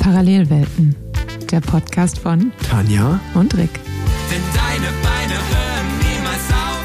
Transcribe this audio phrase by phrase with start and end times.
[0.00, 0.96] Parallelwelten,
[1.52, 3.78] der Podcast von Tanja und Rick.
[4.30, 6.84] Denn deine Beine hören niemals auf.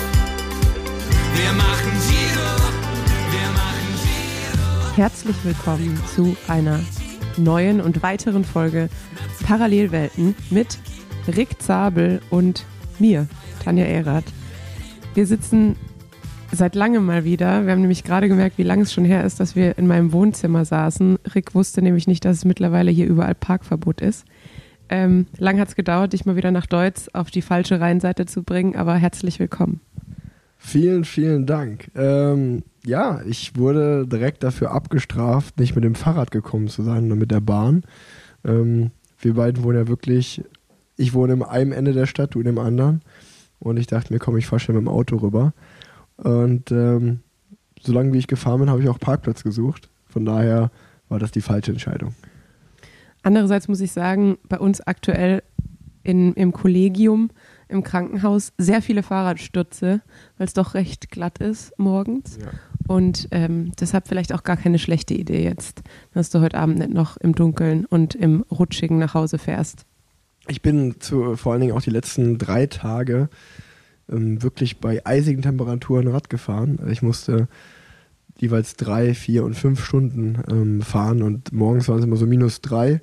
[1.33, 2.51] Wir machen Giro,
[3.31, 4.97] wir machen Giro.
[4.97, 6.81] Herzlich willkommen zu einer
[7.37, 8.89] neuen und weiteren Folge
[9.45, 10.77] Parallelwelten mit
[11.37, 12.65] Rick Zabel und
[12.99, 13.29] mir,
[13.63, 14.25] Tanja Erath.
[15.13, 15.77] Wir sitzen
[16.51, 17.65] seit langem mal wieder.
[17.65, 20.11] Wir haben nämlich gerade gemerkt, wie lange es schon her ist, dass wir in meinem
[20.11, 21.19] Wohnzimmer saßen.
[21.33, 24.25] Rick wusste nämlich nicht, dass es mittlerweile hier überall Parkverbot ist.
[24.89, 28.43] Ähm, lang hat es gedauert, dich mal wieder nach Deutsch auf die falsche Rheinseite zu
[28.43, 29.81] bringen, aber herzlich willkommen.
[30.57, 31.91] Vielen, vielen Dank.
[31.95, 37.19] Ähm, ja, ich wurde direkt dafür abgestraft, nicht mit dem Fahrrad gekommen zu sein, sondern
[37.19, 37.83] mit der Bahn.
[38.43, 40.43] Ähm, wir beiden wohnen ja wirklich,
[40.97, 43.01] ich wohne im einem Ende der Stadt, du in dem anderen.
[43.59, 45.53] Und ich dachte mir, komm, ich fahre schnell mit dem Auto rüber.
[46.17, 47.21] Und ähm,
[47.81, 49.89] solange wie ich gefahren bin, habe ich auch Parkplatz gesucht.
[50.07, 50.71] Von daher
[51.09, 52.13] war das die falsche Entscheidung.
[53.23, 55.43] Andererseits muss ich sagen, bei uns aktuell
[56.03, 57.31] in, im Kollegium,
[57.67, 60.01] im Krankenhaus, sehr viele Fahrradstürze,
[60.37, 62.37] weil es doch recht glatt ist morgens.
[62.39, 62.47] Ja.
[62.87, 65.81] Und ähm, deshalb vielleicht auch gar keine schlechte Idee jetzt,
[66.13, 69.85] dass du heute Abend nicht noch im Dunkeln und im Rutschigen nach Hause fährst.
[70.47, 73.29] Ich bin zu, vor allen Dingen auch die letzten drei Tage
[74.09, 76.79] ähm, wirklich bei eisigen Temperaturen Rad gefahren.
[76.89, 77.47] Ich musste
[78.37, 82.61] jeweils drei, vier und fünf Stunden ähm, fahren und morgens waren es immer so minus
[82.61, 82.99] drei.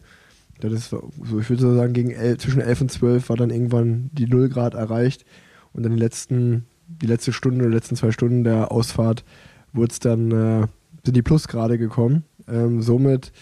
[0.61, 4.11] Das ist so, ich würde sagen, gegen el zwischen elf und zwölf war dann irgendwann
[4.13, 5.25] die Null Grad erreicht
[5.73, 9.25] und dann die letzten, die letzte Stunde, die letzten zwei Stunden der Ausfahrt
[9.73, 10.67] wurde es dann, äh,
[11.05, 12.25] sind die Plusgrade gekommen.
[12.47, 13.33] Ähm, somit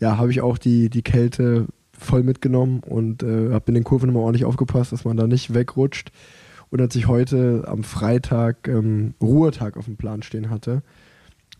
[0.00, 4.08] ja, habe ich auch die, die Kälte voll mitgenommen und äh, habe in den Kurven
[4.08, 6.10] immer ordentlich aufgepasst, dass man da nicht wegrutscht.
[6.70, 10.82] Und als ich heute am Freitag ähm, Ruhetag auf dem Plan stehen hatte,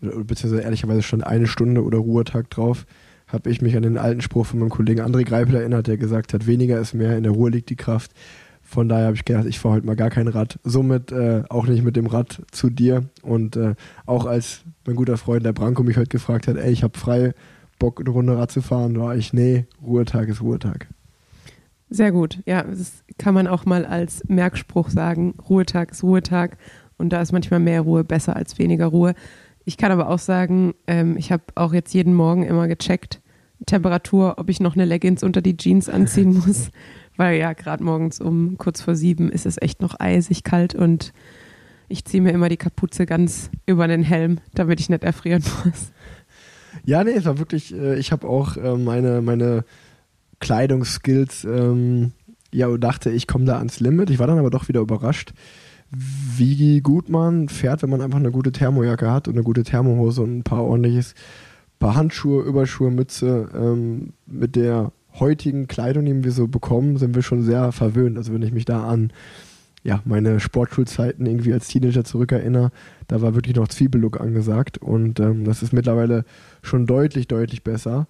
[0.00, 2.86] beziehungsweise ehrlicherweise schon eine Stunde oder Ruhetag drauf,
[3.26, 6.32] habe ich mich an den alten Spruch von meinem Kollegen André Greipel erinnert, der gesagt
[6.32, 8.12] hat, weniger ist mehr, in der Ruhe liegt die Kraft.
[8.62, 10.58] Von daher habe ich gedacht, ich fahre heute mal gar kein Rad.
[10.64, 13.04] Somit äh, auch nicht mit dem Rad zu dir.
[13.22, 13.74] Und äh,
[14.06, 17.32] auch als mein guter Freund der Branko mich heute gefragt hat, ey, ich habe frei
[17.78, 20.88] Bock, eine Runde Rad zu fahren, war ich, nee, Ruhetag ist Ruhetag.
[21.88, 22.40] Sehr gut.
[22.46, 25.34] Ja, das kann man auch mal als Merkspruch sagen.
[25.48, 26.58] Ruhetag ist Ruhetag.
[26.98, 29.14] Und da ist manchmal mehr Ruhe besser als weniger Ruhe.
[29.64, 33.20] Ich kann aber auch sagen, ähm, ich habe auch jetzt jeden Morgen immer gecheckt,
[33.66, 36.70] Temperatur, ob ich noch eine Leggings unter die Jeans anziehen muss.
[37.16, 41.12] Weil ja, gerade morgens um kurz vor sieben ist es echt noch eisig kalt und
[41.88, 45.92] ich ziehe mir immer die Kapuze ganz über den Helm, damit ich nicht erfrieren muss.
[46.84, 49.64] Ja, nee, es war wirklich, äh, ich habe auch äh, meine, meine
[50.40, 52.12] Kleidungsskills, ähm,
[52.52, 54.10] ja, und dachte, ich komme da ans Limit.
[54.10, 55.32] Ich war dann aber doch wieder überrascht,
[55.90, 60.22] wie gut man fährt, wenn man einfach eine gute Thermojacke hat und eine gute Thermohose
[60.22, 61.14] und ein paar ordentliches,
[61.78, 63.48] paar Handschuhe, Überschuhe, Mütze.
[63.54, 68.18] Ähm, mit der heutigen Kleidung, die wir so bekommen, sind wir schon sehr verwöhnt.
[68.18, 69.12] Also wenn ich mich da an
[69.82, 72.72] ja, meine Sportschulzeiten irgendwie als Teenager zurückerinnere,
[73.06, 76.24] da war wirklich noch Zwiebellook angesagt und ähm, das ist mittlerweile
[76.62, 78.08] schon deutlich, deutlich besser.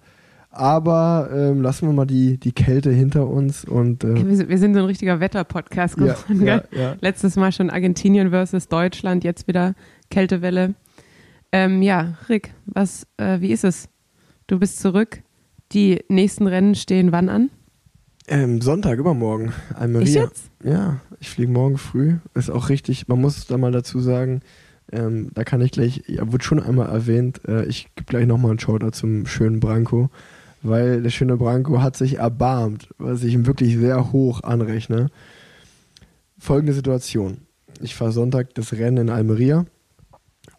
[0.57, 4.57] Aber ähm, lassen wir mal die, die Kälte hinter uns und äh, Wir sind, wir
[4.57, 6.45] sind so ein richtiger Wetter-Podcast ja, geworden.
[6.45, 6.79] ja, gell?
[6.79, 6.95] ja.
[6.99, 9.75] Letztes Mal schon Argentinien versus Deutschland, jetzt wieder
[10.09, 10.73] Kältewelle.
[11.51, 13.87] Ähm, ja, Rick, was, äh, wie ist es?
[14.47, 15.21] Du bist zurück.
[15.73, 17.51] Die nächsten Rennen stehen wann an?
[18.27, 19.53] Ähm, Sonntag, übermorgen.
[19.75, 20.07] Almeria.
[20.07, 20.49] Ich jetzt?
[20.63, 22.15] Ja, ich fliege morgen früh.
[22.33, 24.41] Ist auch richtig, man muss da mal dazu sagen,
[24.91, 28.51] ähm, da kann ich gleich, ja, wurde schon einmal erwähnt, äh, ich gebe gleich nochmal
[28.51, 30.09] einen Shoutout zum schönen Branko,
[30.63, 35.07] weil der schöne Branko hat sich erbarmt, was ich ihm wirklich sehr hoch anrechne.
[36.37, 37.37] Folgende Situation.
[37.81, 39.65] Ich fahre Sonntag das Rennen in Almeria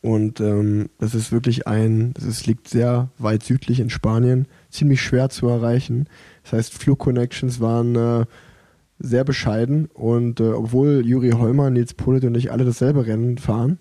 [0.00, 5.28] und ähm, das ist wirklich ein, ist, liegt sehr weit südlich in Spanien, ziemlich schwer
[5.28, 6.08] zu erreichen.
[6.44, 8.24] Das heißt, Flugconnections waren äh,
[9.00, 13.78] sehr bescheiden und äh, obwohl Juri Heumer, Nils Polit und ich alle dasselbe Rennen fahren,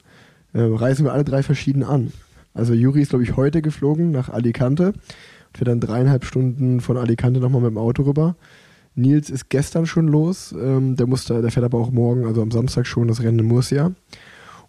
[0.53, 2.11] äh, reisen wir alle drei verschieden an.
[2.53, 4.93] Also Juri ist, glaube ich, heute geflogen nach Alicante
[5.59, 8.35] wir dann dreieinhalb Stunden von Alicante nochmal mit dem Auto rüber.
[8.95, 12.51] Nils ist gestern schon los, ähm, der musste, der fährt aber auch morgen, also am
[12.51, 13.91] Samstag schon das Rennen in Murcia.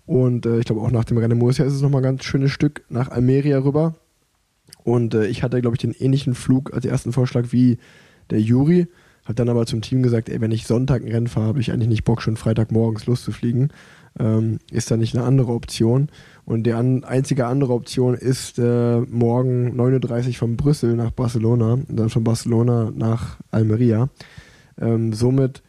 [0.07, 2.25] Und äh, ich glaube auch nach dem Rennen in Murcia ist es nochmal ein ganz
[2.25, 3.95] schönes Stück nach Almeria rüber.
[4.85, 7.79] Und äh, ich hatte, glaube ich, den ähnlichen Flug als ersten Vorschlag wie
[8.31, 8.87] der Juri.
[9.25, 11.73] Habe dann aber zum Team gesagt, ey, wenn ich Sonntag ein Rennen fahre, habe ich
[11.73, 13.71] eigentlich nicht Bock, schon Freitagmorgens loszufliegen.
[14.19, 16.09] Ähm, ist da nicht eine andere Option?
[16.45, 21.75] Und die an, einzige andere Option ist äh, morgen 9.30 Uhr von Brüssel nach Barcelona
[21.75, 24.09] und dann von Barcelona nach Almeria.
[24.81, 25.63] Ähm, somit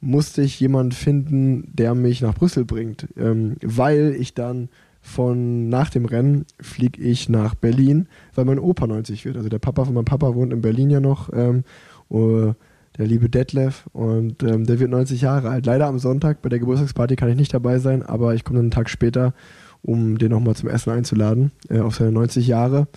[0.00, 4.68] musste ich jemanden finden, der mich nach Brüssel bringt, ähm, weil ich dann
[5.00, 9.36] von nach dem Rennen fliege ich nach Berlin, weil mein Opa 90 wird.
[9.36, 11.30] Also der Papa von meinem Papa wohnt in Berlin ja noch.
[11.32, 11.62] Ähm,
[12.10, 12.52] uh,
[12.98, 15.66] der liebe Detlef und ähm, der wird 90 Jahre alt.
[15.66, 18.70] Leider am Sonntag bei der Geburtstagsparty kann ich nicht dabei sein, aber ich komme einen
[18.70, 19.34] Tag später,
[19.82, 22.88] um den nochmal zum Essen einzuladen äh, auf seine 90 Jahre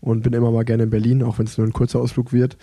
[0.00, 2.56] und bin immer mal gerne in Berlin, auch wenn es nur ein kurzer Ausflug wird.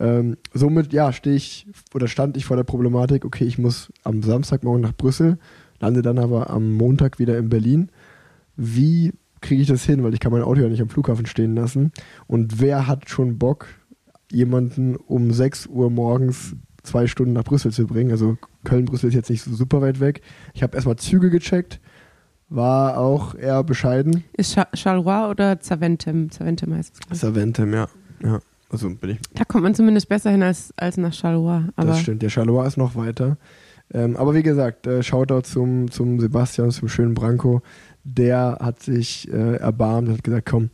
[0.00, 4.22] Ähm, somit, ja, stehe ich oder stand ich vor der Problematik, okay, ich muss am
[4.22, 5.38] Samstagmorgen nach Brüssel,
[5.80, 7.90] lande dann aber am Montag wieder in Berlin.
[8.56, 10.02] Wie kriege ich das hin?
[10.02, 11.92] Weil ich kann mein Auto ja nicht am Flughafen stehen lassen.
[12.26, 13.66] Und wer hat schon Bock,
[14.32, 18.10] jemanden um 6 Uhr morgens zwei Stunden nach Brüssel zu bringen?
[18.10, 20.22] Also Köln-Brüssel ist jetzt nicht so super weit weg.
[20.54, 21.80] Ich habe erstmal Züge gecheckt,
[22.48, 24.24] war auch eher bescheiden.
[24.34, 26.30] Ist Cha- Charleroi oder Zaventem?
[26.30, 27.20] Zaventem heißt es.
[27.20, 27.88] Saventem, ja.
[28.22, 28.40] ja.
[28.68, 31.64] Also bin ich Da kommt man zumindest besser hin als, als nach Charleroi.
[31.76, 32.22] Das stimmt.
[32.22, 33.36] Der Charleroi ist noch weiter.
[33.94, 37.60] Ähm, aber wie gesagt, äh, Shoutout zum, zum Sebastian, zum schönen Branko.
[38.04, 40.70] Der hat sich äh, erbarmt und hat gesagt, komm,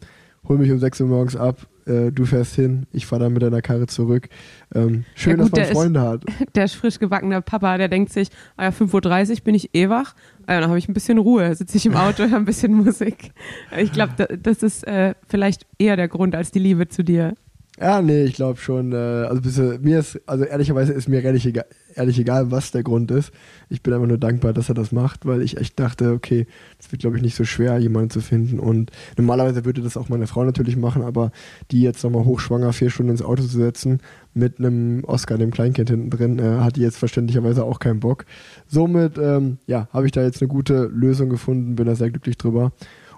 [0.48, 3.42] hol mich um 6 Uhr morgens ab, äh, du fährst hin, ich fahre dann mit
[3.42, 4.28] deiner Karre zurück.
[4.74, 6.24] Ähm, schön, Ja gut, dass man der ist- Freunde hat.
[6.54, 10.14] der frisch gebackener Papa, der denkt sich, ah ja, 5.30 Uhr bin ich eh wach,
[10.46, 12.72] ah ja, dann habe ich ein bisschen Ruhe, sitze ich im Auto, höre ein bisschen
[12.84, 13.32] Musik.
[13.78, 17.34] Ich glaube, da, das ist äh, vielleicht eher der Grund als die Liebe zu dir.
[17.80, 18.92] Ja, nee, ich glaube schon.
[18.92, 21.64] Äh, also bisschen, mir ist, also ehrlicherweise ist mir ehrlich egal,
[21.98, 23.30] ehrlich egal, was der Grund ist.
[23.68, 26.46] Ich bin einfach nur dankbar, dass er das macht, weil ich echt dachte, okay,
[26.78, 28.58] es wird, glaube ich, nicht so schwer, jemanden zu finden.
[28.58, 31.30] Und normalerweise würde das auch meine Frau natürlich machen, aber
[31.70, 34.00] die jetzt nochmal hochschwanger vier Stunden ins Auto zu setzen,
[34.34, 38.24] mit einem Oscar, dem Kleinkind hinten drin, äh, hat die jetzt verständlicherweise auch keinen Bock.
[38.66, 42.38] Somit, ähm, ja, habe ich da jetzt eine gute Lösung gefunden, bin da sehr glücklich
[42.38, 42.72] drüber.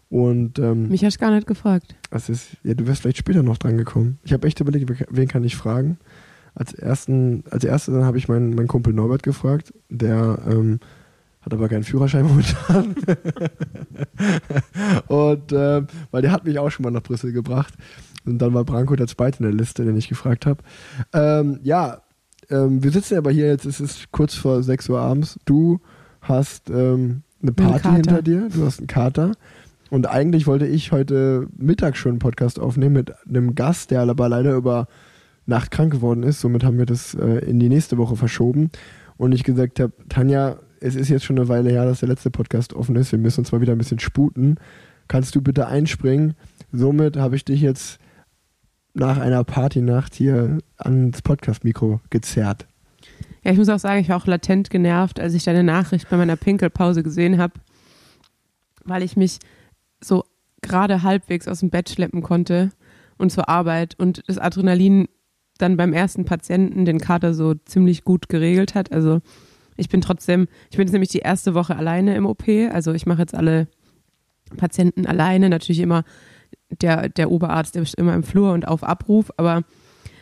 [0.08, 1.94] Und ähm, Mich hast du gar nicht gefragt.
[2.10, 4.18] das ist, ja, du wärst vielleicht später noch dran gekommen.
[4.24, 5.98] Ich habe echt überlegt, wen- wen kann ich fragen?
[6.54, 10.80] Als ersten, als erstes dann habe ich meinen, meinen Kumpel Norbert gefragt, der ähm,
[11.40, 12.94] hat aber keinen Führerschein momentan.
[15.08, 17.74] und ähm, weil der hat mich auch schon mal nach Brüssel gebracht.
[18.26, 20.62] Und dann war Branko der zweite in der Liste, den ich gefragt habe.
[21.12, 22.02] Ähm, ja,
[22.50, 25.38] ähm, wir sitzen aber hier jetzt, es ist kurz vor 6 Uhr abends.
[25.46, 25.80] Du
[26.20, 27.94] hast ähm, eine Party Kater.
[27.94, 29.32] hinter dir, du hast einen Kater.
[29.88, 34.28] Und eigentlich wollte ich heute Mittag schon einen Podcast aufnehmen mit einem Gast, der aber
[34.28, 34.86] leider über
[35.50, 36.40] Nacht krank geworden ist.
[36.40, 38.70] Somit haben wir das äh, in die nächste Woche verschoben.
[39.18, 42.30] Und ich gesagt habe, Tanja, es ist jetzt schon eine Weile her, dass der letzte
[42.30, 43.12] Podcast offen ist.
[43.12, 44.56] Wir müssen uns mal wieder ein bisschen sputen.
[45.08, 46.34] Kannst du bitte einspringen?
[46.72, 47.98] Somit habe ich dich jetzt
[48.94, 52.66] nach einer Partynacht hier ans Podcast-Mikro gezerrt.
[53.44, 56.16] Ja, ich muss auch sagen, ich war auch latent genervt, als ich deine Nachricht bei
[56.16, 57.54] meiner Pinkelpause gesehen habe,
[58.84, 59.38] weil ich mich
[60.02, 60.24] so
[60.62, 62.70] gerade halbwegs aus dem Bett schleppen konnte
[63.18, 65.08] und zur Arbeit und das Adrenalin
[65.60, 68.92] dann beim ersten Patienten den Kater so ziemlich gut geregelt hat.
[68.92, 69.20] Also
[69.76, 73.06] ich bin trotzdem, ich bin jetzt nämlich die erste Woche alleine im OP, also ich
[73.06, 73.68] mache jetzt alle
[74.56, 76.04] Patienten alleine, natürlich immer
[76.70, 79.62] der, der Oberarzt, der ist immer im Flur und auf Abruf, aber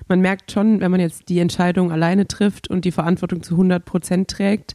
[0.06, 3.84] man merkt schon, wenn man jetzt die Entscheidung alleine trifft und die Verantwortung zu 100
[3.84, 4.74] Prozent trägt.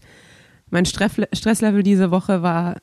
[0.69, 2.77] Mein Stressle- Stresslevel diese Woche war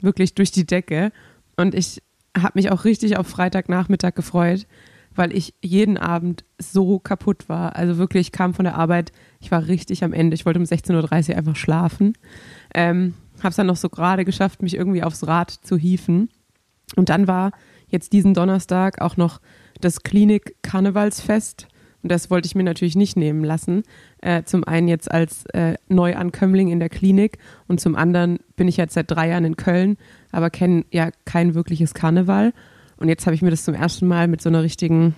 [0.00, 1.12] wirklich durch die Decke
[1.56, 2.02] und ich
[2.36, 4.66] habe mich auch richtig auf Freitagnachmittag gefreut,
[5.14, 7.76] weil ich jeden Abend so kaputt war.
[7.76, 10.34] Also wirklich, ich kam von der Arbeit, ich war richtig am Ende.
[10.34, 12.14] Ich wollte um 16.30 Uhr einfach schlafen.
[12.74, 16.28] Ähm, habe es dann noch so gerade geschafft, mich irgendwie aufs Rad zu hieven.
[16.96, 17.52] Und dann war
[17.88, 19.40] jetzt diesen Donnerstag auch noch
[19.80, 21.66] das Klinik-Karnevalsfest.
[22.02, 23.82] Und das wollte ich mir natürlich nicht nehmen lassen.
[24.22, 28.78] Äh, zum einen jetzt als äh, Neuankömmling in der Klinik und zum anderen bin ich
[28.78, 29.98] jetzt seit drei Jahren in Köln,
[30.32, 32.52] aber kenne ja kein wirkliches Karneval.
[33.00, 35.14] Und jetzt habe ich mir das zum ersten Mal mit so einer richtigen,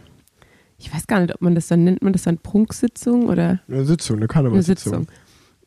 [0.79, 3.85] ich weiß gar nicht, ob man das dann nennt, man das dann Prunksitzung oder Eine
[3.85, 5.01] Sitzung, eine eine Karnevalssitzung.
[5.01, 5.07] Sitzung.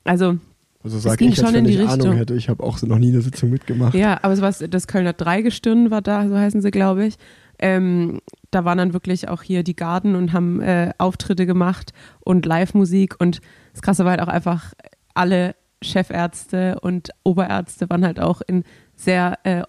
[0.03, 0.37] Also
[0.83, 2.13] Also sag ging ich schon wenn in die ich Ahnung Richtung.
[2.15, 2.35] hätte.
[2.35, 3.93] Ich habe auch so noch nie eine Sitzung mitgemacht.
[3.93, 7.15] Ja, aber sowas, das Kölner Dreigestirn war da, so heißen sie, glaube ich.
[7.59, 8.19] Ähm,
[8.51, 13.15] da waren dann wirklich auch hier die Garden und haben äh, Auftritte gemacht und Live-Musik
[13.19, 13.39] und
[13.73, 14.73] das Krasse war halt auch einfach,
[15.13, 18.63] alle Chefärzte und Oberärzte waren halt auch in
[18.95, 19.63] sehr äh,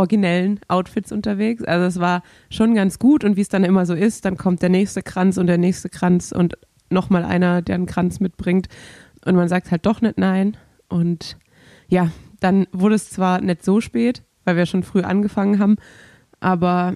[0.00, 1.62] originellen Outfits unterwegs.
[1.62, 4.62] Also es war schon ganz gut und wie es dann immer so ist, dann kommt
[4.62, 6.56] der nächste Kranz und der nächste Kranz und
[6.88, 8.68] nochmal einer, der einen Kranz mitbringt
[9.24, 10.56] und man sagt halt doch nicht nein
[10.88, 11.36] und
[11.88, 15.76] ja, dann wurde es zwar nicht so spät, weil wir schon früh angefangen haben,
[16.40, 16.94] aber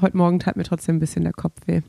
[0.00, 1.80] heute Morgen tat mir trotzdem ein bisschen der Kopf weh.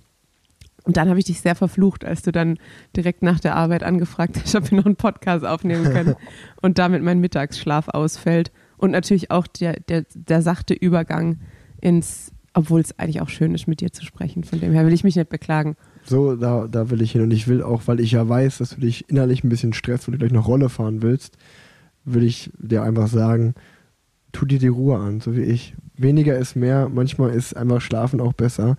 [0.85, 2.57] Und dann habe ich dich sehr verflucht, als du dann
[2.95, 6.15] direkt nach der Arbeit angefragt hast, ob wir noch einen Podcast aufnehmen können
[6.61, 8.51] und damit mein Mittagsschlaf ausfällt.
[8.83, 11.39] Und natürlich auch der, der, der sachte Übergang
[11.79, 14.43] ins, obwohl es eigentlich auch schön ist, mit dir zu sprechen.
[14.43, 15.77] Von dem her will ich mich nicht beklagen.
[16.03, 17.21] So, da, da will ich hin.
[17.21, 20.05] Und ich will auch, weil ich ja weiß, dass du dich innerlich ein bisschen stresst,
[20.05, 21.37] weil du gleich noch Rolle fahren willst,
[22.03, 23.53] will ich dir einfach sagen,
[24.33, 25.75] tu dir die Ruhe an, so wie ich.
[25.95, 28.75] Weniger ist mehr, manchmal ist einfach Schlafen auch besser.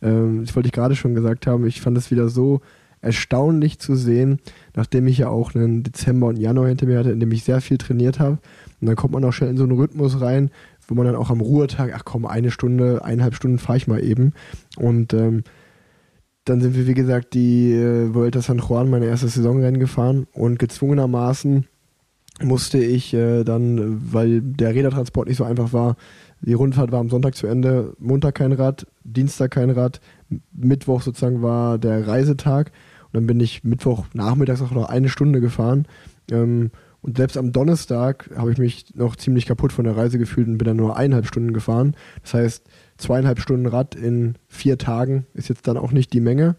[0.00, 1.66] Ähm, das wollte ich gerade schon gesagt haben.
[1.66, 2.60] Ich fand es wieder so
[3.00, 4.38] erstaunlich zu sehen,
[4.76, 7.60] nachdem ich ja auch einen Dezember und Januar hinter mir hatte, in dem ich sehr
[7.60, 8.38] viel trainiert habe.
[8.80, 10.50] Und dann kommt man auch schnell in so einen Rhythmus rein,
[10.86, 14.02] wo man dann auch am Ruhetag, ach komm, eine Stunde, eineinhalb Stunden fahre ich mal
[14.02, 14.32] eben.
[14.76, 15.42] Und ähm,
[16.44, 20.58] dann sind wir, wie gesagt, die äh, Vuelta San Juan, meine erste Saisonrennen gefahren und
[20.58, 21.66] gezwungenermaßen
[22.40, 25.96] musste ich äh, dann, weil der Rädertransport nicht so einfach war,
[26.40, 30.00] die Rundfahrt war am Sonntag zu Ende, Montag kein Rad, Dienstag kein Rad,
[30.52, 32.70] Mittwoch sozusagen war der Reisetag
[33.06, 35.86] und dann bin ich Mittwoch nachmittags auch noch eine Stunde gefahren.
[36.30, 36.70] Ähm,
[37.00, 40.58] und selbst am Donnerstag habe ich mich noch ziemlich kaputt von der Reise gefühlt und
[40.58, 41.94] bin dann nur eineinhalb Stunden gefahren.
[42.22, 46.56] Das heißt, zweieinhalb Stunden Rad in vier Tagen ist jetzt dann auch nicht die Menge.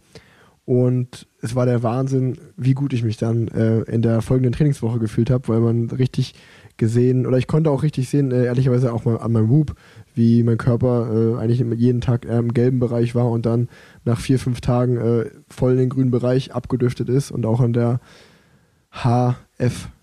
[0.63, 4.99] Und es war der Wahnsinn, wie gut ich mich dann äh, in der folgenden Trainingswoche
[4.99, 6.35] gefühlt habe, weil man richtig
[6.77, 9.75] gesehen, oder ich konnte auch richtig sehen, äh, ehrlicherweise auch mal an meinem Whoop,
[10.13, 13.67] wie mein Körper äh, eigentlich jeden Tag eher im gelben Bereich war und dann
[14.05, 17.73] nach vier, fünf Tagen äh, voll in den grünen Bereich abgedüftet ist und auch an
[17.73, 17.99] der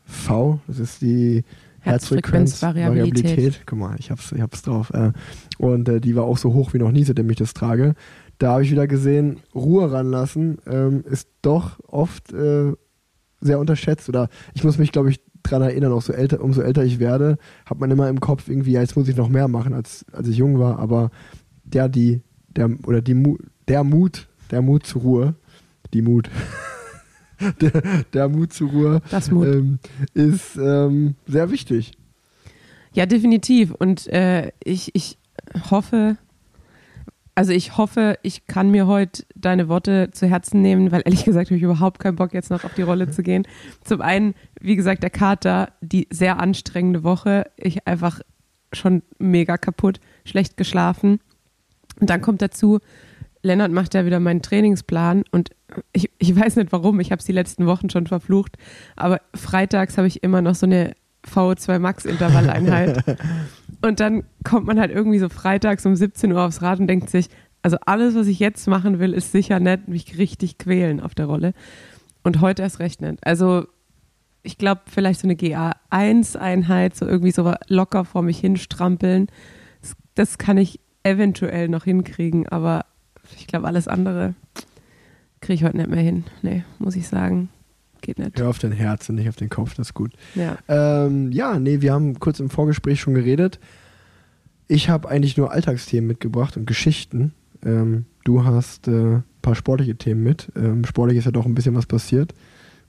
[0.07, 1.45] HFV, das ist die
[1.81, 3.27] Herzfrequenzvariabilität.
[3.27, 3.67] Herzfrequenzvariabilität.
[3.67, 4.91] Guck mal, ich hab's, ich hab's drauf.
[4.91, 5.13] Äh,
[5.59, 7.95] und äh, die war auch so hoch wie noch nie, seitdem ich das trage.
[8.39, 12.73] Da habe ich wieder gesehen, Ruhe ranlassen ähm, ist doch oft äh,
[13.41, 14.09] sehr unterschätzt.
[14.09, 17.39] Oder ich muss mich, glaube ich, dran erinnern, auch so älter, umso älter ich werde,
[17.65, 20.29] hat man immer im Kopf irgendwie, ja, jetzt muss ich noch mehr machen, als, als
[20.29, 20.79] ich jung war.
[20.79, 21.11] Aber
[21.65, 23.37] der, die, der, oder die,
[23.69, 25.35] der Mut, der Mut zur Ruhe,
[25.95, 26.31] die Mut,
[27.61, 29.47] der, der Mut zur Ruhe Mut.
[29.47, 29.79] ähm,
[30.15, 31.93] ist ähm, sehr wichtig.
[32.93, 33.73] Ja, definitiv.
[33.73, 35.19] Und äh, ich, ich
[35.71, 36.17] hoffe,
[37.35, 41.49] also ich hoffe, ich kann mir heute deine Worte zu Herzen nehmen, weil ehrlich gesagt
[41.49, 43.47] habe ich überhaupt keinen Bock, jetzt noch auf die Rolle zu gehen.
[43.85, 47.51] Zum einen, wie gesagt, der Kater, die sehr anstrengende Woche.
[47.57, 48.21] Ich einfach
[48.73, 51.21] schon mega kaputt, schlecht geschlafen.
[52.01, 52.81] Und dann kommt dazu,
[53.43, 55.51] Lennart macht ja wieder meinen Trainingsplan und
[55.93, 58.57] ich, ich weiß nicht warum, ich habe es die letzten Wochen schon verflucht,
[58.95, 60.95] aber freitags habe ich immer noch so eine
[61.27, 63.03] VO2 Max Intervalleinheit.
[63.83, 67.11] und dann kommt man halt irgendwie so freitags um 17 Uhr aufs Rad und denkt
[67.11, 67.29] sich,
[67.63, 71.27] also alles, was ich jetzt machen will, ist sicher nett, mich richtig quälen auf der
[71.27, 71.53] Rolle.
[72.23, 73.27] Und heute erst recht nicht.
[73.27, 73.67] Also
[74.45, 79.27] ich glaube, vielleicht so eine GA1-Einheit, so irgendwie so locker vor mich hinstrampeln,
[79.83, 82.87] das, das kann ich eventuell noch hinkriegen, aber
[83.37, 84.35] ich glaube, alles andere
[85.41, 86.25] kriege ich heute nicht mehr hin.
[86.43, 87.49] Nee, muss ich sagen.
[88.01, 88.39] Geht nicht.
[88.39, 90.13] Hör auf dein Herz und nicht auf den Kopf, das ist gut.
[90.35, 90.59] Ja.
[90.69, 93.59] Ähm, ja, nee, wir haben kurz im Vorgespräch schon geredet.
[94.69, 97.33] Ich habe eigentlich nur Alltagsthemen mitgebracht und Geschichten.
[97.65, 100.53] Ähm, du hast äh, ein paar sportliche Themen mit.
[100.57, 102.35] Ähm, sportlich ist ja doch ein bisschen was passiert.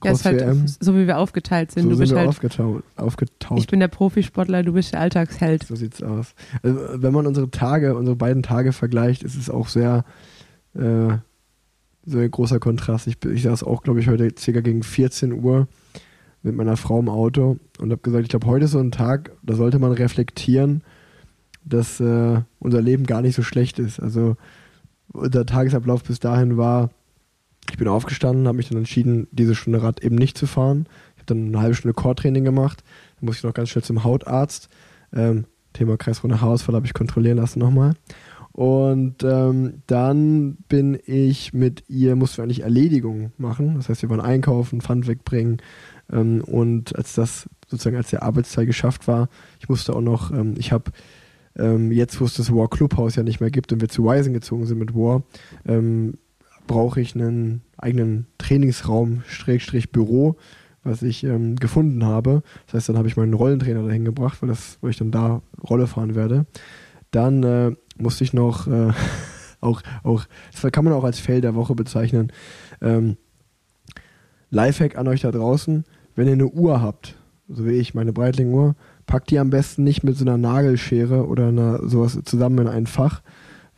[0.04, 0.44] Ja, ist halt
[0.80, 1.84] so wie wir aufgeteilt sind.
[1.84, 3.58] so du sind bist wir halt, aufgetau aufgetaut.
[3.58, 5.64] ich bin der Profisportler, du bist der Alltagsheld.
[5.64, 6.34] So sieht's aus.
[6.62, 10.04] Also, wenn man unsere Tage, unsere beiden Tage vergleicht, ist es auch sehr
[10.74, 11.16] äh,
[12.08, 13.06] so ein großer Kontrast.
[13.06, 15.68] Ich, ich saß auch, glaube ich, heute circa gegen 14 Uhr
[16.42, 19.32] mit meiner Frau im Auto und habe gesagt, ich glaube, heute ist so ein Tag,
[19.42, 20.82] da sollte man reflektieren,
[21.64, 24.00] dass äh, unser Leben gar nicht so schlecht ist.
[24.00, 24.36] Also
[25.12, 26.90] unser Tagesablauf bis dahin war,
[27.70, 30.86] ich bin aufgestanden, habe mich dann entschieden, diese Stunde Rad eben nicht zu fahren.
[31.16, 32.82] Ich habe dann eine halbe Stunde Core-Training gemacht.
[33.20, 34.68] Dann musste ich noch ganz schnell zum Hautarzt.
[35.12, 37.94] Ähm, Thema kreisrunde Haarausfall habe ich kontrollieren lassen nochmal.
[38.58, 43.76] Und ähm, dann bin ich mit ihr, mussten wir eigentlich Erledigungen machen.
[43.76, 45.58] Das heißt, wir waren einkaufen, Pfand wegbringen.
[46.12, 49.28] Ähm, und als das sozusagen als der Arbeitsteil geschafft war,
[49.60, 50.90] ich musste auch noch, ähm, ich habe
[51.54, 54.32] ähm, jetzt, wo es das War Clubhaus ja nicht mehr gibt und wir zu Wisen
[54.32, 55.22] gezogen sind mit War,
[55.64, 56.14] ähm,
[56.66, 60.34] brauche ich einen eigenen Trainingsraum, Schrägstrich Büro,
[60.82, 62.42] was ich ähm, gefunden habe.
[62.66, 65.42] Das heißt, dann habe ich meinen Rollentrainer dahin gebracht, weil, das, weil ich dann da
[65.62, 66.46] Rolle fahren werde.
[67.12, 68.92] Dann äh, musste ich noch äh,
[69.60, 72.32] auch, auch, das kann man auch als Fail der Woche bezeichnen.
[72.80, 73.16] Ähm,
[74.50, 77.16] Lifehack an euch da draußen, wenn ihr eine Uhr habt,
[77.48, 78.76] so wie ich, meine Breitling-Uhr,
[79.06, 82.86] packt die am besten nicht mit so einer Nagelschere oder einer, sowas zusammen in ein
[82.86, 83.22] Fach,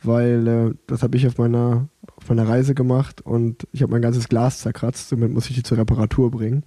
[0.03, 4.01] weil äh, das habe ich auf meiner, auf meiner Reise gemacht und ich habe mein
[4.01, 6.63] ganzes Glas zerkratzt, somit muss ich die zur Reparatur bringen.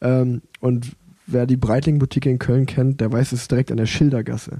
[0.00, 3.86] Ähm, und wer die Breitling-Boutique in Köln kennt, der weiß, es ist direkt an der
[3.86, 4.58] Schildergasse.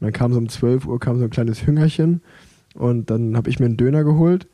[0.00, 2.22] Und dann kam so um 12 Uhr kam so ein kleines Hüngerchen
[2.74, 4.46] und dann habe ich mir einen Döner geholt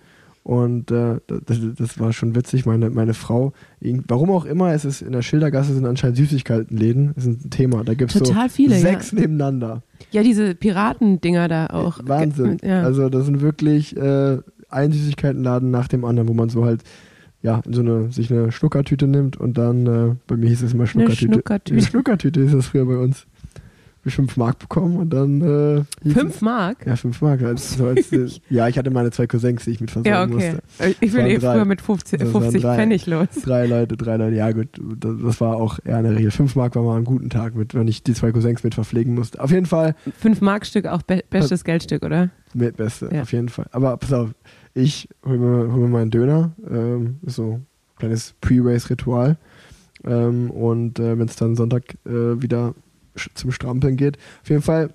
[0.45, 2.67] und äh, das, das war schon witzig.
[2.67, 7.25] Meine, meine Frau, warum auch immer, es ist in der Schildergasse sind anscheinend Süßigkeitenläden, das
[7.25, 7.83] ist ein Thema.
[7.83, 8.81] Da gibt es so viele, ja.
[8.81, 9.83] sechs nebeneinander.
[10.11, 11.99] Ja, diese Piratendinger da auch.
[12.05, 12.59] Wahnsinn.
[12.63, 12.83] Ja.
[12.83, 16.83] Also das sind wirklich äh, ein Süßigkeitenladen nach dem anderen, wo man so halt
[17.41, 20.87] ja, so eine, sich eine Schnuckertüte nimmt und dann, äh, bei mir hieß es immer
[20.87, 21.35] Schnuckertüte.
[21.35, 21.75] Schnuckertüte.
[21.79, 23.27] Eine Schnuckertüte ist das früher bei uns.
[24.09, 25.41] Ich fünf Mark bekommen und dann.
[26.05, 26.87] Äh, Fünf Mark?
[26.87, 27.43] Ja, fünf Mark.
[27.43, 30.59] Als, als, äh, ja, ich hatte meine zwei Cousins, die ich mit versorgen Ja, okay.
[30.79, 30.97] musste.
[31.05, 31.55] Ich bin eh drei.
[31.55, 32.77] früher mit 50, Das waren 50 drei.
[32.77, 33.27] Pfennig los.
[33.45, 34.37] Drei Leute, drei Leute.
[34.37, 34.69] Ja, gut,
[34.99, 36.31] das, das war auch eher eine Regel.
[36.31, 39.15] Fünf Mark war mal ein guten Tag, mit, wenn ich die zwei Cousins mit verpflegen
[39.15, 39.41] musste.
[39.43, 42.31] Auf jeden Fall 5 Mark Stück auch be bestes Geldstück, oder?
[42.53, 43.23] mit Beste, Ja.
[43.23, 43.67] auf jeden Fall.
[43.73, 44.31] Aber pass auf,
[44.75, 46.53] ich hol mir, hol mir meinen Döner.
[46.71, 47.67] Ähm, so ein
[47.99, 49.37] kleines Pre-Race-Ritual.
[50.05, 52.11] Ähm, und äh, wenn es dann Sonntag äh,
[52.43, 52.75] wieder
[53.35, 54.19] zum Strampeln geht.
[54.43, 54.93] Auf jeden Fall,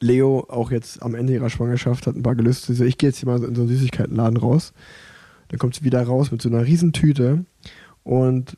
[0.00, 2.66] Leo, auch jetzt am Ende ihrer Schwangerschaft, hat ein paar gelöst.
[2.66, 4.72] So, ich gehe jetzt hier mal in so einen Süßigkeitenladen raus.
[5.48, 7.44] Dann kommt sie wieder raus mit so einer riesen Tüte.
[8.02, 8.56] Und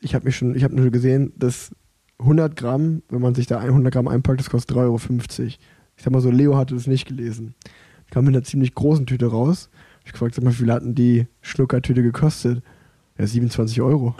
[0.00, 1.70] ich habe mich schon, ich habe nur gesehen, dass
[2.18, 4.96] 100 Gramm, wenn man sich da 100 Gramm einpackt, das kostet 3,50 Euro.
[5.96, 7.54] Ich sag mal so, Leo hatte das nicht gelesen.
[8.06, 9.70] Ich kam mit einer ziemlich großen Tüte raus.
[10.04, 12.62] Ich gefragt, sag mal, wie viel hatten die Schnuckertüte gekostet?
[13.18, 14.14] Ja, 27 Euro.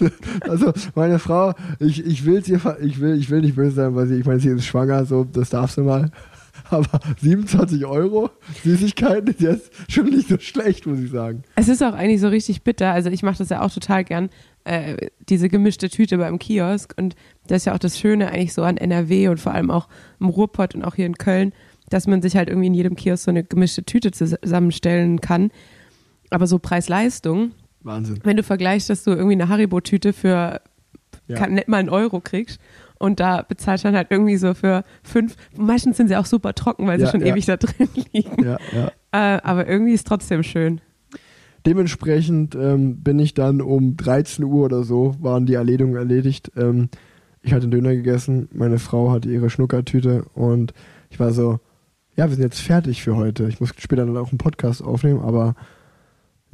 [0.40, 4.06] also meine Frau, ich, ich will ver- ich will, ich will nicht böse sein, weil
[4.06, 6.10] sie, ich meine, sie ist schwanger, so, das darf sie mal.
[6.70, 8.30] Aber 27 Euro
[8.64, 11.44] Süßigkeiten ist jetzt schon nicht so schlecht, muss ich sagen.
[11.54, 12.90] Es ist auch eigentlich so richtig bitter.
[12.92, 14.30] Also ich mache das ja auch total gern,
[14.64, 16.94] äh, diese gemischte Tüte beim Kiosk.
[16.96, 17.14] Und
[17.46, 19.88] das ist ja auch das Schöne eigentlich so an NRW und vor allem auch
[20.18, 21.52] im Ruhrpott und auch hier in Köln,
[21.88, 25.50] dass man sich halt irgendwie in jedem Kiosk so eine gemischte Tüte zusammenstellen kann.
[26.30, 27.52] Aber so Preis-Leistung,
[27.86, 28.18] Wahnsinn.
[28.24, 30.60] wenn du vergleichst, dass du irgendwie eine Haribo-Tüte für
[31.28, 31.36] Ja.
[31.38, 32.60] kann, nicht mal einen Euro kriegst
[32.98, 36.54] und da bezahlst du dann halt irgendwie so für fünf, meistens sind sie auch super
[36.54, 37.32] trocken, weil Ja, sie schon ja.
[37.32, 38.42] ewig da drin liegen.
[38.44, 39.36] Ja, ja.
[39.36, 40.80] Äh, aber irgendwie ist trotzdem schön.
[41.64, 46.52] Dementsprechend ähm, bin ich dann um 13 Uhr oder so, waren die Erledigungen erledigt.
[46.56, 46.90] Ähm,
[47.42, 50.72] ich hatte einen Döner gegessen, meine Frau hatte ihre Schnuckertüte und
[51.10, 51.58] ich war so,
[52.16, 53.48] ja, wir sind jetzt fertig für heute.
[53.48, 55.54] Ich muss später dann auch einen Podcast aufnehmen, aber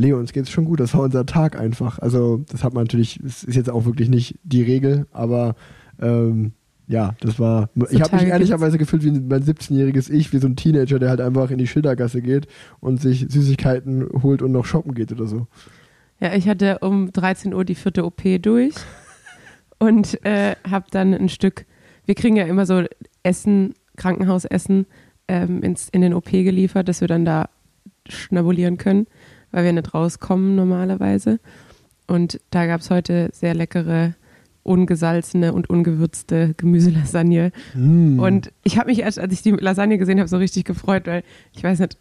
[0.03, 0.81] Leo, uns geht's schon gut.
[0.81, 1.99] Das war unser Tag einfach.
[1.99, 5.55] Also, das hat man natürlich, das ist jetzt auch wirklich nicht die Regel, aber
[6.01, 6.53] ähm,
[6.89, 7.71] ja, das war.
[7.91, 11.21] ich habe mich ehrlicherweise gefühlt wie mein 17-jähriges Ich, wie so ein Teenager, der halt
[11.21, 12.49] einfach in die Schildergasse geht
[12.81, 15.47] und sich Süßigkeiten holt und noch shoppen geht oder so.
[16.21, 18.75] Ja, ich hatte um 13 Uhr die vierte OP durch
[19.79, 21.65] und äh, habe dann ein Stück,
[22.05, 22.85] wir kriegen ja immer so
[23.23, 24.87] Essen, Krankenhausessen
[25.29, 27.49] ähm, ins, in den OP geliefert, dass wir dann da
[28.09, 29.07] schnabulieren können,
[29.53, 31.39] weil wir nicht rauskommen normalerweise.
[32.09, 34.15] Und da gab es heute sehr leckere,
[34.65, 37.53] ungesalzene und ungewürzte Gemüselasagne.
[37.75, 38.19] Mm.
[38.21, 41.23] Und ich habe mich erst, als ich die Lasagne gesehen habe, so richtig gefreut, weil
[41.53, 41.97] ich weiß nicht,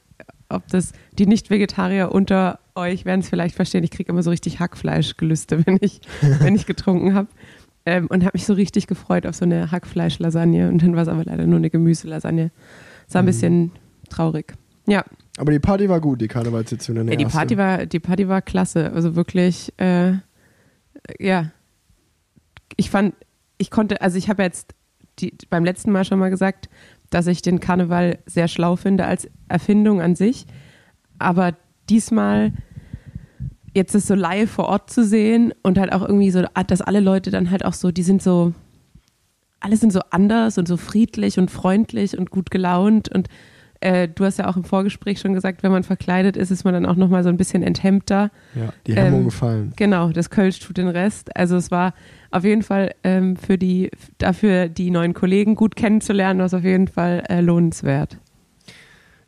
[0.49, 3.83] ob das die Nicht-Vegetarier unter euch werden es vielleicht verstehen.
[3.83, 6.01] Ich kriege immer so richtig Hackfleischgelüste, wenn ich,
[6.39, 7.27] wenn ich getrunken habe.
[7.83, 10.67] Ähm, und habe mich so richtig gefreut auf so eine Hackfleisch-Lasagne.
[10.69, 12.51] Und dann war es aber leider nur eine Gemüselasagne.
[13.07, 13.27] Es war ein Mhm.
[13.27, 13.71] bisschen
[14.09, 14.53] traurig.
[14.85, 15.03] Ja,
[15.41, 16.95] Aber die Party war gut, die Karnevalssitzung.
[16.95, 17.35] ja die, erste.
[17.35, 18.91] Party war, die Party war klasse.
[18.93, 20.13] Also wirklich, äh,
[21.17, 21.49] ja.
[22.77, 23.15] Ich fand,
[23.57, 24.75] ich konnte, also ich habe jetzt
[25.17, 26.69] die, beim letzten Mal schon mal gesagt,
[27.09, 30.45] dass ich den Karneval sehr schlau finde als Erfindung an sich.
[31.17, 31.55] Aber
[31.89, 32.53] diesmal
[33.73, 36.99] jetzt ist so live vor Ort zu sehen und halt auch irgendwie so, dass alle
[36.99, 38.53] Leute dann halt auch so, die sind so,
[39.59, 43.27] alle sind so anders und so friedlich und freundlich und gut gelaunt und
[43.81, 46.73] äh, du hast ja auch im Vorgespräch schon gesagt, wenn man verkleidet ist, ist man
[46.73, 48.31] dann auch nochmal so ein bisschen enthemmter.
[48.55, 49.73] Ja, die Hemmung Ähm, gefallen.
[49.75, 51.35] Genau, das Kölsch tut den Rest.
[51.35, 51.93] Also es war
[52.31, 56.87] auf jeden Fall ähm, für die, dafür die neuen Kollegen gut kennenzulernen, was auf jeden
[56.87, 58.17] Fall äh, lohnenswert.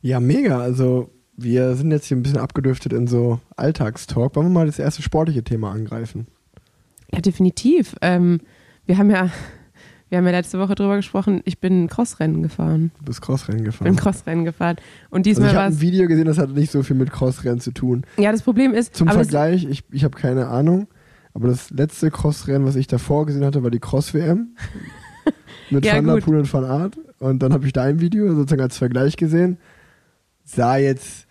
[0.01, 0.59] Ja, mega.
[0.59, 4.35] Also, wir sind jetzt hier ein bisschen abgedriftet in so Alltagstalk.
[4.35, 6.27] Wollen wir mal das erste sportliche Thema angreifen?
[7.11, 7.95] Ja, definitiv.
[8.01, 8.41] Ähm,
[8.85, 9.29] wir haben ja,
[10.13, 12.91] wir haben ja letzte Woche drüber gesprochen, ich bin Crossrennen gefahren.
[12.99, 13.95] Du bist Crossrennen Bin gefahren.
[13.95, 14.75] Crossrennen gefahren.
[15.09, 17.11] Und Also diesmal ich war habe ein Video gesehen, das hatte nicht so viel mit
[17.11, 18.03] Crossrennen zu tun.
[18.17, 20.85] Ja, das Problem ist, Zum Vergleich, ich, ich habe keine Ahnung,
[21.33, 24.55] aber das letzte Crossrennen, was ich davor gesehen hatte, war die Cross-WM
[25.71, 26.17] mit Ja, Van der.
[26.17, 26.95] Poel und Van Aert.
[27.17, 29.57] Und dann habe ich dein Video sozusagen als Vergleich gesehen.
[30.43, 31.25] Sah jetzt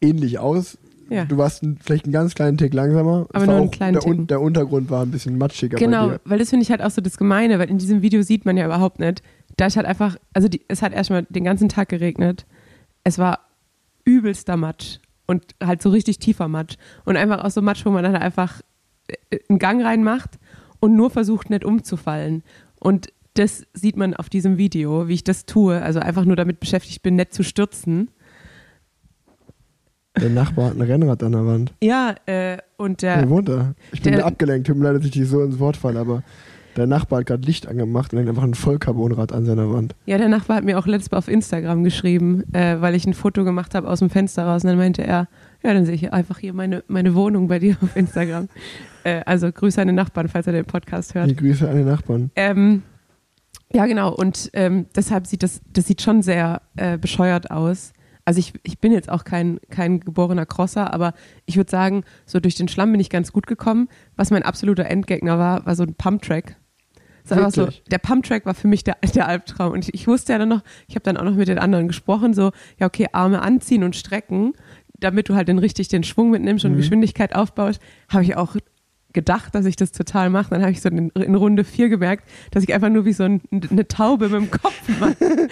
[0.00, 0.78] ähnlich aus.
[1.08, 1.24] Ja.
[1.24, 3.26] Du warst vielleicht einen ganz kleinen Tick langsamer.
[3.32, 4.26] Aber nur einen kleinen der, Ticken.
[4.26, 7.16] der Untergrund war ein bisschen matschiger Genau, weil das finde ich halt auch so das
[7.16, 9.22] Gemeine, weil in diesem Video sieht man ja überhaupt nicht.
[9.56, 12.44] Da ist halt einfach, also die, es hat erstmal den ganzen Tag geregnet.
[13.04, 13.40] Es war
[14.04, 16.76] übelster Matsch und halt so richtig tiefer Matsch.
[17.04, 18.60] Und einfach auch so Matsch, wo man dann halt einfach
[19.08, 20.38] äh, einen Gang reinmacht
[20.80, 22.42] und nur versucht, nicht umzufallen.
[22.80, 25.80] Und das sieht man auf diesem Video, wie ich das tue.
[25.82, 28.10] Also einfach nur damit beschäftigt bin, nicht zu stürzen.
[30.20, 31.74] Der Nachbar hat ein Rennrad an der Wand.
[31.82, 33.74] Ja, äh, und der, Wer wohnt da?
[33.92, 34.66] Ich bin der- abgelenkt.
[34.66, 36.22] Tut mir leid, dass ich dich so ins Wort falle, aber
[36.76, 39.94] Der Nachbar hat gerade Licht angemacht und hängt einfach ein Vollcarbonrad an seiner Wand.
[40.04, 43.14] Ja, der Nachbar hat mir auch letztes Mal auf Instagram geschrieben, äh, weil ich ein
[43.14, 44.62] Foto gemacht habe aus dem Fenster raus.
[44.62, 45.26] Und dann meinte er,
[45.62, 48.48] ja, dann sehe ich einfach hier meine, meine Wohnung bei dir auf Instagram.
[49.04, 51.30] äh, also Grüße an den Nachbarn, falls er den Podcast hört.
[51.30, 52.30] Die Grüße an den Nachbarn.
[52.36, 52.82] Ähm,
[53.72, 54.14] ja, genau.
[54.14, 57.94] Und ähm, deshalb sieht das, das sieht schon sehr äh, bescheuert aus.
[58.26, 61.14] Also ich, ich bin jetzt auch kein, kein geborener Crosser, aber
[61.46, 63.88] ich würde sagen, so durch den Schlamm bin ich ganz gut gekommen.
[64.16, 66.56] Was mein absoluter Endgegner war, war so ein Pumptrack.
[67.50, 69.72] So, der Pumptrack war für mich der, der Albtraum.
[69.72, 71.86] Und ich, ich wusste ja dann noch, ich habe dann auch noch mit den anderen
[71.86, 74.54] gesprochen, so, ja, okay, Arme anziehen und strecken,
[74.98, 76.78] damit du halt dann richtig den Schwung mitnimmst und Mhm.
[76.78, 78.56] Geschwindigkeit aufbaust, habe ich auch
[79.16, 80.50] gedacht, dass ich das total mache.
[80.50, 83.24] Dann habe ich so in, in Runde vier gemerkt, dass ich einfach nur wie so
[83.24, 85.16] ein, eine Taube mit dem Kopf mache.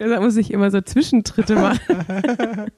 [0.00, 1.80] Deshalb muss ich immer so Zwischentritte machen.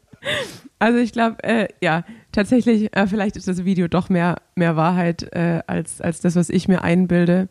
[0.79, 2.03] Also ich glaube, äh, ja,
[2.33, 6.49] tatsächlich, äh, vielleicht ist das Video doch mehr, mehr Wahrheit äh, als, als das, was
[6.49, 7.49] ich mir einbilde.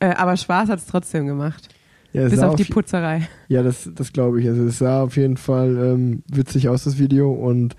[0.00, 1.68] Äh, aber Spaß hat es trotzdem gemacht.
[2.12, 3.28] Ja, Bis auf die Putzerei.
[3.46, 4.48] Ja, das, das glaube ich.
[4.48, 7.32] Also es sah auf jeden Fall ähm, witzig aus, das Video.
[7.32, 7.76] Und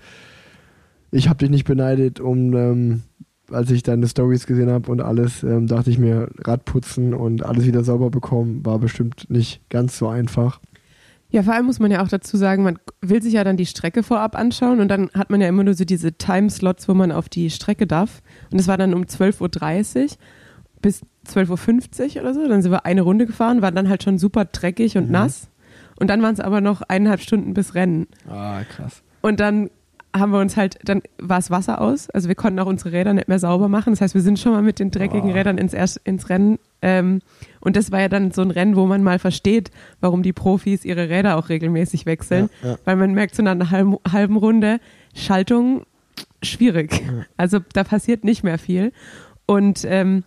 [1.16, 3.02] ich habe dich nicht beneidet, um, ähm,
[3.50, 7.64] als ich deine Stories gesehen habe und alles, ähm, dachte ich mir, Radputzen und alles
[7.66, 10.60] wieder sauber bekommen, war bestimmt nicht ganz so einfach.
[11.30, 13.66] Ja, vor allem muss man ja auch dazu sagen, man will sich ja dann die
[13.66, 17.10] Strecke vorab anschauen und dann hat man ja immer nur so diese Timeslots, wo man
[17.12, 18.22] auf die Strecke darf.
[18.50, 20.08] Und das war dann um 12.30 Uhr
[20.82, 22.46] bis 12.50 Uhr oder so.
[22.48, 25.12] Dann sind wir eine Runde gefahren, war dann halt schon super dreckig und Mhm.
[25.12, 25.48] nass.
[25.98, 28.06] Und dann waren es aber noch eineinhalb Stunden bis Rennen.
[28.28, 29.02] Ah, krass.
[29.22, 29.70] Und dann
[30.18, 33.12] haben wir uns halt, dann war es Wasser aus, also wir konnten auch unsere Räder
[33.14, 33.92] nicht mehr sauber machen.
[33.92, 35.34] Das heißt, wir sind schon mal mit den dreckigen Oh.
[35.34, 36.58] Rädern ins, Erst- ins Rennen.
[36.82, 37.20] Ähm,
[37.60, 40.84] und das war ja dann so ein Rennen, wo man mal versteht, warum die Profis
[40.84, 42.50] ihre Räder auch regelmäßig wechseln.
[42.62, 42.78] Ja, ja.
[42.84, 44.78] Weil man merkt so nach einer halben, halben Runde,
[45.14, 45.84] Schaltung
[46.42, 47.02] schwierig.
[47.36, 48.92] Also da passiert nicht mehr viel.
[49.46, 50.24] Und ähm,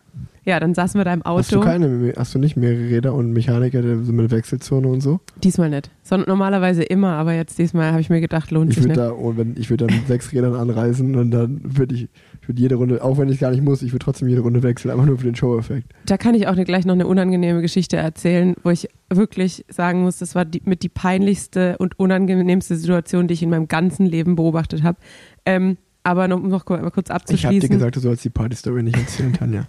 [0.49, 1.65] ja, dann saßen wir da im Hast du Auto.
[1.65, 5.19] keine, hast du nicht mehrere Räder und Mechaniker mit Wechselzone und so?
[5.43, 5.89] Diesmal nicht.
[6.03, 8.97] Sondern normalerweise immer, aber jetzt diesmal habe ich mir gedacht, lohnt Ich sich nicht.
[8.97, 12.09] da, oh, wenn, ich würde da mit sechs Rädern anreisen und dann würde ich,
[12.41, 14.63] ich würde jede Runde, auch wenn ich gar nicht muss, ich würde trotzdem jede Runde
[14.63, 15.87] wechseln, einfach nur für den Show-Effekt.
[16.07, 20.17] Da kann ich auch gleich noch eine unangenehme Geschichte erzählen, wo ich wirklich sagen muss,
[20.17, 24.35] das war die, mit die peinlichste und unangenehmste Situation, die ich in meinem ganzen Leben
[24.35, 24.97] beobachtet habe.
[25.45, 27.69] Ähm, aber noch, noch mal kurz Ich habe dir abzuschließen.
[27.69, 29.67] gesagt, du sollst die Party-Story nicht erzählen, Tanja.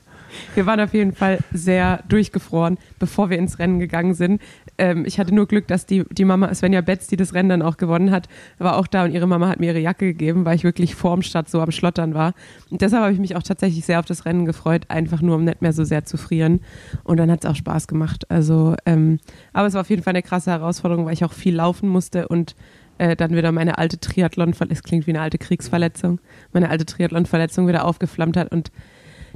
[0.54, 4.40] Wir waren auf jeden Fall sehr durchgefroren, bevor wir ins Rennen gegangen sind.
[4.78, 7.62] Ähm, ich hatte nur Glück, dass die, die Mama, Svenja Betz, die das Rennen dann
[7.62, 10.56] auch gewonnen hat, war auch da und ihre Mama hat mir ihre Jacke gegeben, weil
[10.56, 12.34] ich wirklich vorm Start so am Schlottern war.
[12.70, 15.44] Und deshalb habe ich mich auch tatsächlich sehr auf das Rennen gefreut, einfach nur um
[15.44, 16.60] nicht mehr so sehr zu frieren.
[17.04, 18.30] Und dann hat es auch Spaß gemacht.
[18.30, 19.18] Also, ähm,
[19.52, 22.28] aber es war auf jeden Fall eine krasse Herausforderung, weil ich auch viel laufen musste
[22.28, 22.54] und
[23.00, 26.20] äh, dann wieder meine alte Triathlon, es klingt wie eine alte Kriegsverletzung,
[26.52, 28.70] meine alte Triathlon-Verletzung wieder aufgeflammt hat und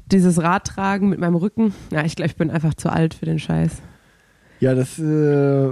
[0.06, 3.38] dieses Radtragen mit meinem Rücken, ja, ich glaube, ich bin einfach zu alt für den
[3.38, 3.82] Scheiß.
[4.60, 5.70] Ja, das äh,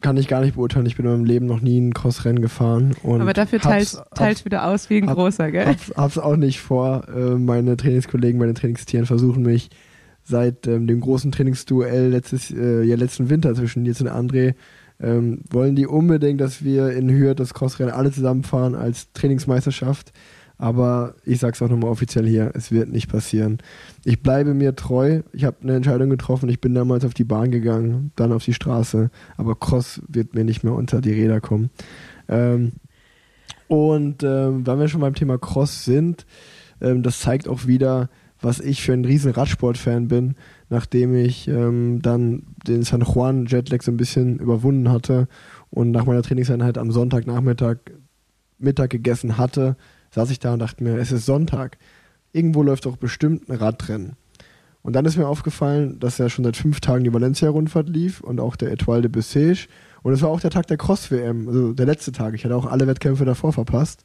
[0.00, 0.86] kann ich gar nicht beurteilen.
[0.86, 2.94] Ich bin in meinem Leben noch nie ein Crossrennen gefahren.
[3.04, 5.66] Aber dafür teilst teilst wieder aus wie ein hab- großer, gell?
[5.66, 7.08] hab's, hab's auch nicht vor.
[7.08, 9.70] Äh, meine Trainingskollegen, meine Trainingstieren versuchen mich
[10.24, 14.54] seit ähm, dem großen Trainingsduell letztes, äh, ja, letzten Winter zwischen Nils und André,
[15.00, 20.12] ähm, wollen die unbedingt, dass wir in Hürth das Crossrennen alle zusammenfahren als Trainingsmeisterschaft.
[20.62, 23.58] Aber ich sag's auch nochmal offiziell hier, es wird nicht passieren.
[24.04, 25.22] Ich bleibe mir treu.
[25.32, 26.48] Ich habe eine Entscheidung getroffen.
[26.48, 29.10] Ich bin damals auf die Bahn gegangen, dann auf die Straße.
[29.36, 31.70] Aber Cross wird mir nicht mehr unter die Räder kommen.
[32.28, 32.74] Ähm,
[33.66, 36.26] und ähm, wenn wir schon beim Thema Cross sind,
[36.80, 38.08] ähm, das zeigt auch wieder,
[38.40, 40.36] was ich für ein riesen Radsport-Fan bin,
[40.70, 45.26] nachdem ich ähm, dann den San Juan Jetlag so ein bisschen überwunden hatte
[45.70, 47.78] und nach meiner Trainingseinheit am Sonntagnachmittag
[48.60, 49.76] Mittag gegessen hatte,
[50.12, 51.78] saß ich da und dachte mir, es ist Sonntag.
[52.32, 54.16] Irgendwo läuft doch bestimmt ein Radrennen.
[54.82, 58.40] Und dann ist mir aufgefallen, dass ja schon seit fünf Tagen die Valencia-Rundfahrt lief und
[58.40, 59.68] auch der Etoile de Bessèges.
[60.02, 62.34] Und es war auch der Tag der Cross-WM, also der letzte Tag.
[62.34, 64.02] Ich hatte auch alle Wettkämpfe davor verpasst.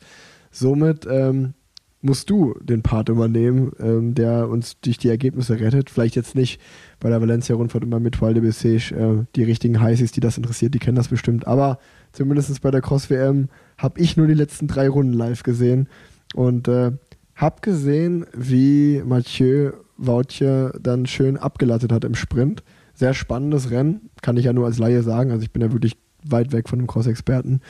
[0.51, 1.55] Somit ähm,
[2.01, 5.89] musst du den Part übernehmen, ähm, der uns durch die Ergebnisse rettet.
[5.89, 6.61] Vielleicht jetzt nicht
[6.99, 8.93] bei der Valencia-Rundfahrt und beim Etoile de Bessèges.
[8.93, 11.47] Äh, die richtigen Heißis, die das interessiert, die kennen das bestimmt.
[11.47, 11.79] Aber
[12.11, 15.87] zumindest bei der Cross-WM habe ich nur die letzten drei Runden live gesehen.
[16.33, 16.91] Und äh,
[17.35, 22.63] hab gesehen, wie Mathieu Vautje dann schön abgelattet hat im Sprint.
[22.93, 25.31] Sehr spannendes Rennen, kann ich ja nur als Laie sagen.
[25.31, 27.61] Also ich bin ja wirklich weit weg von dem Cross-Experten.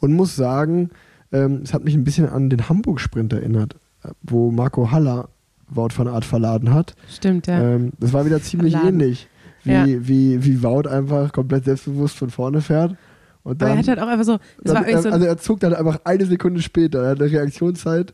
[0.00, 0.90] Und muss sagen,
[1.32, 5.28] ähm, es hat mich ein bisschen an den Hamburg-Sprint erinnert, äh, wo Marco Haller
[5.68, 6.94] Wout van Art verladen hat.
[7.10, 7.58] Stimmt, ja.
[7.60, 9.00] Ähm, das war wieder ziemlich Verladen.
[9.00, 9.28] ähnlich,
[9.64, 9.86] wie, Ja.
[9.86, 12.96] wie, wie Wout einfach komplett selbstbewusst von vorne fährt.
[13.44, 15.60] Und Aber dann, er hat halt auch einfach so, dann, er, so, also er zog
[15.60, 17.02] dann einfach eine Sekunde später.
[17.04, 18.12] Er hat eine Reaktionszeit,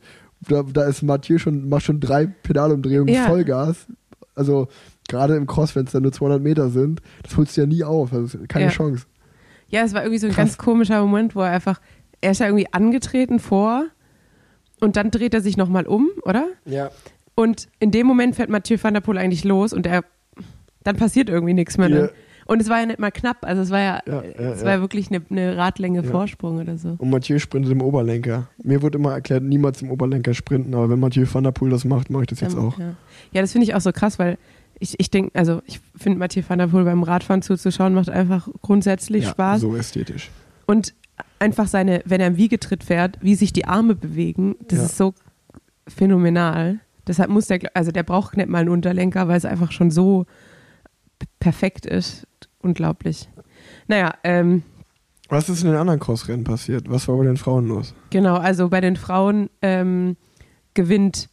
[0.48, 3.26] da, da ist Mathieu schon, macht schon drei Pedalumdrehungen Ja.
[3.26, 3.86] Vollgas.
[4.34, 4.68] Also
[5.08, 7.84] gerade im Cross, wenn es dann nur 200 Meter sind, das holst du ja nie
[7.84, 8.12] auf.
[8.12, 8.70] Also keine Ja.
[8.70, 9.06] Chance.
[9.68, 10.46] Ja, es war irgendwie so ein Krass.
[10.46, 11.80] ganz komischer Moment, wo er einfach,
[12.20, 13.84] er ist ja irgendwie angetreten vor
[14.80, 16.46] und dann dreht er sich nochmal um, oder?
[16.64, 16.90] Ja.
[17.36, 20.04] Und in dem Moment fährt Mathieu van der Poel eigentlich los und er,
[20.82, 21.88] dann passiert irgendwie nichts mehr.
[21.88, 22.08] Ja.
[22.50, 24.72] Und es war ja nicht mal knapp, also es war ja, Ja, ja, es war
[24.72, 26.02] ja wirklich eine, eine Radlänge.
[26.02, 26.96] Vorsprung oder so.
[26.98, 28.48] Und Mathieu sprintet im Oberlenker.
[28.64, 31.84] Mir wurde immer erklärt, niemals im Oberlenker sprinten, aber wenn Mathieu van der Poel das
[31.84, 32.76] macht, mache ich das jetzt Ähm, auch.
[32.78, 34.36] Ja, das finde ich auch so krass, weil
[34.80, 38.48] ich, ich denke, also ich finde Mathieu van der Poel beim Radfahren zuzuschauen, macht einfach
[38.62, 39.60] grundsätzlich Spaß.
[39.60, 40.30] so ästhetisch.
[40.66, 40.92] Und
[41.38, 45.14] einfach seine, wenn er im Wiegetritt fährt, wie sich die Arme bewegen, das ist so
[45.86, 46.80] phänomenal.
[47.06, 50.26] Deshalb muss der, also der braucht nicht mal einen Unterlenker, weil es einfach schon so
[51.38, 52.26] perfekt ist.
[52.62, 53.28] Unglaublich.
[53.88, 54.62] Naja, ähm,
[55.28, 56.90] Was ist in den anderen Crossrennen passiert?
[56.90, 57.94] Was war bei den Frauen los?
[58.10, 60.16] genau, also bei den Frauen ähm,
[60.74, 61.28] gewinnt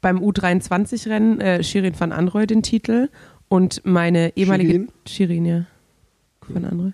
[0.00, 3.08] beim U23-Rennen äh, Shirin van Anrooy den Titel
[3.48, 4.88] und meine ehemalige Shirin?
[5.06, 5.66] Shirin, ja.
[6.48, 6.92] Van Anrooy.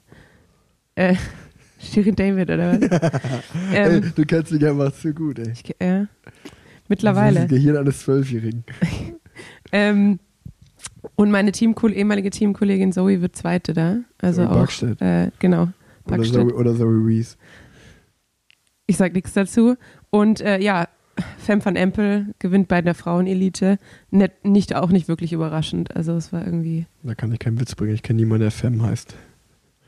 [0.95, 1.15] Äh,
[1.79, 2.83] Shirin David, oder was?
[3.73, 5.53] ähm, ey, du kennst dich einfach zu gut, ey.
[5.53, 6.07] ich, äh,
[6.89, 7.41] mittlerweile.
[7.41, 8.65] Das Gehirn eines Zwölfjährigen.
[9.71, 10.19] Ähm,
[11.17, 13.99] und meine Teamkoll ehemalige Teamkollegin Zoe wird Zweite da.
[14.21, 14.61] Also Zoe auch.
[14.61, 15.01] Buckstedt.
[15.01, 15.69] Äh, genau.
[16.05, 16.51] Oder Buckstedt.
[16.51, 17.37] Zoe, oder Zoe Reese.
[18.87, 19.77] Ich sag nichts dazu.
[20.11, 20.89] Und äh, ja,
[21.39, 23.79] Fem van Empel gewinnt bei der Frauenelite.
[24.11, 25.95] Nicht, nicht auch nicht wirklich überraschend.
[25.97, 26.87] Also es war irgendwie.
[27.03, 27.95] Da kann ich keinen Witz bringen.
[27.95, 29.15] Ich kenne niemanden, der Fem heißt.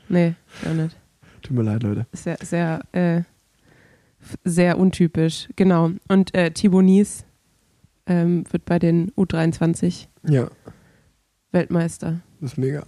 [0.09, 0.95] Nee, gar nicht.
[1.41, 2.05] Tut mir leid, Leute.
[2.11, 3.21] Sehr, sehr, äh,
[4.43, 5.49] sehr untypisch.
[5.55, 5.91] Genau.
[6.07, 7.25] Und äh, Thibaut Nies
[8.05, 10.49] ähm, wird bei den U23 Ja,
[11.51, 12.21] Weltmeister.
[12.39, 12.83] das ist mega.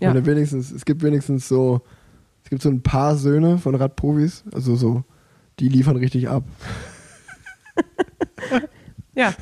[0.00, 0.14] Ja.
[0.14, 0.26] Ja.
[0.26, 1.80] wenigstens, es gibt wenigstens so,
[2.44, 5.04] es gibt so ein paar Söhne von Radprofis, also so,
[5.58, 6.44] die liefern richtig ab.
[9.14, 9.34] Ja.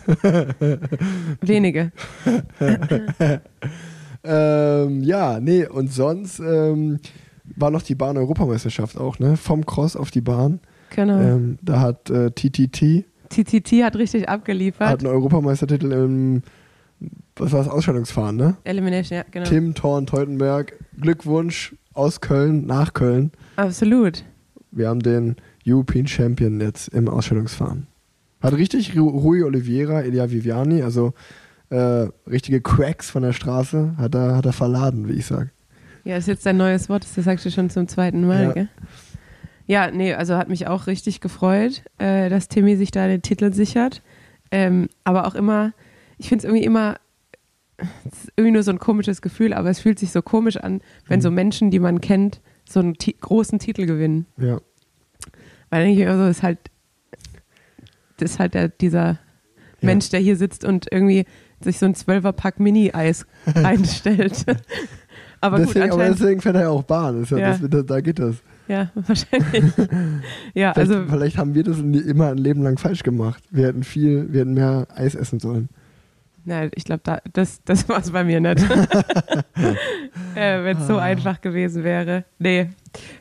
[1.41, 1.93] Wenige.
[4.29, 6.99] Ähm, ja, nee, und sonst ähm,
[7.45, 9.37] war noch die Bahn-Europameisterschaft auch, ne?
[9.37, 10.59] Vom Cross auf die Bahn.
[10.91, 11.21] Genau.
[11.21, 14.89] Ähm, da hat äh, TTT TTT hat richtig abgeliefert.
[14.89, 16.43] hat einen Europameistertitel im,
[17.37, 18.57] was war das, Ausscheidungsfahren, ne?
[18.64, 19.46] Elimination, ja, genau.
[19.46, 23.31] Tim Thorn Teutenberg, Glückwunsch aus Köln, nach Köln.
[23.57, 24.25] Absolut.
[24.70, 27.87] Wir haben den European Champion jetzt im Ausstellungsfahren.
[28.40, 31.14] Hat richtig Ru- Rui Oliveira, Elia Viviani, also
[31.70, 35.51] äh, richtige Cracks von der Straße, hat er, hat er verladen, wie ich sage.
[36.05, 38.53] Ja, ist jetzt dein neues Wort, das sagst du schon zum zweiten Mal, Ja.
[38.53, 38.68] gell?
[39.66, 43.53] Ja, nee, also hat mich auch richtig gefreut, äh, dass Timmy sich da den Titel
[43.53, 44.01] sichert.
[44.53, 45.72] Ähm, aber auch immer,
[46.18, 46.99] ich finde es irgendwie immer,
[47.79, 50.81] es ist irgendwie nur so ein komisches Gefühl, aber es fühlt sich so komisch an,
[51.09, 51.23] wenn Mhm.
[51.23, 54.27] so Menschen, die man kennt, so einen großen Titel gewinnen.
[54.39, 54.61] Ja.
[55.71, 56.59] Weil denke ich so, ist halt,
[58.19, 59.19] das ist halt der, dieser Ja.
[59.83, 61.27] Mensch, der hier sitzt und irgendwie
[61.61, 64.45] sich so ein Zwölferpack Mini-Eis reinstellt.
[65.41, 67.25] aber gut, deswegen, aber anscheinend, deswegen fährt er ja auch Bahn.
[67.31, 67.59] Ja, Ja.
[67.59, 68.37] Das, da geht das.
[68.69, 69.65] ja, wahrscheinlich.
[70.55, 73.43] ja, Vielleicht, also, vielleicht haben wir das immer ein Leben lang falsch gemacht.
[73.51, 75.69] Wir hätten viel, wir hätten mehr Eis essen sollen.
[76.47, 78.63] Nein, ich glaube, da, das, das war es bei mir nicht.
[80.35, 82.25] äh, Wenn es so einfach gewesen wäre.
[82.39, 82.71] Nee,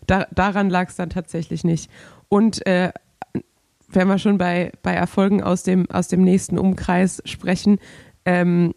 [0.08, 1.92] da, daran lag es dann tatsächlich nicht.
[2.30, 2.92] Und äh,
[3.90, 7.80] wenn wir schon bei, bei Erfolgen aus dem, aus dem nächsten Umkreis sprechen,
[8.26, 8.74] ähm,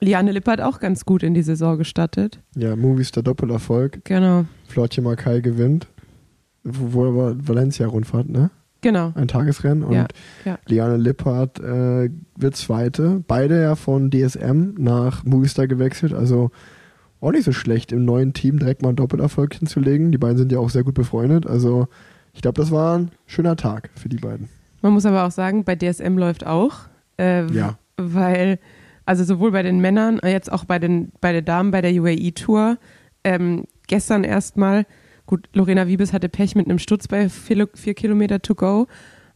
[0.00, 2.40] Liane Lippert auch ganz gut in die Saison gestattet.
[2.54, 4.04] Ja, Movies der Doppelerfolg.
[4.04, 5.88] Genau, Flortje Makai gewinnt.
[6.64, 8.50] Wo, wo war Valencia-Rundfahrt, ne?
[8.86, 9.12] Genau.
[9.16, 9.82] Ein Tagesrennen.
[9.82, 10.06] Und Ja,
[10.44, 10.58] ja.
[10.66, 13.24] Liane Lippert äh, wird Zweite.
[13.26, 16.14] Beide ja von DSM nach Movistar gewechselt.
[16.14, 16.50] Also
[17.20, 20.12] auch nicht so schlecht, im neuen Team direkt mal einen Doppelerfolg hinzulegen.
[20.12, 21.46] Die beiden sind ja auch sehr gut befreundet.
[21.46, 21.88] Also
[22.32, 24.48] ich glaube, das war ein schöner Tag für die beiden.
[24.82, 26.74] Man muss aber auch sagen, bei DSM läuft auch.
[27.18, 27.78] Äh, Ja.
[27.96, 28.58] Weil,
[29.06, 31.90] also sowohl bei den Männern, äh, jetzt auch bei den, bei den Damen bei der
[31.92, 32.76] UAE-Tour,
[33.24, 34.86] ähm, gestern erstmal,
[35.26, 38.86] gut, Lorena Wiebes hatte Pech mit einem Sturz bei vier, Kilometer to go,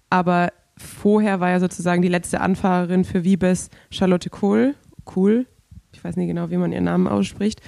[0.08, 4.74] aber vorher war ja sozusagen die letzte Anfahrerin für Wiebes Charlotte Kohl,
[5.04, 5.46] Kohl,
[5.92, 7.60] ich weiß nicht genau, wie man ihren Namen ausspricht,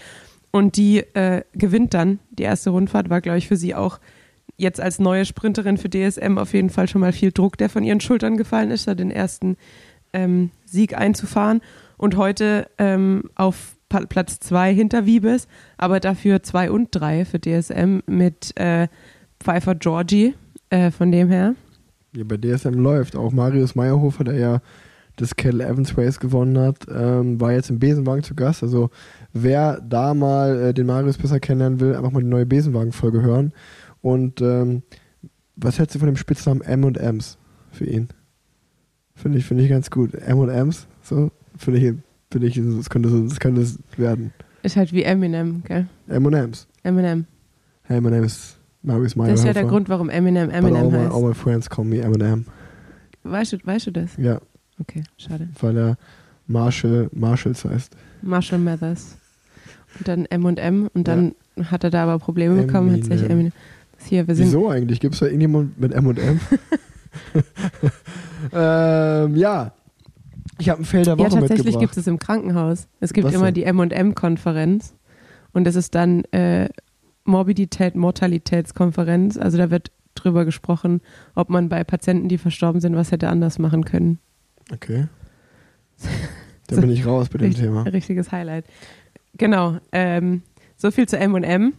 [0.51, 3.99] und die äh, gewinnt dann die erste Rundfahrt, war, glaube ich, für sie auch
[4.57, 7.83] jetzt als neue Sprinterin für DSM auf jeden Fall schon mal viel Druck, der von
[7.83, 9.57] ihren Schultern gefallen ist, da den ersten
[10.13, 11.63] ähm, Sieg einzufahren.
[11.97, 13.77] Und heute ähm, auf
[14.09, 18.89] Platz zwei hinter Wiebes, aber dafür zwei und drei für DSM mit äh,
[19.41, 20.35] Pfeiffer Georgie,
[20.71, 21.55] äh, von dem her.
[22.15, 23.17] Ja, bei DSM läuft.
[23.17, 24.61] Auch Marius Meyerhofer, der ja
[25.17, 28.63] das Kettle Evans Race gewonnen hat, ähm, war jetzt im Besenwagen zu Gast.
[28.63, 28.91] Also
[29.33, 33.53] wer da mal äh, den Marius besser kennenlernen will, einfach mal die neue Besenwagen-Folge hören.
[34.01, 34.83] Und ähm,
[35.57, 37.39] was hältst du von dem Spitznamen M&M's
[37.71, 38.09] für ihn?
[39.15, 40.15] Finde ich, finde ich ganz gut.
[40.15, 41.95] M&M's, so, finde ich,
[42.33, 44.33] finde ich, das könnte, das könnte es werden.
[44.63, 45.87] Ist halt wie Eminem, gell?
[46.09, 46.67] M&M's.
[46.83, 47.27] Eminem.
[47.85, 49.31] Hey, my name is Marius Meyer.
[49.31, 51.13] Das ist ja der Grund, warum Eminem But all Eminem my, heißt.
[51.15, 52.47] all my friends call me Eminem.
[53.25, 54.17] Weißt du, weißt du das?
[54.17, 54.41] Ja,
[54.81, 55.49] Okay, schade.
[55.61, 55.97] weil er
[56.47, 57.95] Marshall Marshalls heißt.
[58.23, 59.17] Marshall Mathers.
[59.99, 63.13] Und dann M und M und dann hat er da aber Probleme bekommen, hat sich
[63.13, 63.31] Eminem.
[63.31, 63.53] Eminem.
[64.05, 64.99] Hier, wir sind Wieso eigentlich?
[65.01, 66.41] Gibt es da irgendjemand mit M&M?
[68.53, 69.73] ähm, ja.
[70.63, 71.81] Ich habe ein Feld der Ja, Woche tatsächlich mitgebracht.
[71.81, 72.89] gibt es im Krankenhaus.
[73.01, 73.55] Es gibt Was immer denn?
[73.55, 74.95] die M&M-Konferenz
[75.53, 76.69] und das ist dann äh,
[77.25, 79.37] Morbidität, Mortalitätskonferenz.
[79.39, 81.01] Also da wird drüber gesprochen,
[81.35, 84.19] ob man bei Patienten, die verstorben sind, was hätte anders machen können.
[84.73, 85.07] Okay.
[86.69, 87.83] Da So, bin ich raus bei dem Richtig- Thema.
[87.83, 88.65] Richtiges Highlight.
[89.37, 89.79] Genau.
[89.91, 90.43] Ähm,
[90.77, 91.75] so viel zu M&M,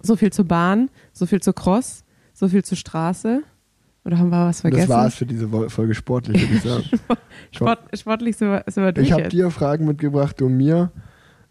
[0.00, 3.42] so viel zur Bahn, so viel zu Cross, so viel zur Straße.
[4.08, 4.88] Oder haben wir was vergessen?
[4.88, 7.18] Das war's für diese Folge sportlich, würde ich sagen.
[7.52, 10.90] Sport, sportlich sind wir, sind wir durch ich habe dir Fragen mitgebracht, du mir.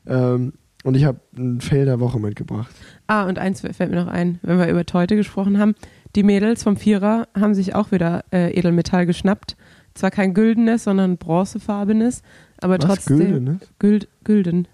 [0.08, 2.74] Ähm, und ich habe ein Fail der Woche mitgebracht.
[3.06, 5.76] Ah, und eins fällt mir noch ein, wenn wir über Teute gesprochen haben.
[6.16, 9.56] Die Mädels vom Vierer haben sich auch wieder äh, Edelmetall geschnappt.
[9.94, 12.24] Zwar kein güldenes, sondern bronzefarbenes,
[12.60, 12.86] aber Was?
[12.86, 13.18] trotzdem.
[13.20, 14.68] Gülden, Güld, gülden.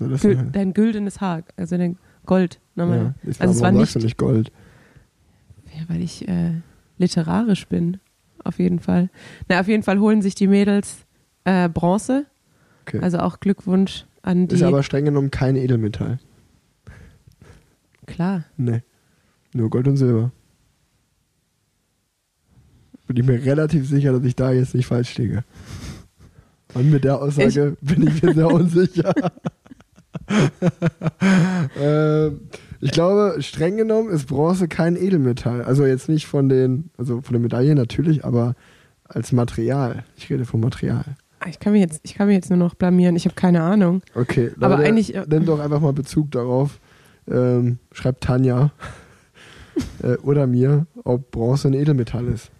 [0.00, 0.42] So, das Gül, ja.
[0.50, 2.58] dein güldenes Haar, also dein Gold.
[2.74, 2.98] Nochmal.
[3.22, 4.50] Ja, ich, Also es warum war sagst du nicht- nicht Gold.
[5.78, 6.54] Ja, weil ich äh,
[7.00, 7.98] literarisch bin,
[8.44, 9.10] auf jeden Fall.
[9.48, 11.06] Na, auf jeden Fall holen sich die Mädels
[11.44, 12.26] äh, Bronze.
[12.82, 13.00] Okay.
[13.00, 14.54] Also auch Glückwunsch an die.
[14.54, 16.18] Ist aber streng genommen kein Edelmetall.
[18.06, 18.44] klar.
[18.56, 18.82] Nee.
[19.52, 20.30] Nur Gold und Silber.
[23.08, 25.42] Bin ich mir relativ sicher, dass ich da jetzt nicht falsch liege.
[26.74, 29.12] Und mit der Aussage bin ich mir sehr unsicher.
[31.80, 32.40] ähm,
[32.80, 35.62] ich glaube, streng genommen ist Bronze kein Edelmetall.
[35.62, 38.54] Also jetzt nicht von den, also von den Medaillen natürlich, aber
[39.04, 40.04] als Material.
[40.16, 41.04] Ich rede vom Material.
[41.40, 43.16] Ah, Ich kann mich jetzt, ich kann mich jetzt nur noch blamieren.
[43.16, 44.02] Ich habe keine Ahnung.
[44.14, 46.78] Okay, Aber eigentlich, äh, Nimm doch einfach mal Bezug darauf.
[47.28, 48.72] Ähm, schreibt Tanja
[50.02, 52.50] äh, oder mir, ob Bronze ein Edelmetall ist.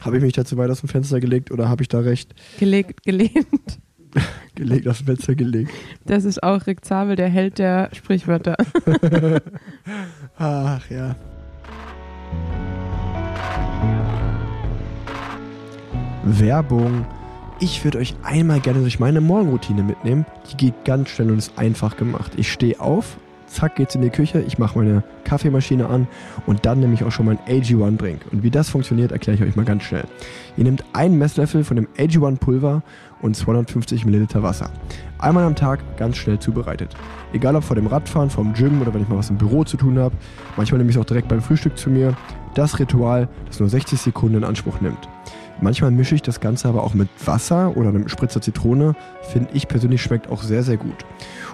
[0.00, 3.04] Habe ich mich dazu weit aus dem Fenster gelegt oder habe ich da recht Gelegt,
[3.04, 3.78] gelehnt.
[4.54, 5.70] gelegt, dem Fenster gelegt?
[6.06, 8.56] Das ist auch Rick Zabel, der Held der Sprichwörter.
[10.38, 11.16] Ach ja.
[16.24, 17.06] Werbung.
[17.60, 20.26] Ich würde euch einmal gerne durch meine Morgenroutine mitnehmen.
[20.50, 22.32] Die geht ganz schnell und ist einfach gemacht.
[22.36, 23.18] Ich stehe auf,
[23.52, 26.08] zack geht's in die Küche, ich mache meine Kaffeemaschine an
[26.46, 28.20] und dann nehme ich auch schon meinen AG1 Drink.
[28.32, 30.04] Und wie das funktioniert, erkläre ich euch mal ganz schnell.
[30.56, 32.82] Ihr nehmt einen Messlöffel von dem AG1 Pulver
[33.20, 34.70] und 250 Milliliter Wasser.
[35.18, 36.94] Einmal am Tag ganz schnell zubereitet.
[37.32, 39.76] Egal ob vor dem Radfahren, vom Gym oder wenn ich mal was im Büro zu
[39.76, 40.14] tun habe.
[40.56, 42.16] Manchmal nehme ich es auch direkt beim Frühstück zu mir.
[42.54, 45.08] Das Ritual, das nur 60 Sekunden in Anspruch nimmt.
[45.62, 48.96] Manchmal mische ich das Ganze aber auch mit Wasser oder einem Spritzer Zitrone.
[49.32, 51.06] Finde ich persönlich schmeckt auch sehr, sehr gut.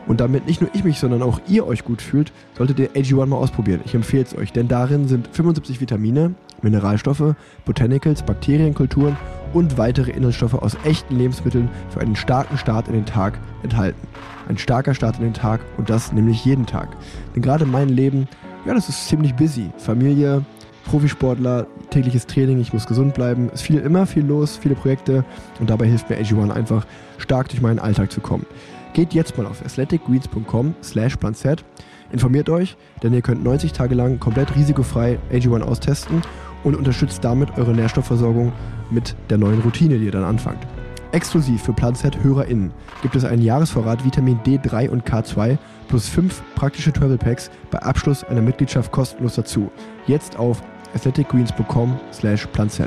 [0.07, 3.27] Und damit nicht nur ich mich, sondern auch ihr euch gut fühlt, solltet ihr AG1
[3.27, 3.83] mal ausprobieren.
[3.85, 7.35] Ich empfehle es euch, denn darin sind 75 Vitamine, Mineralstoffe,
[7.67, 9.15] Botanicals, Bakterienkulturen
[9.53, 14.01] und weitere Inhaltsstoffe aus echten Lebensmitteln für einen starken Start in den Tag enthalten.
[14.49, 16.89] Ein starker Start in den Tag und das nämlich jeden Tag.
[17.35, 18.27] Denn gerade mein Leben,
[18.65, 19.69] ja, das ist ziemlich busy.
[19.77, 20.47] Familie,
[20.89, 23.51] Profisportler, tägliches Training, ich muss gesund bleiben.
[23.53, 25.23] Es viel immer viel los, viele Projekte
[25.61, 26.87] und dabei hilft mir AG1 einfach
[27.19, 28.47] stark durch meinen Alltag zu kommen.
[28.95, 31.63] Geht jetzt mal auf athleticgreens.com slash planset,
[32.11, 36.23] informiert euch, denn ihr könnt 90 Tage lang komplett risikofrei AG1 austesten
[36.65, 38.53] und unterstützt damit eure Nährstoffversorgung
[38.91, 40.67] mit der neuen Routine, die ihr dann anfangt.
[41.13, 42.71] Exklusiv für PlanZ-HörerInnen
[43.03, 45.57] gibt es einen Jahresvorrat Vitamin D3 und K2
[45.89, 49.71] plus 5 praktische Travel Packs bei Abschluss einer Mitgliedschaft kostenlos dazu.
[50.07, 50.63] Jetzt auf
[50.95, 52.81] athleticgreens.com slash planz.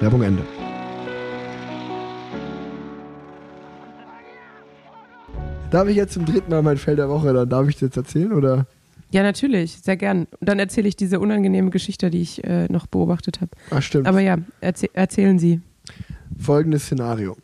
[0.00, 0.42] Werbung Ende.
[5.70, 7.96] Darf ich jetzt zum dritten Mal mein Feld der Woche, dann darf ich das jetzt
[7.96, 8.66] erzählen oder?
[9.10, 10.26] Ja, natürlich, sehr gern.
[10.40, 13.50] Und dann erzähle ich diese unangenehme Geschichte, die ich äh, noch beobachtet habe.
[13.70, 14.06] Ach stimmt.
[14.06, 15.60] Aber ja, erzäh erzählen Sie.
[16.38, 17.36] folgendes Szenario.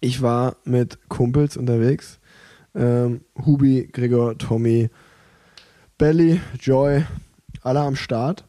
[0.00, 2.18] Ich war mit Kumpels unterwegs.
[2.74, 4.90] Ähm, Hubi, Gregor, Tommy,
[5.98, 7.04] Belly, Joy,
[7.62, 8.44] alle am Start.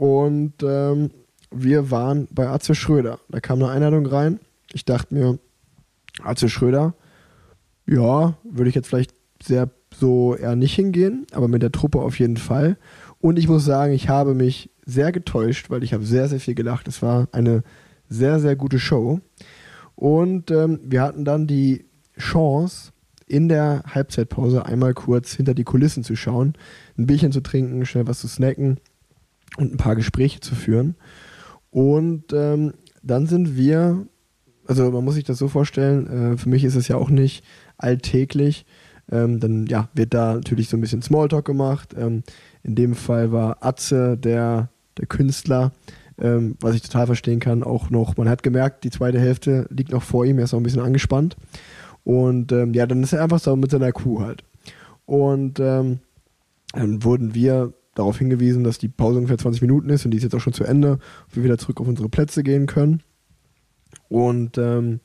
[0.00, 1.10] Und ähm,
[1.50, 3.18] wir waren bei Atze Schröder.
[3.28, 4.40] Da kam eine Einladung rein.
[4.72, 5.38] Ich dachte mir,
[6.22, 6.94] Atze Schröder,
[7.86, 9.12] ja, würde ich jetzt vielleicht
[9.42, 12.78] sehr so eher nicht hingehen, aber mit der Truppe auf jeden Fall.
[13.20, 16.54] Und ich muss sagen, ich habe mich sehr getäuscht, weil ich habe sehr, sehr viel
[16.54, 16.88] gelacht.
[16.88, 17.62] Es war eine
[18.08, 19.20] sehr, sehr gute Show.
[19.96, 21.84] Und ähm, wir hatten dann die
[22.18, 22.92] Chance,
[23.26, 26.54] in der Halbzeitpause einmal kurz hinter die Kulissen zu schauen,
[26.96, 28.80] ein Bierchen zu trinken, schnell was zu snacken
[29.56, 30.96] und ein paar Gespräche zu führen.
[31.70, 34.06] Und ähm, dann sind wir,
[34.66, 37.44] also man muss sich das so vorstellen, äh, für mich ist es ja auch nicht
[37.78, 38.66] alltäglich.
[39.10, 41.94] Ähm, dann ja, wird da natürlich so ein bisschen Smalltalk gemacht.
[41.96, 42.22] Ähm,
[42.62, 45.72] in dem Fall war Atze, der, der Künstler,
[46.20, 49.90] ähm, was ich total verstehen kann, auch noch, man hat gemerkt, die zweite Hälfte liegt
[49.90, 51.36] noch vor ihm, er ist noch ein bisschen angespannt.
[52.04, 54.44] Und ähm, ja, dann ist er einfach so mit seiner Kuh halt.
[55.06, 56.00] Und ähm,
[56.72, 60.22] dann wurden wir darauf hingewiesen, dass die Pause ungefähr 20 Minuten ist und die ist
[60.22, 60.98] jetzt auch schon zu Ende,
[61.32, 63.02] wir wieder zurück auf unsere Plätze gehen können.
[64.08, 65.00] Und ähm,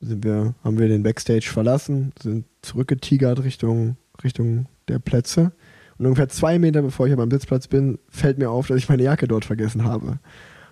[0.00, 5.52] sind wir, haben wir den Backstage verlassen, sind zurückgetigert Richtung, Richtung der Plätze.
[5.98, 9.04] Und ungefähr zwei Meter bevor ich am Sitzplatz bin, fällt mir auf, dass ich meine
[9.04, 10.18] Jacke dort vergessen habe.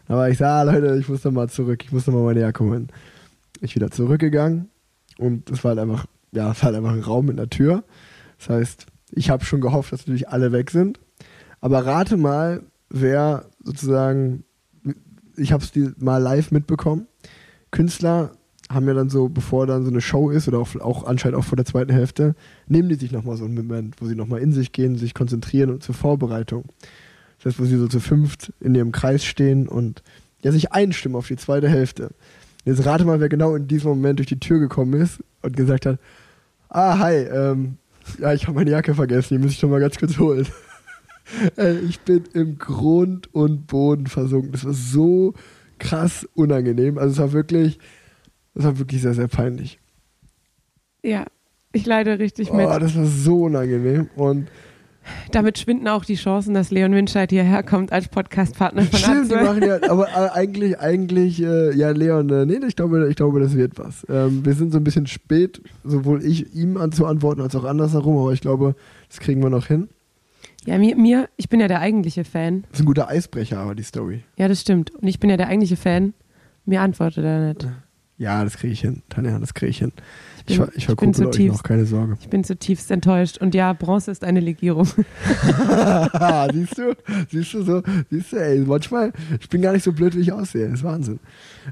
[0.08, 2.24] Da war ich so, ah Leute, ich muss noch mal zurück, ich muss noch mal
[2.24, 2.88] meine Jacke holen.
[3.60, 4.68] Ich wieder zurückgegangen
[5.18, 7.84] und es war halt einfach, ja, es war halt einfach ein Raum mit einer Tür.
[8.38, 10.98] Das heißt, ich habe schon gehofft, dass natürlich alle weg sind.
[11.60, 14.44] Aber rate mal, wer sozusagen,
[15.36, 17.06] ich habe es mal live mitbekommen.
[17.70, 18.32] Künstler
[18.70, 21.44] haben ja dann so, bevor dann so eine Show ist oder auch, auch anscheinend auch
[21.44, 22.34] vor der zweiten Hälfte,
[22.68, 25.70] nehmen die sich nochmal so einen Moment, wo sie nochmal in sich gehen, sich konzentrieren
[25.70, 26.64] und zur Vorbereitung.
[27.38, 30.02] Das heißt, wo sie so zu fünft in ihrem Kreis stehen und
[30.42, 32.10] ja, sich einstimmen auf die zweite Hälfte.
[32.64, 35.86] Jetzt rate mal, wer genau in diesem Moment durch die Tür gekommen ist und gesagt
[35.86, 35.98] hat,
[36.68, 37.76] ah, hi, ähm,
[38.20, 40.46] ja, ich habe meine Jacke vergessen, die muss ich doch mal ganz kurz holen.
[41.88, 44.52] Ich bin im Grund und Boden versunken.
[44.52, 45.34] Das war so
[45.78, 46.98] krass unangenehm.
[46.98, 47.78] Also es war wirklich,
[48.54, 49.78] das war wirklich sehr, sehr peinlich.
[51.02, 51.24] Ja,
[51.72, 52.66] ich leide richtig Oh, mit.
[52.66, 54.08] das war so unangenehm.
[54.16, 54.48] Und
[55.30, 59.34] Damit schwinden auch die Chancen, dass Leon Winscheid hierher kommt als Podcastpartner von stimmt, die
[59.34, 59.44] Atze.
[59.44, 63.56] machen ja, aber eigentlich, eigentlich, äh, ja, Leon, äh, nee, ich glaube, ich glaube, das
[63.56, 64.04] wird was.
[64.10, 68.32] Ähm, wir sind so ein bisschen spät, sowohl ich ihm anzuantworten als auch andersherum, aber
[68.34, 68.74] ich glaube,
[69.08, 69.88] das kriegen wir noch hin.
[70.66, 72.62] Ja, mir, mir, ich bin ja der eigentliche Fan.
[72.70, 74.24] Das ist ein guter Eisbrecher, aber die Story.
[74.36, 74.90] Ja, das stimmt.
[74.94, 76.12] Und ich bin ja der eigentliche Fan.
[76.66, 77.66] Mir antwortet er nicht.
[78.18, 79.02] Ja, das kriege ich hin.
[79.08, 79.92] Tanja, das kriege ich hin.
[80.46, 82.18] Ich bin, ich ich bin verkuppel euch zutiefst, noch, keine Sorge.
[82.20, 83.38] ich bin zutiefst enttäuscht.
[83.38, 84.84] Und ja, Bronze ist eine Legierung.
[86.52, 86.94] siehst du?
[87.30, 87.82] Siehst du so?
[88.10, 90.66] Siehst du, ey, manchmal, ich bin gar nicht so blöd, wie ich aussehe.
[90.68, 91.18] Das ist Wahnsinn.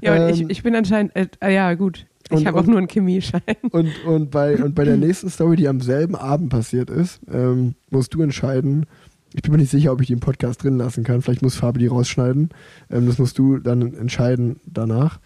[0.01, 2.07] Ja, Ähm, ich, ich bin anscheinend, äh, äh, ja gut.
[2.29, 3.41] Ich und- habe auch nur einen Chemieschein.
[3.71, 7.75] Und, und, bei, und bei der nächsten Story, die am selben Abend passiert ist, ähm,
[7.89, 8.85] musst du entscheiden.
[9.33, 11.21] Ich bin mir nicht sicher, ob ich die im Podcast drin lassen kann.
[11.21, 12.49] Vielleicht muss Fabi die rausschneiden.
[12.89, 15.19] Ähm, das musst du dann entscheiden danach.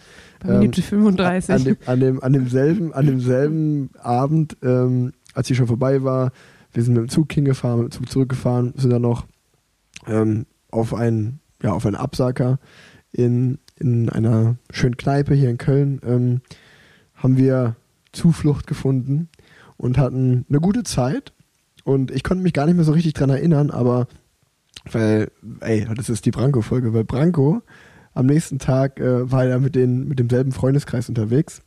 [0.45, 1.55] Ähm, Minute 35.
[1.55, 6.31] An, dem, an, dem, an, demselben, an demselben Abend, ähm, als die schon vorbei war,
[6.73, 9.25] wir sind mit dem Zug hingefahren, mit dem Zug zurückgefahren, sind dann noch
[10.07, 12.59] ähm, auf einen, ja, auf einen Absacker
[13.11, 16.41] in, in einer schönen Kneipe hier in Köln, ähm,
[17.23, 17.75] haben wir
[18.11, 19.29] Zuflucht gefunden
[19.77, 21.33] und hatten eine gute Zeit.
[21.83, 24.07] Und ich konnte mich gar nicht mehr so richtig dran erinnern, aber
[24.91, 27.61] weil, ey, das ist die Branko-Folge, weil Branko
[28.13, 31.61] am nächsten Tag äh, war er mit, den, mit demselben Freundeskreis unterwegs.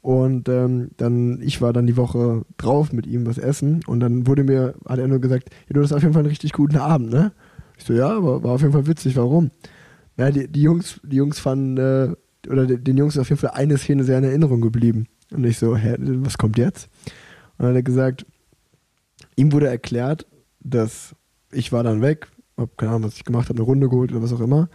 [0.00, 4.26] Und ähm, dann, ich war dann die Woche drauf mit ihm was essen und dann
[4.26, 6.76] wurde mir, hat er nur gesagt, ja, du hast auf jeden Fall einen richtig guten
[6.76, 7.32] Abend, ne?
[7.76, 9.50] Ich so, ja, aber war auf jeden Fall witzig, warum?
[10.16, 12.14] Ja, die, die Jungs, die Jungs fanden, äh,
[12.48, 15.06] oder de- den Jungs ist auf jeden Fall eine Szene sehr in Erinnerung geblieben.
[15.32, 16.88] Und ich so, hä, was kommt jetzt?
[17.58, 18.26] Und dann hat er gesagt,
[19.36, 20.26] ihm wurde erklärt,
[20.60, 21.14] dass
[21.52, 24.22] ich war dann weg, hab keine Ahnung, was ich gemacht habe, eine Runde geholt oder
[24.22, 24.68] was auch immer.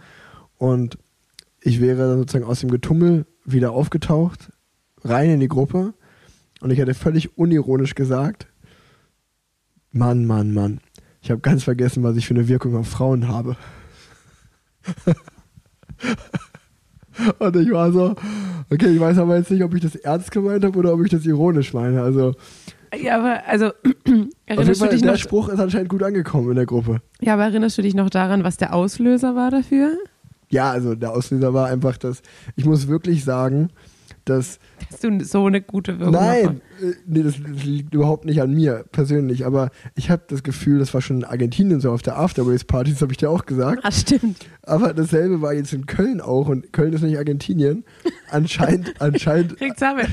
[0.56, 0.98] Und
[1.60, 4.50] ich wäre dann sozusagen aus dem Getummel wieder aufgetaucht,
[5.02, 5.94] rein in die Gruppe.
[6.60, 8.46] Und ich hätte völlig unironisch gesagt,
[9.90, 10.80] Mann, Mann, Mann,
[11.20, 13.56] ich habe ganz vergessen, was ich für eine Wirkung auf Frauen habe.
[17.38, 18.14] Und ich war so,
[18.70, 21.10] okay, ich weiß aber jetzt nicht, ob ich das ernst gemeint habe oder ob ich
[21.10, 22.02] das ironisch meine.
[22.02, 22.34] Also
[22.94, 23.70] Ja, aber also
[24.46, 25.18] erinnerst du Fall, dich der noch?
[25.18, 27.00] Spruch ist anscheinend gut angekommen in der Gruppe.
[27.20, 29.96] Ja, aber erinnerst du dich noch daran, was der Auslöser war dafür?
[30.50, 32.22] Ja, also der Auslöser war einfach, dass
[32.56, 33.70] ich muss wirklich sagen,
[34.24, 34.58] dass
[34.90, 38.52] Dass du so eine gute Wirkung Nein, äh, nee, das, das liegt überhaupt nicht an
[38.52, 42.18] mir persönlich, aber ich habe das Gefühl, das war schon in Argentinien so auf der
[42.18, 43.80] Afterways-Party, das habe ich dir auch gesagt.
[43.84, 44.46] Ah, stimmt.
[44.62, 47.84] Aber dasselbe war jetzt in Köln auch und Köln ist nicht Argentinien.
[48.30, 50.08] Anscheinend, anscheinend, Kriegt's damit.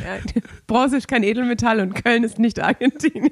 [0.68, 3.32] Bronze ist kein Edelmetall und Köln ist nicht Argentinien.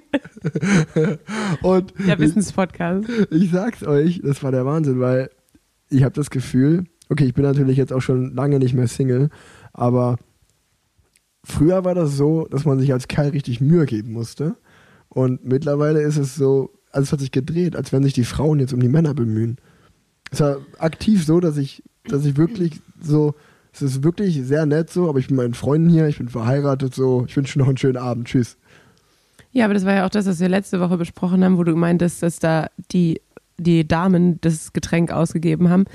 [1.62, 3.08] und Der Wissenspodcast.
[3.32, 5.30] ich sag's euch, das war der Wahnsinn, weil
[5.90, 9.30] ich habe das Gefühl, okay, ich bin natürlich jetzt auch schon lange nicht mehr Single,
[9.74, 10.18] aber
[11.48, 14.56] früher war das so, dass man sich als Kerl richtig Mühe geben musste.
[15.10, 18.60] Und mittlerweile ist es so, also es hat sich gedreht, als wenn sich die Frauen
[18.60, 19.58] jetzt um die Männer bemühen.
[20.32, 23.34] Es war aktiv so, dass ich, dass ich wirklich so,
[23.72, 26.94] es ist wirklich sehr nett so, aber ich bin meinen Freunden hier, ich bin verheiratet
[26.94, 28.58] so, ich wünsche noch einen schönen Abend, tschüss.
[29.52, 31.76] Ja, aber das war ja auch das, was wir letzte Woche besprochen haben, wo du
[31.76, 33.22] meintest, dass da die,
[33.60, 35.86] die Damen das Getränk ausgegeben haben.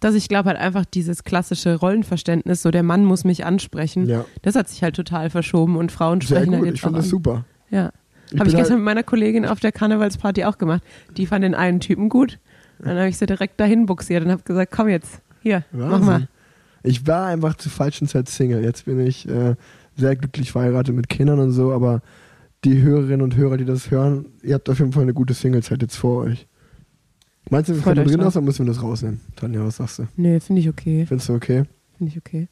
[0.00, 4.26] dass ich glaube halt einfach dieses klassische Rollenverständnis, so der Mann muss mich ansprechen, Ja.
[4.42, 6.96] das hat sich halt total verschoben und Frauen Sehr sprechen halt gut, jetzt ich finde
[6.98, 7.10] das an.
[7.10, 7.44] super.
[7.70, 7.92] Ja.
[8.38, 10.82] Habe ich gestern halt- mit meiner Kollegin auf der Karnevalsparty auch gemacht.
[11.16, 12.38] Die fand den einen Typen gut.
[12.78, 16.06] Dann habe ich sie direkt dahin buxiert und habe gesagt, komm jetzt, hier, mach Wahnsinn.
[16.06, 16.28] mal.
[16.82, 18.62] Ich war einfach zur falschen Zeit Single.
[18.62, 19.54] Jetzt bin ich äh,
[19.96, 22.02] sehr glücklich verheiratet mit Kindern und so, aber
[22.64, 25.80] die Hörerinnen und Hörer, die das hören, ihr habt auf jeden Fall eine gute Singlezeit
[25.80, 26.46] jetzt vor euch.
[27.50, 29.20] Meinst du, können euch drin aus, oder müssen wir das rausnehmen?
[29.36, 30.08] Tanja, was sagst du?
[30.16, 31.06] Nee, finde ich okay.
[31.06, 31.64] Findest du okay?
[31.96, 32.48] Finde ich okay.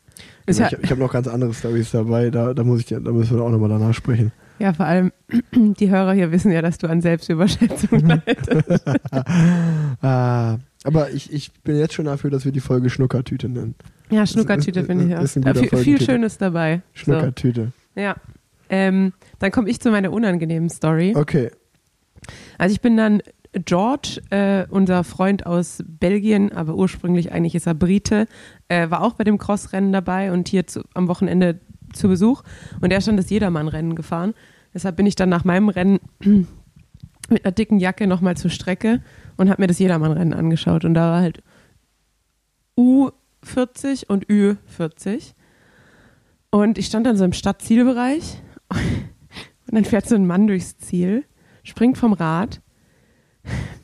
[0.46, 3.42] Ich ich habe noch ganz andere Stories dabei, da, da, muss ich, da müssen wir
[3.42, 4.30] auch nochmal danach sprechen.
[4.60, 5.10] ja, vor allem,
[5.52, 8.84] die Hörer hier wissen ja, dass du an Selbstüberschätzung leidest.
[10.00, 13.74] Ah, aber ich, ich bin jetzt schon dafür, dass wir die Folge Schnuckertüte nennen.
[14.10, 15.22] Ja, Schnuckertüte finde ich auch.
[15.22, 16.00] ist ein guter viel, viel.
[16.00, 16.82] Schönes dabei.
[16.94, 17.72] So, Schnuckertüte.
[17.96, 18.16] ja.
[18.70, 21.12] Ähm, dann komme ich zu meiner unangenehmen Story.
[21.14, 21.50] Okay.
[22.56, 23.20] Also ich bin dann
[23.64, 28.26] George, äh, unser Freund aus Belgien, aber ursprünglich eigentlich ist er Brite,
[28.68, 31.60] äh, war auch bei dem Crossrennen dabei und hier zu, am Wochenende
[31.92, 32.42] zu Besuch.
[32.80, 34.34] Und er ist schon das Jedermann-Rennen gefahren.
[34.72, 36.00] Deshalb bin ich dann nach meinem Rennen
[37.30, 39.02] mit einer dicken Jacke nochmal zur Strecke
[39.36, 40.84] und habe mir das Jedermann-Rennen angeschaut.
[40.84, 41.42] Und da war halt
[42.76, 45.34] U40 und Ü40.
[46.50, 48.40] Und ich stand dann so im Stadtzielbereich
[48.70, 51.24] und dann fährt so ein Mann durchs Ziel,
[51.62, 52.60] springt vom Rad,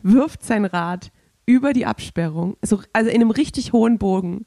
[0.03, 1.11] wirft sein Rad
[1.47, 4.47] über die Absperrung, so, also in einem richtig hohen Bogen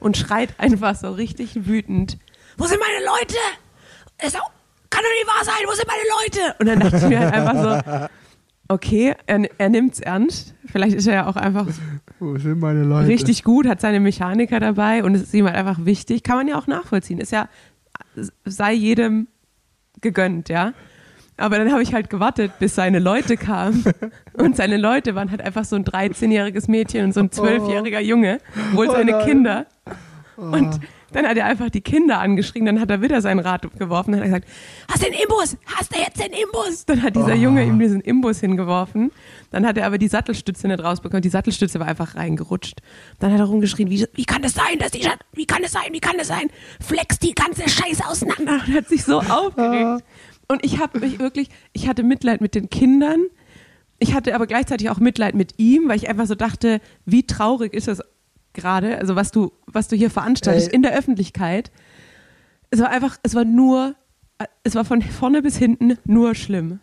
[0.00, 2.18] und schreit einfach so richtig wütend:
[2.56, 3.36] Wo sind meine Leute?
[4.18, 4.50] Es auch,
[4.90, 6.54] kann doch nicht wahr sein, wo sind meine Leute?
[6.60, 8.08] Und dann dachte ich mir halt einfach so:
[8.68, 10.54] Okay, er, er nimmt's ernst.
[10.66, 11.66] Vielleicht ist er ja auch einfach
[12.18, 13.08] Wo sind meine Leute?
[13.08, 16.22] richtig gut, hat seine Mechaniker dabei und es ist ihm halt einfach wichtig.
[16.22, 17.18] Kann man ja auch nachvollziehen.
[17.18, 17.48] Ist ja,
[18.44, 19.28] sei jedem
[20.00, 20.72] gegönnt, ja.
[21.36, 23.84] Aber dann habe ich halt gewartet, bis seine Leute kamen.
[24.34, 28.40] Und seine Leute waren halt einfach so ein 13-jähriges Mädchen und so ein 12-jähriger Junge,
[28.72, 29.24] wohl Oh seine.
[29.24, 29.66] Kinder.
[30.36, 30.80] Und
[31.12, 34.20] dann hat er einfach die Kinder angeschrien, dann hat er wieder sein Rad geworfen, dann
[34.20, 34.48] hat er gesagt,
[34.90, 35.56] hast du den Imbus?
[35.66, 36.84] Hast du jetzt den Imbus?
[36.86, 39.12] Dann hat dieser Junge ihm diesen Imbus hingeworfen.
[39.52, 41.22] Dann hat er aber die Sattelstütze nicht rausbekommen.
[41.22, 42.80] Die Sattelstütze war einfach reingerutscht.
[43.20, 45.92] Dann hat er rumgeschrien, wie, wie kann das sein, dass die, wie kann das sein,
[45.92, 46.48] wie kann das sein?
[46.80, 48.54] Flex die ganze Scheiße auseinander.
[48.66, 50.02] Und hat sich so aufgeregt.
[50.48, 53.20] Und ich habe mich wirklich, ich hatte Mitleid mit den Kindern.
[53.98, 57.72] Ich hatte aber gleichzeitig auch Mitleid mit ihm, weil ich einfach so dachte, wie traurig
[57.72, 58.00] ist das
[58.52, 60.74] gerade, also was du, was du hier veranstaltest Ey.
[60.74, 61.70] in der Öffentlichkeit.
[62.70, 63.94] Es war einfach, es war nur,
[64.64, 66.80] es war von vorne bis hinten nur schlimm.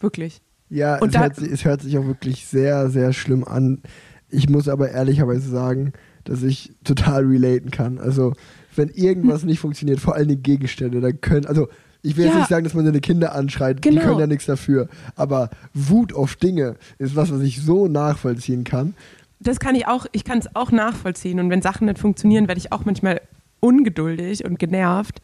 [0.00, 0.40] Wirklich.
[0.68, 3.82] Ja, Und es, da- hört sich, es hört sich auch wirklich sehr, sehr schlimm an.
[4.28, 5.92] Ich muss aber ehrlicherweise sagen,
[6.24, 7.98] dass ich total relaten kann.
[7.98, 8.34] Also,
[8.76, 11.68] wenn irgendwas nicht funktioniert, vor allem die Gegenstände, dann können, also,
[12.02, 12.38] ich will jetzt Ja.
[12.40, 14.02] nicht sagen, dass man seine Kinder anschreit, die Genau.
[14.02, 14.88] können ja nichts dafür.
[15.16, 18.94] Aber Wut auf Dinge ist was, was ich so nachvollziehen kann.
[19.40, 21.38] Das kann ich auch, ich kann es auch nachvollziehen.
[21.40, 23.20] Und wenn Sachen nicht funktionieren, werde ich auch manchmal
[23.60, 25.20] ungeduldig und genervt.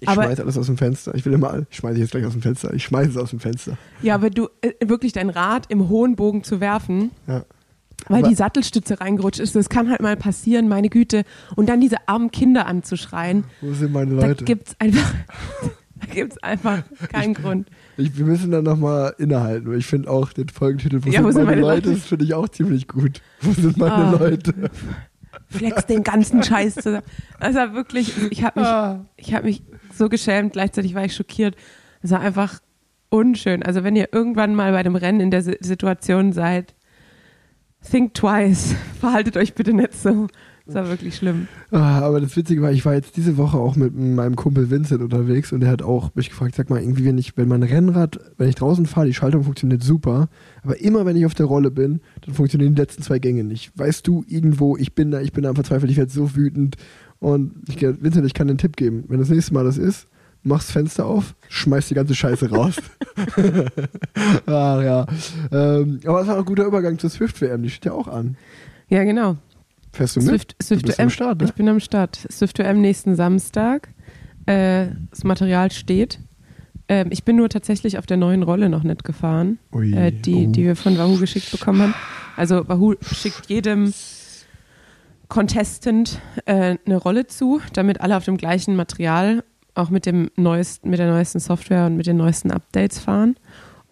[0.00, 1.14] Ich Aber- schmeiß alles aus dem Fenster.
[1.14, 2.74] Ich will immer, ich schmeiße jetzt gleich aus dem Fenster.
[2.74, 3.78] Ich schmeiße es aus dem Fenster.
[4.02, 7.44] Ja, aber du, äh, wirklich dein Rad im hohen Bogen zu werfen, Ja.
[8.08, 11.24] weil Aber- die Sattelstütze reingerutscht ist, das kann halt mal passieren, meine Güte.
[11.56, 14.44] Und dann diese armen Kinder anzuschreien, Wo sind meine da Leute?
[14.44, 15.14] gibt's einfach,
[16.00, 16.82] da gibt's einfach
[17.12, 17.68] keinen Grund.
[17.96, 21.60] Ich, wir müssen dann nochmal innehalten, ich finde auch den Folgentitel, wo, Ja, sind, meine,
[21.60, 21.98] Leute, Leute?
[21.98, 23.20] das finde ich auch ziemlich gut.
[23.40, 24.10] Wo sind meine Ah.
[24.18, 24.54] Leute?
[25.48, 27.02] Flex den ganzen Scheiß zusammen.
[27.38, 29.04] Also wirklich, ich habe mich, Ah.
[29.16, 29.62] ich habe mich
[29.94, 31.56] so geschämt, gleichzeitig war ich schockiert.
[32.02, 32.60] Es war einfach
[33.10, 33.62] unschön.
[33.62, 36.74] Also wenn ihr irgendwann mal bei dem Rennen in der Si- Situation seid,
[37.88, 38.74] think twice.
[39.00, 40.26] Verhaltet euch bitte nicht so.
[40.66, 41.46] Das war wirklich schlimm.
[41.70, 45.00] Ah, aber das Witzige war, ich war jetzt diese Woche auch mit meinem Kumpel Vincent
[45.00, 48.18] unterwegs und der hat auch mich gefragt, sag mal, irgendwie, wenn ich, wenn mein Rennrad,
[48.36, 50.28] wenn ich draußen fahre, die Schaltung funktioniert super,
[50.64, 53.78] aber immer wenn ich auf der Rolle bin, dann funktionieren die letzten zwei Gänge nicht.
[53.78, 56.76] Weißt du, irgendwo, ich bin da, ich bin da am Verzweifelt, ich werde so wütend
[57.20, 59.04] und ich, Vincent, ich kann dir einen Tipp geben.
[59.06, 60.08] Wenn das nächste Mal das ist,
[60.42, 62.76] machst Fenster auf, schmeißt die ganze Scheiße raus.
[64.46, 65.06] Ach ja.
[65.52, 68.36] Ähm, aber es war ein guter Übergang zur Swift-WM, die steht ja auch an.
[68.88, 69.36] Ja, genau.
[69.96, 70.28] Fährst du mit?
[70.28, 71.46] Swift, Swift du bist am Start, ne?
[71.46, 72.16] Ich bin am Start.
[72.30, 73.88] Swift WM nächsten Samstag.
[74.44, 76.20] Äh, das Material steht.
[76.88, 80.46] Ähm, ich bin nur tatsächlich auf der neuen Rolle noch nicht gefahren, Ui, äh, die,
[80.46, 80.50] oh.
[80.50, 81.94] die wir von Wahoo geschickt bekommen haben.
[82.36, 83.92] Also Wahoo schickt jedem
[85.28, 89.42] Contestant äh, eine Rolle zu, damit alle auf dem gleichen Material,
[89.74, 93.36] auch mit dem neuesten, mit der neuesten Software und mit den neuesten Updates fahren.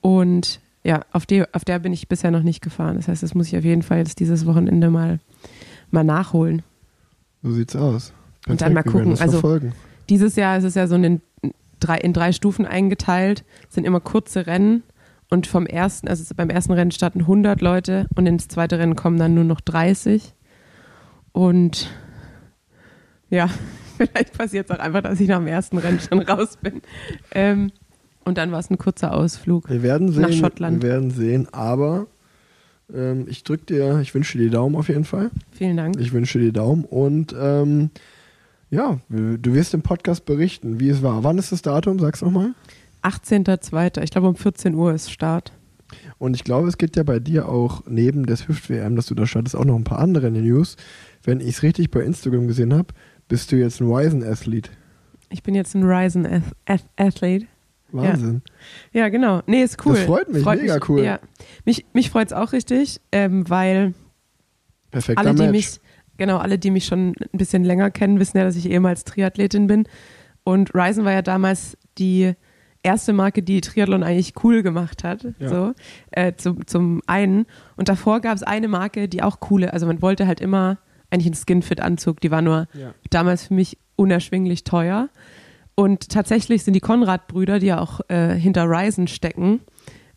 [0.00, 2.96] Und ja, auf, die, auf der bin ich bisher noch nicht gefahren.
[2.96, 5.18] Das heißt, das muss ich auf jeden Fall jetzt dieses Wochenende mal,
[5.95, 6.62] mal nachholen.
[7.42, 8.12] So sieht's aus.
[8.47, 9.72] Und dann mal gucken, also- verfolgen.
[10.11, 11.22] Dieses Jahr ist es ja so in
[11.80, 14.82] drei, in drei Stufen eingeteilt, Es sind immer kurze Rennen
[15.30, 19.18] und vom ersten, also beim ersten Rennen starten 100 Leute und ins zweite Rennen kommen
[19.18, 20.34] dann nur noch 30.
[21.32, 21.88] und
[23.30, 23.49] ja,
[23.97, 26.82] vielleicht passiert es auch einfach, dass ich nach dem ersten Rennen schon raus bin.
[27.32, 27.72] Ähm,
[28.24, 29.68] und dann war es ein kurzer Ausflug.
[29.68, 30.22] Wir werden sehen.
[30.22, 30.82] Nach Schottland.
[30.82, 32.07] Wir werden sehen, aber
[32.93, 35.30] ähm, ich drücke dir, ich wünsche dir die Daumen auf jeden Fall.
[35.53, 35.99] Vielen Dank.
[35.99, 37.91] Ich wünsche dir die Daumen und ähm,
[38.70, 41.22] ja, du wirst im Podcast berichten, wie es war.
[41.22, 41.99] Wann ist das Datum?
[41.99, 42.55] Sag's nochmal.
[43.03, 44.03] 18.02.
[44.03, 45.53] Ich glaube um 14 Uhr ist Start.
[46.18, 49.26] Und ich glaube, es gibt ja bei dir auch neben des Hüft-WM, dass du da
[49.26, 50.76] startest, auch noch ein paar andere News.
[51.22, 52.89] Wenn ich es richtig bei Instagram gesehen habe,
[53.28, 54.70] bist du jetzt ein Ryzen-Athlet.
[55.30, 57.47] Ich bin jetzt ein Ryzen Ath Ath Athlete.
[58.03, 58.42] Wahnsinn.
[58.92, 59.42] Ja, genau.
[59.47, 59.95] Nee, ist cool.
[59.95, 61.03] Das freut mich, mega mich, cool.
[61.03, 61.20] Ja.
[61.64, 63.95] Mich, mich freut es auch richtig, ähm, weil
[64.90, 65.51] Perfekter alle, die Match.
[65.53, 65.80] mich,
[66.16, 69.66] genau, alle, die mich schon ein bisschen länger kennen, wissen ja, dass ich ehemals Triathletin
[69.66, 69.84] bin.
[70.45, 72.34] Und Ryzen war ja damals die
[72.82, 75.26] erste Marke, die Triathlon eigentlich cool gemacht hat.
[75.38, 75.49] Ja.
[75.49, 75.72] So,
[76.11, 77.47] äh, zum, zum einen.
[77.76, 80.78] Und davor gab es eine Marke, die auch coole, also man wollte halt immer
[81.11, 82.92] eigentlich einen Skinfit-Anzug, die war nur Ja.
[83.11, 85.09] damals für mich unerschwinglich teuer.
[85.74, 89.60] Und tatsächlich sind die Konrad-Brüder, die ja auch äh, hinter Ryzen stecken,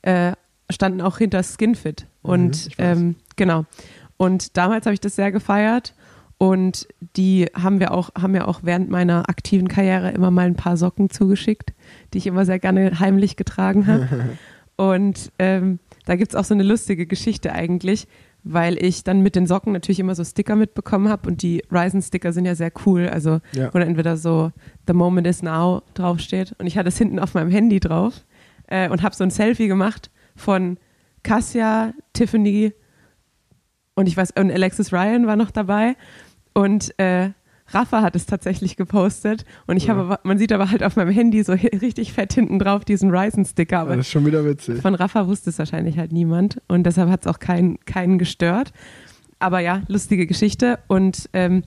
[0.04, 0.34] äh,
[0.70, 2.06] standen auch hinter Skinfit.
[2.24, 2.74] Mhm, Und weiß.
[2.78, 3.66] ähm, genau.
[4.18, 5.94] Und damals habe ich das sehr gefeiert.
[6.40, 10.56] Und die haben wir auch, haben mir auch während meiner aktiven Karriere immer mal ein
[10.56, 11.74] paar Socken zugeschickt,
[12.14, 14.38] die ich immer sehr gerne heimlich getragen habe.
[14.76, 18.08] Und ähm, da gibt es auch so eine lustige Geschichte eigentlich,
[18.54, 22.32] weil ich dann mit den Socken natürlich immer so Sticker mitbekommen habe und die Ryzen-Sticker
[22.34, 23.08] sind ja sehr cool.
[23.10, 23.74] Also, Ja.
[23.74, 24.52] wo dann entweder so
[24.88, 28.26] The Moment is Now draufsteht und ich hatte es hinten auf meinem Handy drauf
[28.68, 30.78] äh, und habe so ein Selfie gemacht von
[31.24, 32.74] Cassia, Tiffany
[33.96, 35.96] und ich weiß, und Alexis Ryan war noch dabei
[36.54, 37.30] und äh,
[37.70, 39.96] Rafa hat es tatsächlich gepostet und ich Ja.
[39.96, 43.86] habe, man sieht aber halt auf meinem Handy so richtig fett hinten drauf diesen Ryzen-Sticker,
[43.86, 44.82] das ist schon wieder witzig.
[44.82, 48.72] von Rafa wusste es wahrscheinlich halt niemand und deshalb hat es auch keinen, keinen gestört.
[49.40, 50.80] Aber ja, lustige Geschichte.
[50.88, 51.64] Und ähm,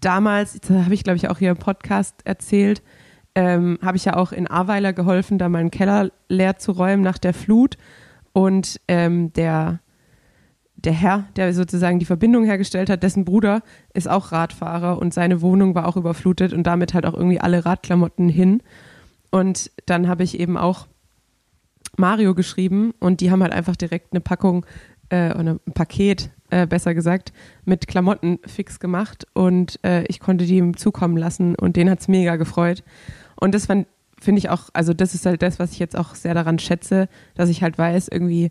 [0.00, 2.82] damals, das habe ich glaube ich auch hier im Podcast erzählt,
[3.34, 7.18] ähm, habe ich ja auch in Ahrweiler geholfen, da meinen Keller leer zu räumen nach
[7.18, 7.76] der Flut.
[8.32, 9.80] Und ähm, der,
[10.76, 13.62] der Herr, der sozusagen die Verbindung hergestellt hat, dessen Bruder
[13.94, 17.64] ist auch Radfahrer und seine Wohnung war auch überflutet und damit halt auch irgendwie alle
[17.64, 18.62] Radklamotten hin.
[19.30, 20.86] Und dann habe ich eben auch
[21.96, 24.66] Mario geschrieben und die haben halt einfach direkt eine Packung
[25.08, 27.32] äh, oder ein Paket, äh, besser gesagt,
[27.64, 32.06] mit Klamotten fix gemacht und äh, ich konnte die ihm zukommen lassen und den hat's
[32.08, 32.84] mega gefreut.
[33.40, 33.86] Und das finde
[34.38, 37.48] ich auch, also das ist halt das, was ich jetzt auch sehr daran schätze, dass
[37.48, 38.50] ich halt weiß, irgendwie,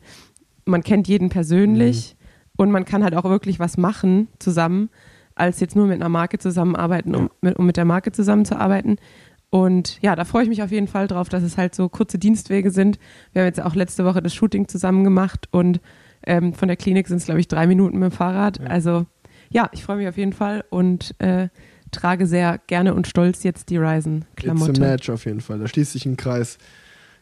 [0.65, 2.14] man kennt jeden persönlich
[2.57, 4.89] und man kann halt auch wirklich was machen zusammen,
[5.35, 8.97] als jetzt nur mit einer Marke zusammenarbeiten, um mit, um mit der Marke zusammenzuarbeiten.
[9.49, 12.17] Und ja, da freue ich mich auf jeden Fall drauf, dass es halt so kurze
[12.17, 12.99] Dienstwege sind.
[13.31, 15.79] Wir haben jetzt auch letzte Woche das Shooting zusammen gemacht und
[16.25, 18.59] ähm, von der Klinik sind es, glaube ich, drei Minuten mit dem Fahrrad.
[18.59, 18.67] Ja.
[18.67, 19.05] Also
[19.49, 21.49] ja, ich freue mich auf jeden Fall und äh,
[21.91, 24.81] trage sehr gerne und stolz jetzt die It's a Ryzen-Klamotte.
[24.81, 25.59] Match auf jeden Fall.
[25.59, 26.57] Da schließt sich ein Kreis.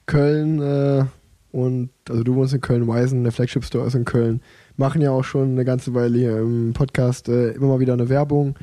[0.06, 1.06] Köln äh,
[1.54, 4.42] und, also du wohnst in Köln-Weisen, der Flagship Store ist in Köln.
[4.76, 8.10] Machen ja auch schon eine ganze Weile hier im Podcast äh, immer mal wieder eine
[8.10, 8.56] Werbung.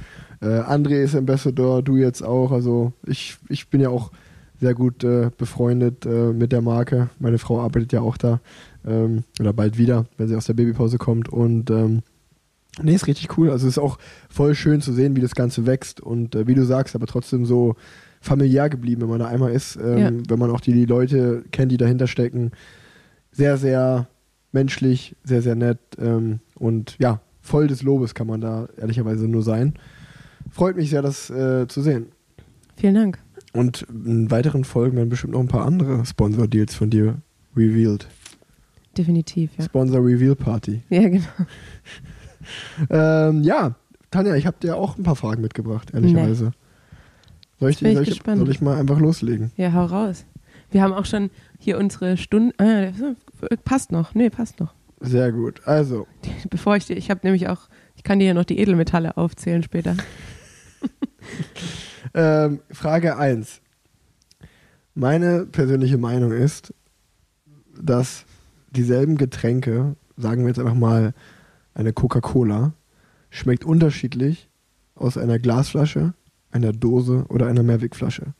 [0.42, 2.50] Äh, André ist Ambassador, du jetzt auch.
[2.50, 4.10] Also ich, ich bin ja auch
[4.60, 7.08] sehr gut äh, befreundet äh, mit der Marke.
[7.20, 8.40] Meine Frau arbeitet ja auch da.
[8.86, 11.28] Ähm, oder bald wieder, wenn sie aus der Babypause kommt.
[11.28, 12.02] Und ähm,
[12.82, 13.50] nee, ist richtig cool.
[13.50, 16.54] Also es ist auch voll schön zu sehen, wie das Ganze wächst und äh, wie
[16.54, 17.76] du sagst, aber trotzdem so
[18.20, 20.10] familiär geblieben, wenn man da einmal ist, ähm, Ja.
[20.28, 22.50] wenn man auch die, die Leute kennt, die dahinter stecken.
[23.32, 24.08] Sehr, sehr
[24.52, 29.42] menschlich, sehr, sehr nett ähm, und ja, voll des Lobes kann man da ehrlicherweise nur
[29.42, 29.74] sein.
[30.50, 32.06] Freut mich sehr, das äh, zu sehen.
[32.76, 33.18] Vielen Dank.
[33.52, 37.18] Und in weiteren Folgen werden bestimmt noch ein paar andere Sponsor-Deals von dir
[37.56, 38.08] revealed.
[38.96, 39.64] Definitiv, ja.
[39.64, 40.82] Sponsor Reveal Party.
[40.90, 41.24] Ja, genau.
[42.88, 43.74] Ähm, ja,
[44.10, 46.52] Tanja, ich habe dir auch ein paar Fragen mitgebracht, ehrlicherweise.
[47.60, 49.52] Soll, ich, soll, ich, soll ich mal einfach loslegen?
[49.58, 50.24] Ja, hau raus.
[50.70, 51.28] Wir haben auch schon
[51.60, 52.54] hier unsere Stunde.
[52.58, 52.90] Ah,
[53.64, 54.14] passt noch.
[54.14, 54.74] Nee, passt noch.
[55.00, 55.66] Sehr gut.
[55.66, 56.06] Also,
[56.50, 59.62] Bevor ich dir, ich habe nämlich auch, ich kann dir ja noch die Edelmetalle aufzählen
[59.62, 59.96] später.
[62.14, 63.60] ähm, Frage 1.
[64.94, 66.74] Meine persönliche Meinung ist,
[67.80, 68.24] dass
[68.70, 71.14] dieselben Getränke, sagen wir jetzt einfach mal
[71.74, 72.72] eine Coca-Cola,
[73.30, 74.50] schmeckt unterschiedlich
[74.94, 76.14] aus einer Glasflasche,
[76.50, 78.34] einer Dose oder einer Mehrwegflasche.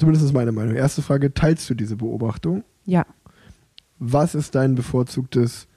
[0.00, 0.74] Zumindest ist meine Meinung.
[0.74, 2.64] Erste Frage, teilst du diese Beobachtung?
[2.86, 3.04] Ja.
[3.98, 5.68] Was ist dein bevorzugtes,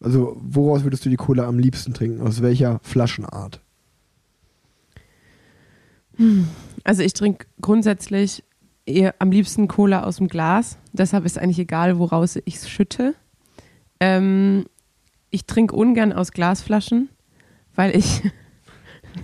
[0.00, 2.22] also woraus würdest du die Cola am liebsten trinken?
[2.22, 3.60] Aus welcher Flaschenart?
[6.82, 8.42] Also ich trinke grundsätzlich
[8.86, 10.78] eher am liebsten Cola aus dem Glas.
[10.94, 13.14] Deshalb ist eigentlich egal, woraus ich es schütte.
[14.00, 14.64] Ähm,
[15.28, 17.10] ich trinke ungern aus Glasflaschen,
[17.74, 18.22] weil ich,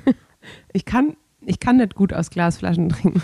[0.74, 1.16] ich kann,
[1.46, 3.22] ich kann nicht gut aus Glasflaschen trinken.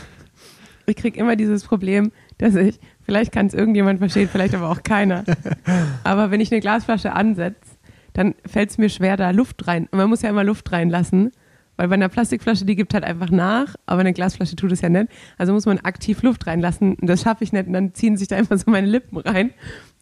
[0.87, 4.83] Ich kriege immer dieses Problem, dass ich, vielleicht kann es irgendjemand verstehen, vielleicht aber auch
[4.83, 5.25] keiner.
[6.05, 7.77] Aber wenn ich eine Glasflasche ansetze,
[8.13, 9.89] dann fällt es mir schwer, da Luft rein.
[9.91, 11.33] Und man muss ja immer Luft reinlassen,
[11.77, 14.89] weil bei einer Plastikflasche, die gibt halt einfach nach, aber eine Glasflasche tut es ja
[14.89, 15.09] nicht.
[15.37, 16.95] Also muss man aktiv Luft reinlassen.
[16.95, 17.67] Und das schaffe ich nicht.
[17.67, 19.51] Und dann ziehen sich da einfach so meine Lippen rein.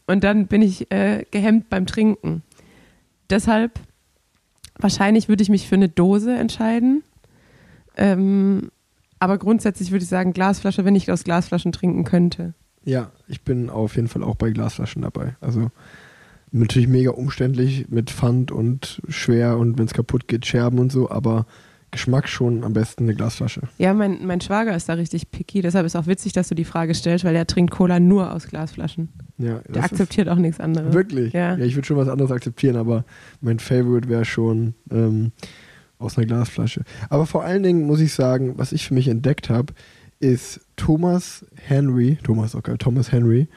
[0.07, 2.43] Und dann bin ich äh, gehemmt beim Trinken.
[3.30, 3.80] Deshalb,
[4.78, 7.03] wahrscheinlich würde ich mich für eine Dose entscheiden.
[7.97, 8.70] Ähm,
[9.25, 12.53] aber grundsätzlich würde ich sagen, Glasflasche, wenn ich aus Glasflaschen trinken könnte.
[12.85, 15.37] Ja, ich bin auf jeden Fall auch bei Glasflaschen dabei.
[15.41, 15.70] Also
[16.53, 21.11] natürlich mega umständlich mit Pfand und schwer und wenn es kaputt geht, Scherben und so,
[21.11, 21.47] aber
[21.91, 23.62] Geschmack schon am besten eine Glasflasche.
[23.79, 26.64] Ja, mein, mein Schwager ist da richtig picky, deshalb ist auch witzig, dass du die
[26.64, 29.09] Frage stellst, weil er trinkt Cola nur aus Glasflaschen.
[29.39, 30.93] Ja, Der akzeptiert auch nichts anderes.
[30.93, 31.33] wirklich.
[31.33, 31.57] Ja.
[31.57, 33.05] Ja, ich würde schon was anderes akzeptieren, aber
[33.41, 35.33] mein Favorite wäre schon ähm,
[35.99, 36.83] aus einer Glasflasche.
[37.09, 39.73] Aber vor allen Dingen muss ich sagen, was ich für mich entdeckt habe,
[40.21, 43.49] ist Thomas Henry, Thomas auch geil, Thomas Henry,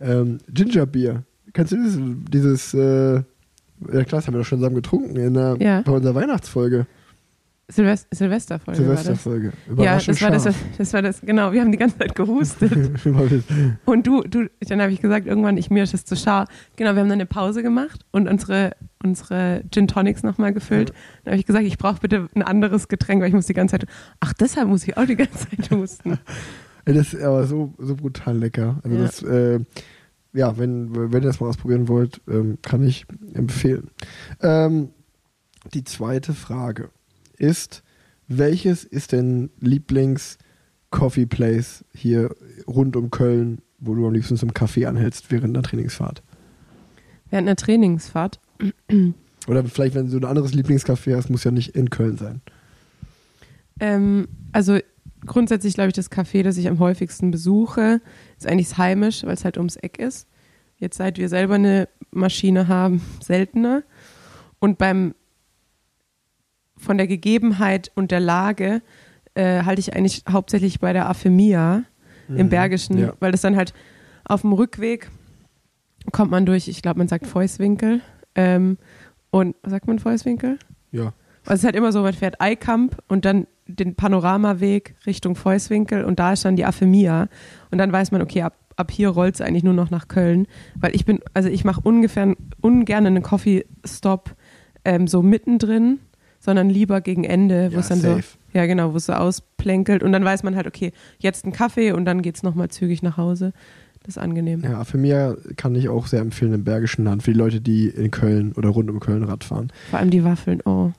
[0.00, 1.24] ähm, Ginger Beer.
[1.52, 3.14] Kennst du dieses, dieses äh,
[3.92, 5.80] ja klar, das haben wir doch schon zusammen getrunken in der, Ja.
[5.82, 6.86] bei unserer Weihnachtsfolge,
[7.70, 8.80] Silvest Silvesterfolge.
[8.80, 9.52] Silvesterfolge.
[9.78, 12.72] Ja, das war das, das war das, genau, wir haben die ganze Zeit gehustet.
[13.84, 16.48] Und du, du, dann habe ich gesagt, irgendwann, ich mir ist das zu scharf.
[16.76, 18.72] Genau, wir haben dann eine Pause gemacht und unsere,
[19.02, 20.92] unsere Gin Tonics nochmal gefüllt.
[21.24, 23.78] Dann habe ich gesagt, ich brauche bitte ein anderes Getränk, weil ich muss die ganze
[23.78, 23.88] Zeit,
[24.20, 26.18] ach, deshalb muss ich auch die ganze Zeit husten.
[26.86, 28.80] Das ist aber so, so brutal lecker.
[28.82, 29.02] Also Ja.
[29.02, 29.60] das, äh,
[30.32, 33.90] ja, wenn, wenn ihr das mal ausprobieren wollt, ähm, kann ich empfehlen.
[34.40, 34.88] Ähm,
[35.74, 36.88] die zweite Frage
[37.36, 37.82] ist,
[38.28, 42.34] welches ist denn Lieblings-Coffee Place hier
[42.66, 46.22] rund um Köln, wo du am liebsten zum Kaffee anhältst während einer Trainingsfahrt?
[47.28, 48.40] Während einer Trainingsfahrt.
[49.48, 52.40] Oder vielleicht, wenn du ein anderes Lieblingscafé hast, muss ja nicht in Köln sein.
[53.80, 54.78] Ähm, also
[55.26, 58.00] grundsätzlich glaube ich, das Café, das ich am häufigsten besuche,
[58.36, 60.28] ist eigentlich heimisch, weil es halt ums Eck ist.
[60.76, 63.82] Jetzt seit wir selber eine Maschine haben, seltener.
[64.58, 65.14] Und beim
[66.76, 68.80] von der Gegebenheit und der Lage
[69.34, 71.84] äh, halte ich eigentlich hauptsächlich bei der Aphemia
[72.28, 73.12] im Bergischen, Ja.
[73.20, 73.74] weil das dann halt
[74.24, 75.10] auf dem Rückweg
[76.12, 78.00] kommt man durch, ich glaube, man sagt Feußwinkel.
[78.34, 78.78] Ähm,
[79.30, 80.58] und was sagt man Feußwinkel?
[80.92, 81.12] Ja.
[81.44, 86.04] Also es ist halt immer so, man fährt Eikamp und dann den Panoramaweg Richtung Feußwinkel
[86.04, 87.28] und da ist dann die Aphemia.
[87.70, 90.46] Und dann weiß man, okay, ab, ab hier rollt es eigentlich nur noch nach Köln.
[90.74, 94.34] Weil ich bin, also ich mache ungefähr ungern einen Coffee-Stop
[94.84, 96.00] ähm, so mittendrin,
[96.40, 98.22] sondern lieber gegen Ende, wo Ja, es dann safe.
[98.22, 101.52] so, ja genau, wo es so ausplänkelt und dann weiß man halt, okay, jetzt ein
[101.52, 103.52] Kaffee und dann geht es nochmal zügig nach Hause.
[104.02, 104.62] Das ist angenehm.
[104.62, 105.14] Ja, für mich
[105.56, 108.70] kann ich auch sehr empfehlen im Bergischen Land, für die Leute, die in Köln oder
[108.70, 109.70] rund um Köln Rad fahren.
[109.90, 110.90] Vor allem die Waffeln, oh.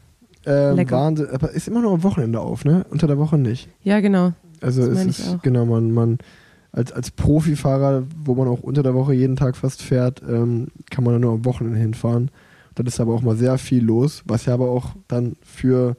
[0.45, 0.97] Ähm, Lecker.
[0.97, 2.85] Wahnsinn, aber ist immer nur am Wochenende auf, ne?
[2.89, 3.69] Unter der Woche nicht.
[3.83, 4.33] Ja, genau.
[4.59, 6.17] Also Das es ist, genau, man, man
[6.71, 11.03] als, als Profifahrer, wo man auch unter der Woche jeden Tag fast fährt, ähm, kann
[11.03, 12.31] man nur am Wochenende hinfahren.
[12.75, 15.95] Dann ist aber auch mal sehr viel los, was ja aber auch dann für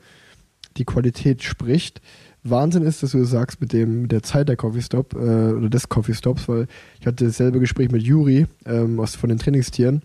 [0.77, 2.01] die Qualität spricht.
[2.45, 5.19] Wahnsinn ist, dass du das sagst mit dem mit der Zeit der Coffee Stop äh,
[5.19, 6.67] oder des Coffee Stops, weil
[7.01, 10.03] ich hatte dasselbe Gespräch mit Juri ähm, aus, von den Trainingstieren,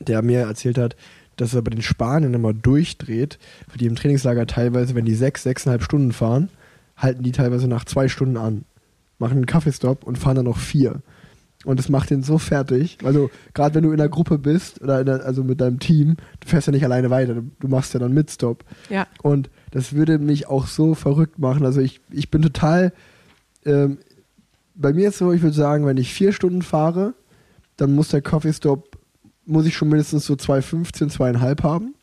[0.00, 0.96] der mir erzählt hat,
[1.36, 3.38] dass er bei den Spaniern immer durchdreht,
[3.68, 6.48] für die im Trainingslager teilweise, wenn die sechs, sechseinhalb Stunden fahren,
[6.96, 8.64] halten die teilweise nach zwei Stunden an,
[9.18, 11.02] machen einen Kaffeestopp und fahren dann noch vier.
[11.66, 12.96] Und das macht den so fertig.
[13.04, 16.16] Also, gerade wenn du in der Gruppe bist, oder in der, also mit deinem Team,
[16.40, 18.64] du fährst ja nicht alleine weiter, du, machst ja dann Mitstop.
[18.88, 19.06] Ja.
[19.22, 21.66] Und das würde mich auch so verrückt machen.
[21.66, 22.92] Also, ich, ich bin total.
[23.66, 23.98] Ähm,
[24.74, 27.12] bei mir ist so, ich würde sagen, wenn ich vier Stunden fahre,
[27.76, 28.96] dann muss der Coffee Stop,
[29.44, 31.94] muss ich schon mindestens so 2,15, zweieinhalb haben.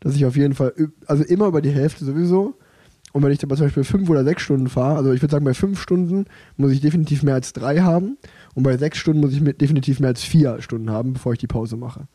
[0.00, 0.74] Dass ich auf jeden Fall,
[1.06, 2.54] also immer über die Hälfte sowieso.
[3.12, 5.44] Und wenn ich dann zum Beispiel fünf oder sechs Stunden fahre, also ich würde sagen,
[5.44, 6.26] bei fünf Stunden
[6.56, 8.18] muss ich definitiv mehr als drei haben.
[8.54, 11.38] Und bei sechs Stunden muss ich mit definitiv mehr als vier Stunden haben, bevor ich
[11.38, 12.08] die Pause mache.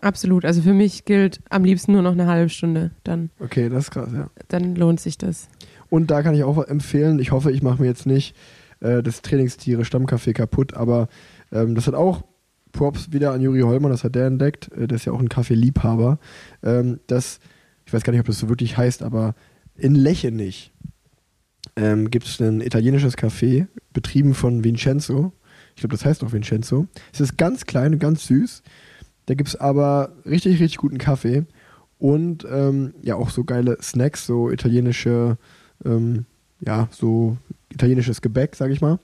[0.00, 0.44] Absolut.
[0.44, 2.90] Also für mich gilt am liebsten nur noch eine halbe Stunde.
[3.04, 4.28] Dann, Okay, das ist krass, ja.
[4.48, 5.48] dann lohnt sich das.
[5.88, 8.36] Und da kann ich auch empfehlen, ich hoffe, ich mache mir jetzt nicht
[8.80, 11.08] äh, das Trainingstiere Stammcafé kaputt, aber
[11.52, 12.24] ähm, das hat auch
[12.72, 15.28] Props wieder an Juri Hollmann, das hat der entdeckt, äh, der ist ja auch ein
[15.28, 16.18] Kaffeeliebhaber,
[16.62, 17.38] ähm, dass,
[17.86, 19.34] ich weiß gar nicht, ob das so wirklich heißt, aber
[19.76, 20.72] in Lechenich
[21.76, 25.32] ähm, gibt es ein italienisches Café, betrieben von Vincenzo.
[25.74, 26.86] Ich glaube, das heißt auch Vincenzo.
[27.12, 28.62] Es ist ganz klein und ganz süß.
[29.26, 31.44] Da gibt es aber richtig, richtig guten Kaffee
[31.98, 35.38] und ähm, ja auch so geile Snacks, so italienische,
[35.84, 36.26] ähm,
[36.60, 37.36] ja, so
[37.70, 38.98] italienisches Gebäck, sag ich mal.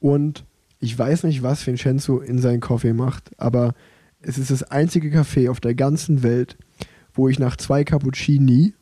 [0.00, 0.44] Und
[0.80, 3.74] ich weiß nicht, was Vincenzo in seinen Kaffee macht, aber
[4.20, 6.56] es ist das einzige Café auf der ganzen Welt,
[7.14, 8.74] wo ich nach zwei Cappuccini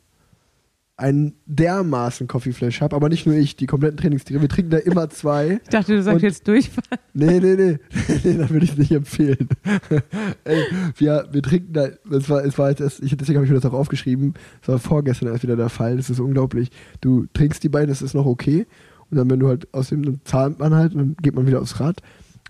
[1.01, 4.41] einen dermaßen Coffee Flash habe, aber nicht nur ich, die kompletten Trainingstiere.
[4.41, 5.61] Wir trinken da immer zwei.
[5.63, 6.99] Ich dachte, du sagst jetzt Durchfall.
[7.15, 7.79] Nee, nee, nee.
[8.25, 9.49] nee da würde ich es nicht empfehlen.
[10.45, 10.63] Ey,
[10.97, 13.59] wir, wir trinken da, es war, es war jetzt erst, ich, deswegen habe ich mir
[13.59, 16.71] das auch aufgeschrieben, es war vorgestern erst wieder der Fall, das ist unglaublich.
[17.01, 18.67] Du trinkst die beiden, das ist noch okay.
[19.11, 21.47] Und dann, wenn du halt aus dem dann zahlt man halt, und dann geht man
[21.47, 22.03] wieder aufs Rad.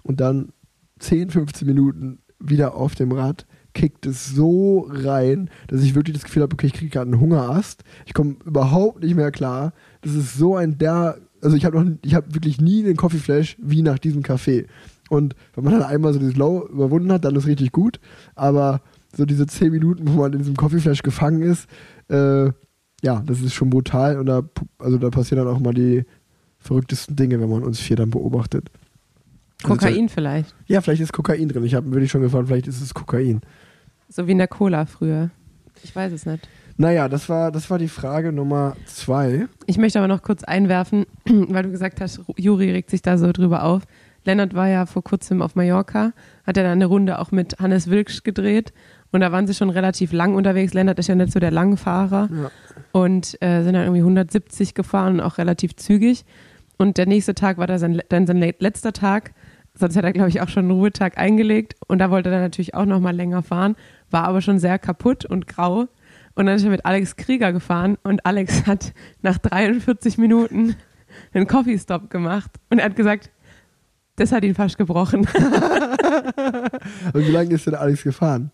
[0.03, 0.48] Und dann
[0.98, 6.24] 10, 15 Minuten wieder auf dem Rad, kickt es so rein, dass ich wirklich das
[6.24, 7.84] Gefühl habe, okay, ich kriege gerade einen Hungerast.
[8.06, 9.72] Ich komme überhaupt nicht mehr klar.
[10.02, 13.18] Das ist so ein der, also ich habe noch, ich habe wirklich nie einen Coffee
[13.18, 14.66] Flash wie nach diesem Kaffee.
[15.08, 18.00] Und wenn man dann einmal so dieses Low überwunden hat, dann ist richtig gut.
[18.34, 18.80] Aber
[19.16, 21.68] so diese 10 Minuten, wo man in diesem Coffee Flash gefangen ist,
[22.08, 22.46] äh,
[23.02, 24.18] ja, das ist schon brutal.
[24.18, 24.42] Und da,
[24.78, 26.04] also da passieren dann auch mal die
[26.58, 28.70] verrücktesten Dinge, wenn man uns vier dann beobachtet.
[29.64, 30.54] Also Kokain vielleicht.
[30.66, 31.64] ja, vielleicht ist Kokain drin.
[31.64, 33.40] Ich habe würde ich schon gefragt, vielleicht ist es Kokain.
[34.08, 35.30] So wie in der Cola früher.
[35.82, 36.48] Ich weiß es nicht.
[36.76, 39.46] Naja, das war, das war die Frage Nummer zwei.
[39.66, 43.32] Ich möchte aber noch kurz einwerfen, weil du gesagt hast, Juri regt sich da so
[43.32, 43.82] drüber auf.
[44.24, 46.12] Lennart war ja vor kurzem auf Mallorca,
[46.46, 48.72] hat er dann eine Runde auch mit Hannes Wilksch gedreht
[49.12, 50.74] und da waren sie schon relativ lang unterwegs.
[50.74, 52.50] Lennart ist ja nicht so der Langfahrer Ja.
[52.92, 56.24] und äh, sind dann irgendwie 170 gefahren und auch relativ zügig.
[56.76, 59.32] Und der nächste Tag war da sein, dann sein le- letzter Tag.
[59.81, 61.74] Sonst hat er, glaube ich, auch schon einen Ruhetag eingelegt.
[61.89, 63.76] Und da wollte er natürlich auch noch mal länger fahren,
[64.11, 65.89] war aber schon sehr kaputt und grau.
[66.35, 70.76] Und dann ist er mit Alex Krieger gefahren und Alex hat nach 43 Minuten
[71.33, 73.31] einen Coffee-Stop gemacht und er hat gesagt,
[74.16, 75.26] das hat ihn fast gebrochen.
[77.14, 78.51] Und wie lange ist denn Alex gefahren?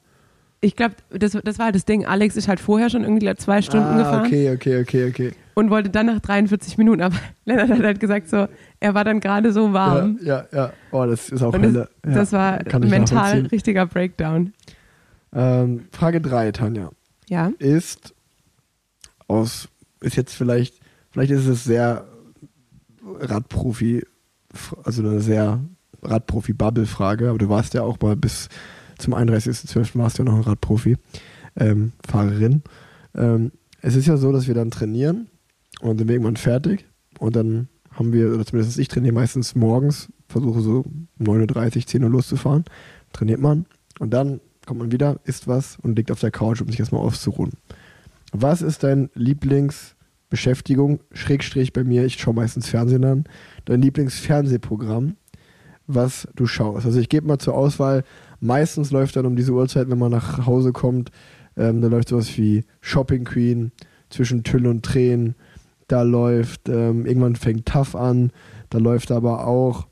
[0.66, 2.06] Ich glaube, das, das war halt das Ding.
[2.06, 4.26] Alex ist halt vorher schon irgendwie zwei Stunden ah, gefahren.
[4.26, 5.32] okay, okay, okay, okay.
[5.54, 7.02] und wollte dann nach 43 Minuten.
[7.02, 7.14] Aber
[7.44, 8.48] Lennart hat halt gesagt, so,
[8.80, 10.18] er war dann gerade so warm.
[10.20, 10.72] Ja, ja, ja.
[10.90, 11.86] Oh, das ist auch und das, ja.
[12.02, 14.54] das war mental richtiger Breakdown.
[15.32, 16.90] Ähm, Frage drei, Tanja.
[17.28, 17.52] Ja.
[17.60, 18.12] Ist
[19.28, 19.68] aus,
[20.00, 20.80] ist jetzt vielleicht,
[21.12, 22.06] vielleicht ist es sehr
[23.20, 24.04] Radprofi,
[24.82, 25.60] also eine sehr
[26.02, 28.48] Radprofi-Bubble-Frage, aber du warst ja auch mal bis
[28.98, 29.98] zum 31.12.
[29.98, 30.96] warst du ja noch ein Radprofi,
[31.56, 32.62] ähm, Fahrerin.
[33.14, 35.28] Ähm, es ist ja so, dass wir dann trainieren
[35.80, 36.86] und sind irgendwann fertig
[37.18, 40.84] und dann haben wir, oder zumindest ich trainiere meistens morgens, versuche so
[41.18, 42.64] um 9.30 Uhr, 10 Uhr loszufahren,
[43.12, 43.66] trainiert man
[43.98, 47.00] und dann kommt man wieder, isst was und liegt auf der Couch, um sich erstmal
[47.00, 47.52] auszuruhen.
[48.32, 53.24] Was ist dein Lieblingsbeschäftigung, Schrägstrich bei mir, ich schaue meistens Fernsehen an,
[53.64, 55.16] dein Lieblingsfernsehprogramm,
[55.86, 56.84] was du schaust?
[56.84, 58.04] Also ich gebe mal zur Auswahl,
[58.40, 61.10] meistens läuft dann um diese Uhrzeit, wenn man nach Hause kommt,
[61.56, 63.72] ähm, da läuft sowas wie Shopping Queen,
[64.10, 65.34] zwischen Tüll und Tränen,
[65.88, 68.30] da läuft, ähm, irgendwann fängt Tough an,
[68.70, 69.88] da läuft aber auch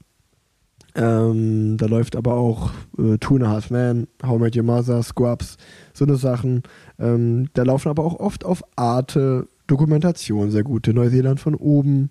[0.97, 5.03] ähm, da läuft aber auch äh, Two and a Half Men, How Met Your Mother,
[5.03, 5.57] Scrubs,
[5.93, 6.63] so eine Sachen.
[7.01, 10.95] Ähm, da laufen aber auch oft auf Arte Dokumentation sehr gute.
[10.95, 12.11] Neuseeland von oben,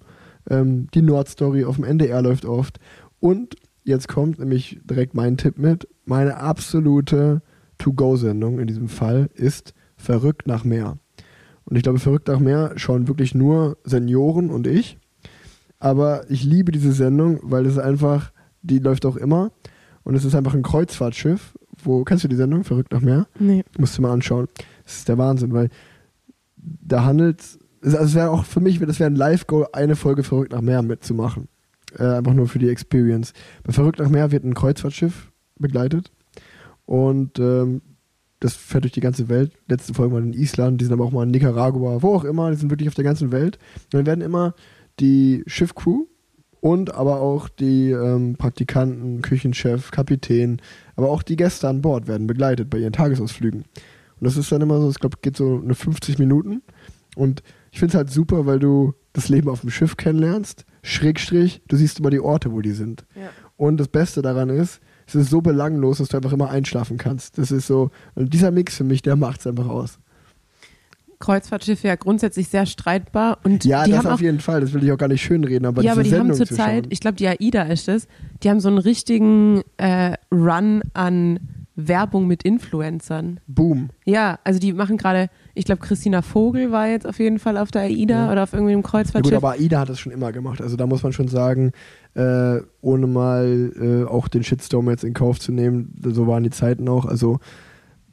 [0.49, 2.79] ähm, die Nordstory auf dem NDR läuft oft.
[3.21, 5.87] Und jetzt kommt nämlich direkt mein Tipp mit.
[6.05, 7.41] Meine absolute
[7.77, 10.97] To-Go-Sendung in diesem Fall ist Verrückt nach Meer.
[11.65, 14.97] Und ich glaube, Verrückt nach Meer schauen wirklich nur Senioren und ich.
[15.79, 18.31] Aber ich liebe diese Sendung, weil es einfach,
[18.61, 19.51] die läuft auch immer.
[20.03, 21.57] Und es ist einfach ein Kreuzfahrtschiff.
[21.83, 22.63] Wo, kennst du die Sendung?
[22.63, 23.27] Verrückt nach Meer?
[23.39, 23.63] Nee.
[23.77, 24.47] Musst du mal anschauen.
[24.85, 25.69] Das ist der Wahnsinn, weil
[26.57, 30.23] da handelt es, also es wäre auch für mich, das wäre ein Live-Goal, eine Folge
[30.23, 31.47] Verrückt nach Meer mitzumachen.
[31.97, 33.33] Äh, einfach nur für die Experience.
[33.63, 36.11] Bei Verrückt nach Meer wird ein Kreuzfahrtschiff begleitet
[36.85, 37.81] und ähm,
[38.39, 39.53] das fährt durch die ganze Welt.
[39.67, 42.51] Letzte Folge mal in Island, die sind aber auch mal in Nicaragua, wo auch immer,
[42.51, 43.57] die sind wirklich auf der ganzen Welt.
[43.85, 44.53] Und dann werden immer
[44.99, 46.05] die Schiffcrew
[46.59, 50.61] und aber auch die ähm, Praktikanten, Küchenchef, Kapitän,
[50.95, 53.61] aber auch die Gäste an Bord werden begleitet bei ihren Tagesausflügen.
[53.61, 56.61] Und das ist dann immer so, ich glaube, geht so eine 50 Minuten.
[57.15, 60.65] Und ich finde es halt super, weil du das Leben auf dem Schiff kennenlernst.
[60.83, 63.05] Schrägstrich, du siehst immer die Orte, wo die sind.
[63.15, 63.29] Ja.
[63.57, 67.37] Und das Beste daran ist, es ist so belanglos, dass du einfach immer einschlafen kannst.
[67.37, 69.99] Das ist so, und dieser Mix für mich, der macht es einfach aus.
[71.19, 74.73] Kreuzfahrtschiffe ja grundsätzlich sehr streitbar und Ja, die das haben auf auch jeden Fall, das
[74.73, 76.83] will ich auch gar nicht schönreden, aber ja, diese aber die Sendung haben zu zurzeit,
[76.83, 76.91] schauen.
[76.91, 78.07] ich glaube, die AIDA ist es,
[78.43, 81.39] die haben so einen richtigen äh, Run an
[81.75, 83.39] Werbung mit Influencern.
[83.47, 83.89] Boom.
[84.05, 87.69] Ja, also die machen gerade, ich glaube, Christina Vogel war jetzt auf jeden Fall auf
[87.71, 88.31] der AIDA Ja.
[88.31, 89.33] oder auf irgendeinem Ja, Kreuzfahrtschiff.
[89.35, 90.61] gut, aber AIDA hat das schon immer gemacht.
[90.61, 91.71] Also da muss man schon sagen,
[92.15, 96.49] äh, ohne mal äh, auch den Shitstorm jetzt in Kauf zu nehmen, so waren die
[96.49, 97.05] Zeiten auch.
[97.05, 97.39] Also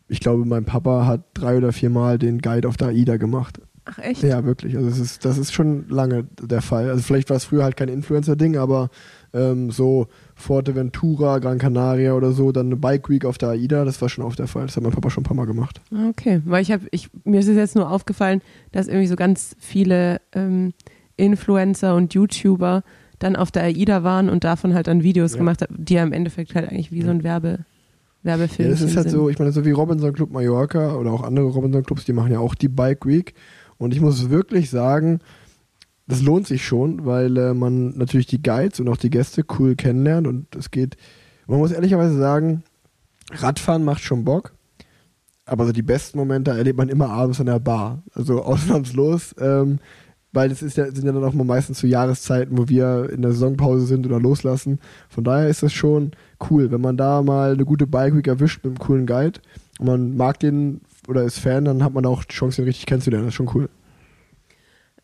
[0.09, 3.61] ich glaube, mein Papa hat drei oder viermal den Guide auf der AIDA gemacht.
[3.87, 4.23] Ach echt?
[4.23, 4.77] Ja, wirklich.
[4.77, 6.91] Also es ist, das ist schon lange der Fall.
[6.91, 8.91] Also vielleicht war es früher halt kein Influencer-Ding, aber
[9.33, 10.09] ähm, so
[10.41, 14.25] Forteventura, Gran Canaria oder so, dann eine Bike Week auf der AIDA, das war schon
[14.25, 14.67] oft der Fall.
[14.67, 15.81] Das hat mein Papa schon ein paar Mal gemacht.
[15.93, 19.17] Ah, Okay, weil ich habe, ich, mir ist es jetzt nur aufgefallen, dass irgendwie so
[19.17, 20.73] ganz viele ähm,
[21.17, 22.83] Influencer und YouTuber
[23.19, 25.39] dann auf der AIDA waren und davon halt dann Videos Ja.
[25.39, 27.61] gemacht haben, die ja im Endeffekt halt eigentlich wie so ein Werbe,
[28.23, 29.19] Werbefilm Ja, das ist halt sind.
[29.19, 32.33] so, ich meine, so wie Robinson Club Mallorca oder auch andere Robinson Clubs, die machen
[32.33, 33.35] ja auch die Bike Week.
[33.77, 35.21] Und ich muss wirklich sagen,
[36.11, 39.77] das lohnt sich schon, weil äh, man natürlich die Guides und auch die Gäste cool
[39.77, 40.97] kennenlernt und es geht,
[41.47, 42.63] man muss ehrlicherweise sagen,
[43.33, 44.53] Radfahren macht schon Bock,
[45.47, 48.03] aber so die besten Momente erlebt man immer abends an der Bar.
[48.15, 49.79] Also ausnahmslos, ähm,
[50.33, 53.23] weil das ist ja, sind ja dann auch mal meistens zu Jahreszeiten, wo wir in
[53.23, 54.79] der Saisonpause sind oder loslassen.
[55.09, 56.13] Von daher ist das schon
[56.51, 59.41] cool, wenn man da mal eine gute Bike Week erwischt mit einem coolen Guide
[59.79, 62.87] und man mag den oder ist Fan, dann hat man auch die Chance, den richtig
[62.87, 63.27] kennenzulernen.
[63.27, 63.69] Das ist schon cool.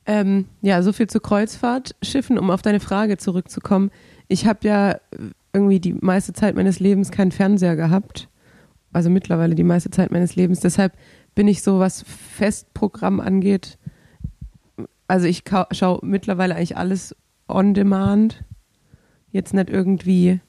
[0.07, 3.91] Ähm, ja, so viel zu Kreuzfahrtschiffen, um auf deine Frage zurückzukommen.
[4.29, 4.99] Ich habe ja äh,
[5.53, 8.29] irgendwie die meiste Zeit meines Lebens keinen Fernseher gehabt.
[8.93, 10.61] Also mittlerweile die meiste Zeit meines Lebens.
[10.61, 10.93] Deshalb
[11.35, 13.79] bin ich so, was Festprogramm angeht.
[15.09, 17.15] Also ich schaue mittlerweile eigentlich alles
[17.49, 18.45] on demand.
[19.31, 20.41] Jetzt nicht irgendwie.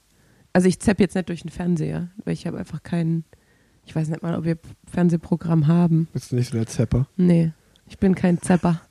[0.52, 3.24] Also ich zapp jetzt nicht durch den Fernseher, weil ich habe einfach keinen.
[3.84, 6.08] Ich weiß nicht mal, ob wir Fernsehprogramm haben.
[6.12, 7.06] Bist du nicht so der Zepper?
[7.16, 7.52] Nee,
[7.86, 8.82] ich bin kein Zapper.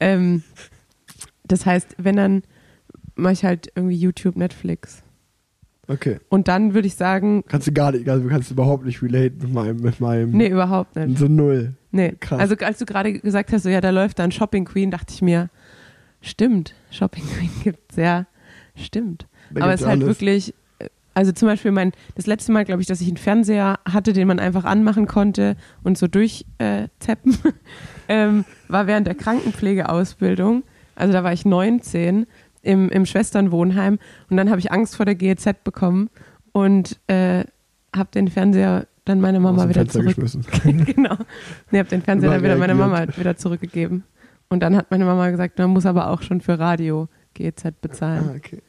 [0.00, 0.42] Ähm,
[1.46, 2.42] das heißt, wenn dann
[3.14, 5.02] mache ich halt irgendwie YouTube, Netflix.
[5.86, 6.18] Okay.
[6.30, 9.34] Und dann würde ich sagen, Kannst du gar nicht, also du kannst überhaupt nicht relate
[9.42, 11.18] mit meinem, mit meinem, nee, überhaupt nicht.
[11.18, 11.74] so null.
[11.90, 12.14] Nee.
[12.18, 12.40] Krass.
[12.40, 15.20] Also als du gerade gesagt hast, so ja, da läuft dann Shopping Queen, dachte ich
[15.22, 15.50] mir,
[16.22, 18.26] stimmt, Shopping Queen gibt's ja,
[18.74, 19.28] stimmt.
[19.50, 20.08] Da Aber es ist halt alles.
[20.08, 20.54] wirklich,
[21.14, 24.28] also zum Beispiel mein, das letzte Mal, glaube ich, dass ich einen Fernseher hatte, den
[24.28, 27.48] man einfach anmachen konnte und so durchzappen, äh,
[28.08, 30.64] ähm, war während der Krankenpflegeausbildung.
[30.96, 32.26] Also da war ich 19
[32.62, 33.98] im, im Schwesternwohnheim
[34.28, 36.10] und dann habe ich Angst vor der GEZ bekommen
[36.52, 37.44] und äh,
[37.94, 40.16] habe den Fernseher dann meine Mama wieder Fenster zurück.
[40.16, 40.44] geschmissen.
[40.86, 41.16] genau.
[41.70, 44.04] Nee, hab den Fernseher dann wieder meiner Mama wieder zurückgegeben.
[44.48, 48.30] Und dann hat meine Mama gesagt, man muss aber auch schon für Radio GEZ bezahlen.
[48.30, 48.62] Ah, okay.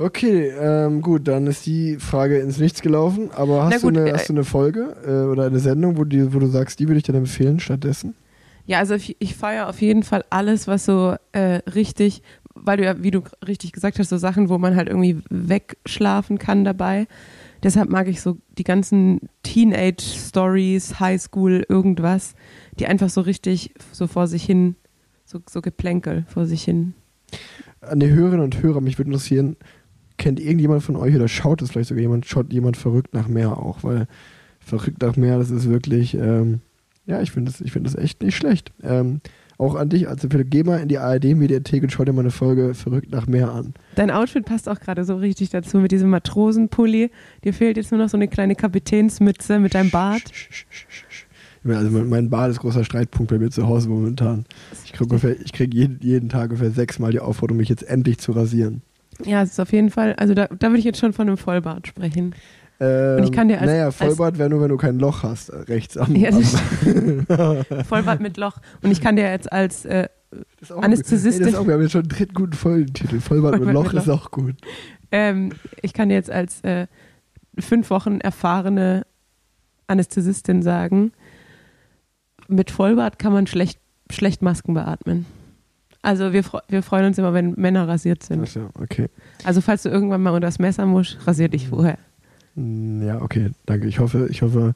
[0.00, 3.30] Okay, ähm, gut, dann ist die Frage ins Nichts gelaufen.
[3.34, 6.04] Aber hast, gut, du, eine, äh, hast du eine Folge äh, oder eine Sendung, wo,
[6.04, 8.14] die, wo du sagst, die würde ich dir empfehlen stattdessen?
[8.64, 12.22] Ja, also ich, ich feiere auf jeden Fall alles, was so äh, richtig,
[12.54, 16.38] weil du ja, wie du richtig gesagt hast, so Sachen, wo man halt irgendwie wegschlafen
[16.38, 17.08] kann dabei.
[17.64, 22.34] Deshalb mag ich so die ganzen Teenage-Stories, Highschool, irgendwas,
[22.78, 24.76] die einfach so richtig so vor sich hin,
[25.24, 26.94] so, so Geplänkel vor sich hin.
[27.80, 29.56] An die Hörerinnen und Hörer, mich würde interessieren,
[30.18, 33.58] kennt irgendjemand von euch oder schaut es vielleicht sogar jemand, schaut jemand verrückt nach Meer
[33.58, 33.82] auch?
[33.82, 34.06] Weil
[34.60, 36.60] verrückt nach Meer, das ist wirklich, ähm,
[37.06, 38.72] ja, ich finde das, ich finde das echt nicht schlecht.
[38.82, 39.20] Ähm,
[39.58, 42.30] auch an dich, also Philipp, geh mal in die ARD-Mediathek und schau dir mal eine
[42.30, 43.74] Folge Verrückt nach Meer an.
[43.96, 47.10] Dein Outfit passt auch gerade so richtig dazu mit diesem Matrosenpulli.
[47.42, 50.22] Dir fehlt jetzt nur noch so eine kleine Kapitänsmütze mit deinem Bart.
[51.64, 54.44] Also mein, Bart ist großer Streitpunkt bei mir zu Hause momentan.
[54.84, 58.82] Ich kriege krieg jeden, jeden Tag ungefähr sechsmal die Aufforderung, mich jetzt endlich zu rasieren.
[59.24, 61.36] Ja, es ist auf jeden Fall, also da, da würde ich jetzt schon von einem
[61.38, 62.34] Vollbart sprechen.
[62.80, 65.56] Ähm, ich kann dir als- naja, Vollbart wäre nur, wenn du kein Loch hast, äh,
[65.62, 66.14] rechts am.
[66.16, 66.30] Ja,
[67.88, 68.58] Vollbart mit Loch.
[68.82, 71.38] Und ich kann dir jetzt als, äh, das ist auch Anästhesistin.
[71.40, 71.46] Gut.
[71.46, 73.20] Ey, das auch, wir haben jetzt schon einen dritten guten Folgentitel.
[73.20, 74.54] Vollbart, mit Vollbart Loch mit ist auch gut.
[75.10, 75.50] ähm,
[75.82, 76.86] ich kann dir jetzt als äh,
[77.58, 79.04] fünf Wochen erfahrene
[79.88, 81.12] Anästhesistin sagen,
[82.46, 85.26] mit Vollbart kann man schlecht, schlecht Masken beatmen.
[86.02, 88.42] Also wir, wir freuen uns immer, wenn Männer rasiert sind.
[88.48, 89.08] Ach ja, okay.
[89.44, 91.98] Also falls du irgendwann mal unter das Messer musst, rasier dich vorher.
[92.54, 93.88] Mm, Ja, okay, danke.
[93.88, 94.74] Ich hoffe, ich hoffe,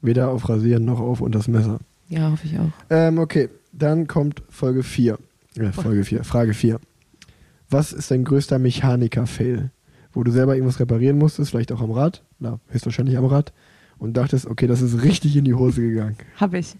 [0.00, 1.78] weder auf Rasieren noch auf und das Messer.
[2.08, 2.70] Ja, hoffe ich auch.
[2.90, 5.18] Ähm, okay, dann kommt Folge 4.
[5.56, 6.78] Äh, Folge 4, Frage 4.
[7.70, 9.70] Was ist dein größter Mechaniker-Fail?
[10.12, 13.52] Wo du selber irgendwas reparieren musstest, vielleicht auch am Rad, na, höchstwahrscheinlich am Rad,
[13.98, 16.16] und dachtest, okay, das ist richtig in die Hose gegangen.
[16.36, 16.76] Habe ich.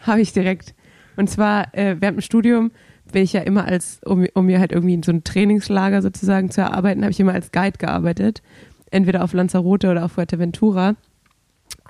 [0.00, 0.74] Habe ich direkt.
[1.16, 2.72] Und zwar äh, während dem Studium
[3.10, 6.60] bin ich ja immer als, um, um mir halt irgendwie so ein Trainingslager sozusagen zu
[6.60, 8.42] erarbeiten, habe ich immer als Guide gearbeitet.
[8.90, 10.96] Entweder auf Lanzarote oder auf Fuerteventura.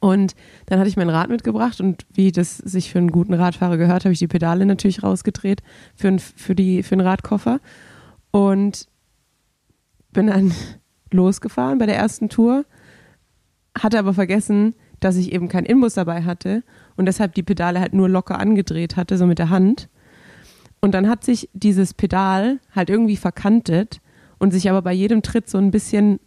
[0.00, 0.34] Und
[0.66, 4.04] dann hatte ich mein Rad mitgebracht und wie das sich für einen guten Radfahrer gehört,
[4.04, 5.62] habe ich die Pedale natürlich rausgedreht
[5.94, 7.60] für, ein, für, die, für den Radkoffer.
[8.30, 8.88] Und
[10.12, 10.52] bin dann
[11.10, 12.64] losgefahren bei der ersten Tour,
[13.78, 16.62] hatte aber vergessen, dass ich eben keinen Inbus dabei hatte
[16.96, 19.88] und deshalb die Pedale halt nur locker angedreht hatte, so mit der Hand.
[20.84, 24.00] Und dann hat sich dieses Pedal halt irgendwie verkantet
[24.38, 26.18] und sich aber bei jedem Tritt so ein bisschen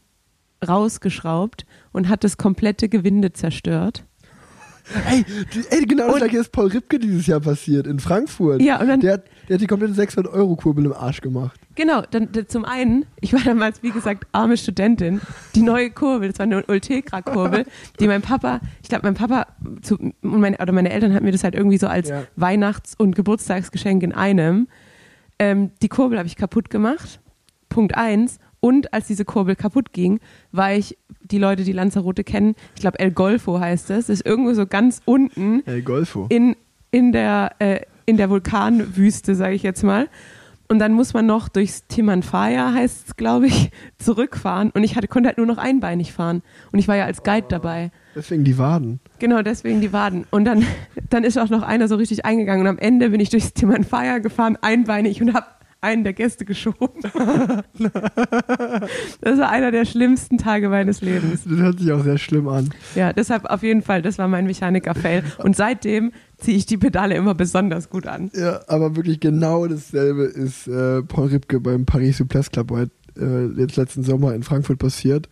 [0.65, 4.05] rausgeschraubt und hat das komplette Gewinde zerstört.
[5.09, 5.25] ey,
[5.71, 8.61] ey, genau das Und- gleiche ist Paul Ripke dieses Jahr passiert in Frankfurt.
[8.61, 11.59] Ja, und dann- der, hat, der hat die komplette 600-Euro-Kurbel im Arsch gemacht.
[11.75, 15.21] Genau, dann, dann zum einen, ich war damals, wie gesagt, arme Studentin,
[15.55, 17.65] die neue Kurbel, das war eine Ultegra-Kurbel,
[17.99, 19.47] die mein Papa, ich glaube, mein Papa
[19.81, 22.23] zu, und meine, oder meine Eltern hatten mir das halt irgendwie so als Ja.
[22.35, 24.67] Weihnachts- und Geburtstagsgeschenk in einem.
[25.39, 27.19] Ähm, die Kurbel habe ich kaputt gemacht,
[27.69, 28.39] Punkt eins.
[28.61, 30.19] Und als diese Kurbel kaputt ging,
[30.51, 34.53] war ich, die Leute, die Lanzarote kennen, ich glaube El Golfo heißt es, ist irgendwo
[34.53, 36.25] so ganz unten Ey, Golfo.
[36.29, 36.55] in,
[36.89, 40.07] in, der, äh, in der Vulkanwüste, sage ich jetzt mal.
[40.67, 44.71] Und dann muss man noch durchs Timanfaya, heißt es, glaube ich, zurückfahren.
[44.71, 46.41] Und ich hatte, konnte halt nur noch einbeinig fahren.
[46.71, 47.91] Und ich war ja als Guide dabei.
[48.15, 48.99] Deswegen die Waden.
[49.19, 50.25] Genau, deswegen die Waden.
[50.31, 50.65] Und dann,
[51.09, 52.61] dann ist auch noch einer so richtig eingegangen.
[52.61, 55.45] Und am Ende bin ich durchs Timanfaya gefahren, einbeinig und habe
[55.85, 57.01] einen der Gäste geschoben.
[59.21, 61.43] das war einer der schlimmsten Tage meines Lebens.
[61.43, 62.71] Das hört sich auch sehr schlimm an.
[62.95, 65.23] Ja, deshalb auf jeden Fall, das war mein Mechaniker-Fail.
[65.37, 68.31] Und seitdem ziehe ich die Pedale immer besonders gut an.
[68.33, 73.45] Ja, aber wirklich genau dasselbe ist äh, Paul Ripke beim Paris Souplesse Club heute äh,
[73.59, 75.29] jetzt letzten Sommer in Frankfurt passiert.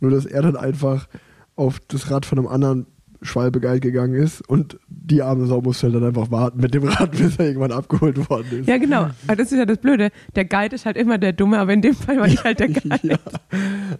[0.00, 1.08] Nur, dass er dann einfach
[1.54, 2.86] auf das Rad von einem anderen
[3.22, 7.10] Schwalbe geil gegangen ist und die arme Sau musste dann einfach warten mit dem Rad,
[7.16, 8.68] bis er irgendwann abgeholt worden ist.
[8.68, 9.10] Ja, genau.
[9.26, 10.10] Aber das ist ja das Blöde.
[10.34, 12.68] Der Guide ist halt immer der Dumme, aber in dem Fall war ich halt der
[12.68, 12.98] Guide.
[13.02, 13.18] Ja.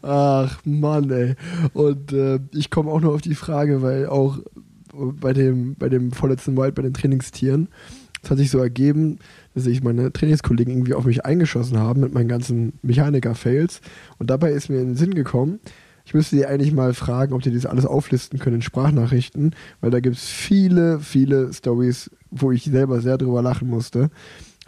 [0.02, 1.34] Ach Mann, ey.
[1.72, 4.38] Und äh, ich komme auch nur auf die Frage, weil auch
[5.20, 7.68] bei dem, bei dem vorletzten Wild, bei den Trainingstieren,
[8.22, 9.18] es hat sich so ergeben,
[9.54, 13.80] dass sich meine Trainingskollegen irgendwie auf mich eingeschossen haben mit meinen ganzen Mechaniker-Fails.
[14.18, 15.60] Und dabei ist mir in den Sinn gekommen,
[16.04, 19.90] ich müsste die eigentlich mal fragen, ob die das alles auflisten können in Sprachnachrichten, weil
[19.90, 24.10] da gibt es viele, viele Stories, wo ich selber sehr drüber lachen musste.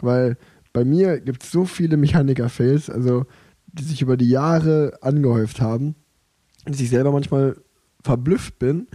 [0.01, 0.37] Weil
[0.73, 3.25] bei mir gibt es so viele Mechaniker-Fails, also
[3.67, 5.95] die sich über die Jahre angehäuft haben,
[6.65, 7.55] dass ich selber manchmal
[8.03, 8.87] verblüfft bin,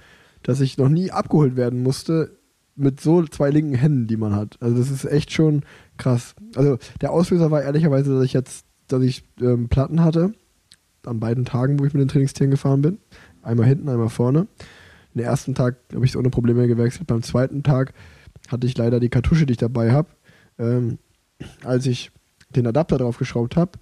[0.45, 2.38] dass ich noch nie abgeholt werden musste
[2.76, 4.57] mit so zwei linken Händen, die man hat.
[4.61, 5.62] Also das ist echt schon
[5.97, 6.34] krass.
[6.55, 10.34] Also der Auslöser war ehrlicherweise, dass ich jetzt, dass ich ähm, Platten hatte
[11.07, 12.99] an beiden Tagen, wo ich mit den Trainingstieren gefahren bin.
[13.42, 14.47] Einmal hinten, einmal vorne.
[15.14, 17.07] Den ersten Tag habe ich es ohne Probleme gewechselt.
[17.07, 17.92] Beim zweiten Tag
[18.49, 20.09] hatte ich leider die Kartusche, die ich dabei habe.
[20.59, 20.99] Ähm,
[21.62, 22.11] als ich
[22.51, 23.72] den Adapter draufgeschraubt habe,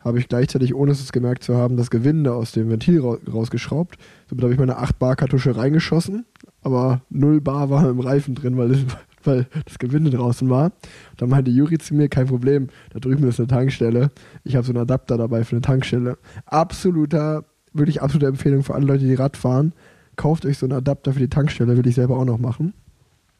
[0.00, 3.96] habe ich gleichzeitig, ohne es gemerkt zu haben, das Gewinde aus dem Ventil ra rausgeschraubt.
[4.28, 6.24] Somit habe ich meine 8 Bar Kartusche reingeschossen,
[6.62, 8.80] aber 0 Bar war im Reifen drin, weil das,
[9.24, 10.72] weil das Gewinde draußen war.
[11.18, 14.10] Dann meinte Juri zu mir, kein Problem, da drüben ist eine Tankstelle.
[14.42, 16.16] Ich habe so einen Adapter dabei für eine Tankstelle.
[16.46, 17.44] Absoluter,
[17.74, 19.74] wirklich absolute Empfehlung für alle Leute, die Rad fahren.
[20.16, 22.72] Kauft euch so einen Adapter für die Tankstelle, will ich selber auch noch machen.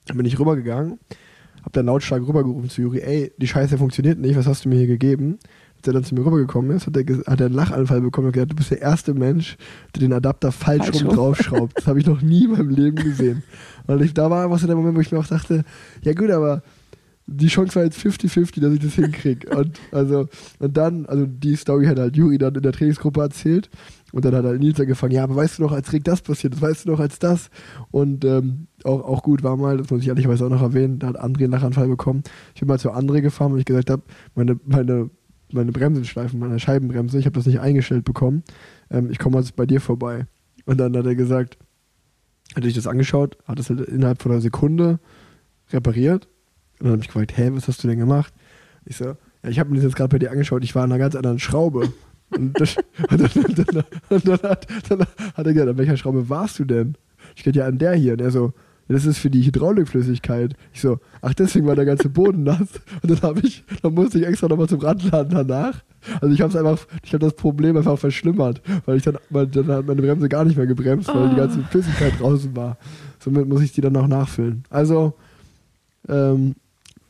[0.06, 0.98] Dann bin ich rübergegangen,
[1.62, 4.76] hab dann lautstark rübergerufen zu Juri, ey, die Scheiße funktioniert nicht, was hast du mir
[4.76, 5.38] hier gegeben?
[5.80, 8.32] Als er dann zu mir rübergekommen ist, hat er, hat er einen Lachanfall bekommen und
[8.34, 9.56] gesagt, du bist der erste Mensch,
[9.94, 11.78] der den Adapter falsch, Falsch rum draufschraubt.
[11.78, 13.42] Das habe ich noch nie in meinem Leben gesehen.
[13.86, 15.64] Weil ich, da war einfach so der Moment, wo ich mir auch dachte,
[16.02, 16.62] ja gut, aber
[17.26, 19.48] die Chance war jetzt 50-50, dass ich das hinkriege.
[19.56, 20.28] Und, also,
[20.58, 23.70] und dann, also die Story hat halt Juri dann in der Trainingsgruppe erzählt.
[24.12, 26.54] Und dann hat halt Nils angefangen, ja, aber weißt du noch, als Rick das passiert
[26.54, 27.48] ist, weißt du noch, als das?
[27.92, 31.08] Und ähm, auch, auch gut war mal, das muss ich ehrlicherweise auch noch erwähnen, da
[31.08, 32.24] hat André einen Lachanfall bekommen.
[32.54, 34.02] Ich bin mal zu André gefahren, weil ich gesagt habe,
[34.34, 35.10] meine, meine,
[35.52, 38.42] meine Bremsenschleifen, meine Scheibenbremse, ich habe das nicht eingestellt bekommen.
[38.90, 40.26] Ähm, ich komme jetzt bei dir vorbei.
[40.66, 41.58] Und dann hat er gesagt,
[42.54, 44.98] hat sich das angeschaut, hat es halt innerhalb von einer Sekunde
[45.70, 46.28] repariert.
[46.78, 48.32] Und dann habe ich gefragt, hä, was hast du denn gemacht?
[48.84, 49.16] Ich so, ja,
[49.48, 51.38] ich habe mir das jetzt gerade bei dir angeschaut, ich war an einer ganz anderen
[51.38, 51.92] Schraube.
[52.32, 55.96] Und, das, und, dann, und, dann, und dann, hat, dann hat er gesagt, an welcher
[55.96, 56.94] Schraube warst du denn?
[57.34, 58.12] Ich gesagt, ja, an der hier.
[58.12, 58.52] Und er so,
[58.94, 60.54] das ist für die Hydraulikflüssigkeit.
[60.72, 62.68] Ich so, ach, deswegen war der ganze Boden nass.
[63.02, 65.82] Und dann habe ich, dann musste ich extra nochmal zum Radladen danach.
[66.20, 69.46] Also ich habe es einfach, ich habe das Problem einfach verschlimmert, weil ich dann, weil
[69.46, 72.78] dann hat meine Bremse gar nicht mehr gebremst, weil die ganze Flüssigkeit draußen war.
[73.18, 74.64] Somit muss ich die dann noch nachfüllen.
[74.70, 75.14] Also,
[76.08, 76.56] ähm,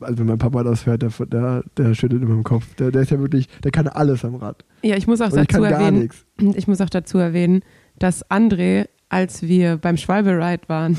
[0.01, 2.75] also wenn mein Papa das hört, der, der, der schüttelt immer im Kopf.
[2.75, 4.65] Der, der ist ja wirklich, der kann alles am Rad.
[4.83, 6.09] Ja, ich muss auch Und ich dazu gar erwähnen,
[6.55, 7.61] ich muss auch dazu erwähnen,
[7.97, 10.97] dass André, als wir beim Schwalbe Ride waren,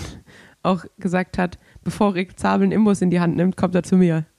[0.62, 3.97] auch gesagt hat, bevor Rick Zabel einen Imbus in die Hand nimmt, kommt er zu
[3.97, 4.24] mir.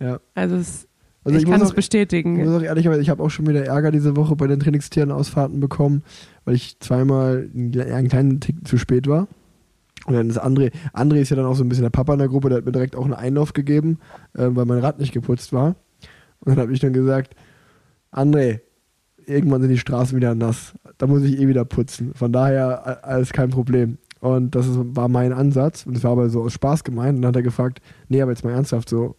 [0.00, 0.20] Ja.
[0.36, 0.86] Also, es,
[1.24, 2.38] Also ich, ich kann es bestätigen.
[2.38, 5.58] Ich muss auch ehrlicherweise, ich habe auch schon wieder Ärger diese Woche bei den Trainingstieren-Ausfahrten
[5.58, 6.04] bekommen,
[6.44, 9.26] weil ich zweimal einen, einen kleinen Tick zu spät war.
[10.06, 12.20] Und dann ist André, André ist ja dann auch so ein bisschen der Papa in
[12.20, 13.98] der Gruppe, der hat mir direkt auch einen Einlauf gegeben,
[14.34, 15.74] äh, weil mein Rad nicht geputzt war.
[16.38, 17.34] Und dann habe ich dann gesagt,
[18.12, 18.60] André,
[19.26, 20.74] irgendwann sind die Straßen wieder nass.
[20.96, 22.14] Da muss ich eh wieder putzen.
[22.14, 23.98] Von daher alles kein Problem.
[24.20, 25.86] Und das ist, war mein Ansatz.
[25.86, 27.16] Und das war aber so aus Spaß gemeint.
[27.16, 29.16] Und dann hat er gefragt, nee, aber jetzt mal ernsthaft so,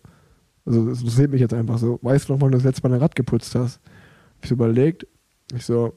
[0.65, 1.99] also das interessiert mich jetzt einfach so.
[2.01, 3.79] Weißt du noch, wann du das letzte Mal ein Rad geputzt hast?
[4.35, 5.07] Hab ich so überlegt.
[5.55, 5.93] Ich so,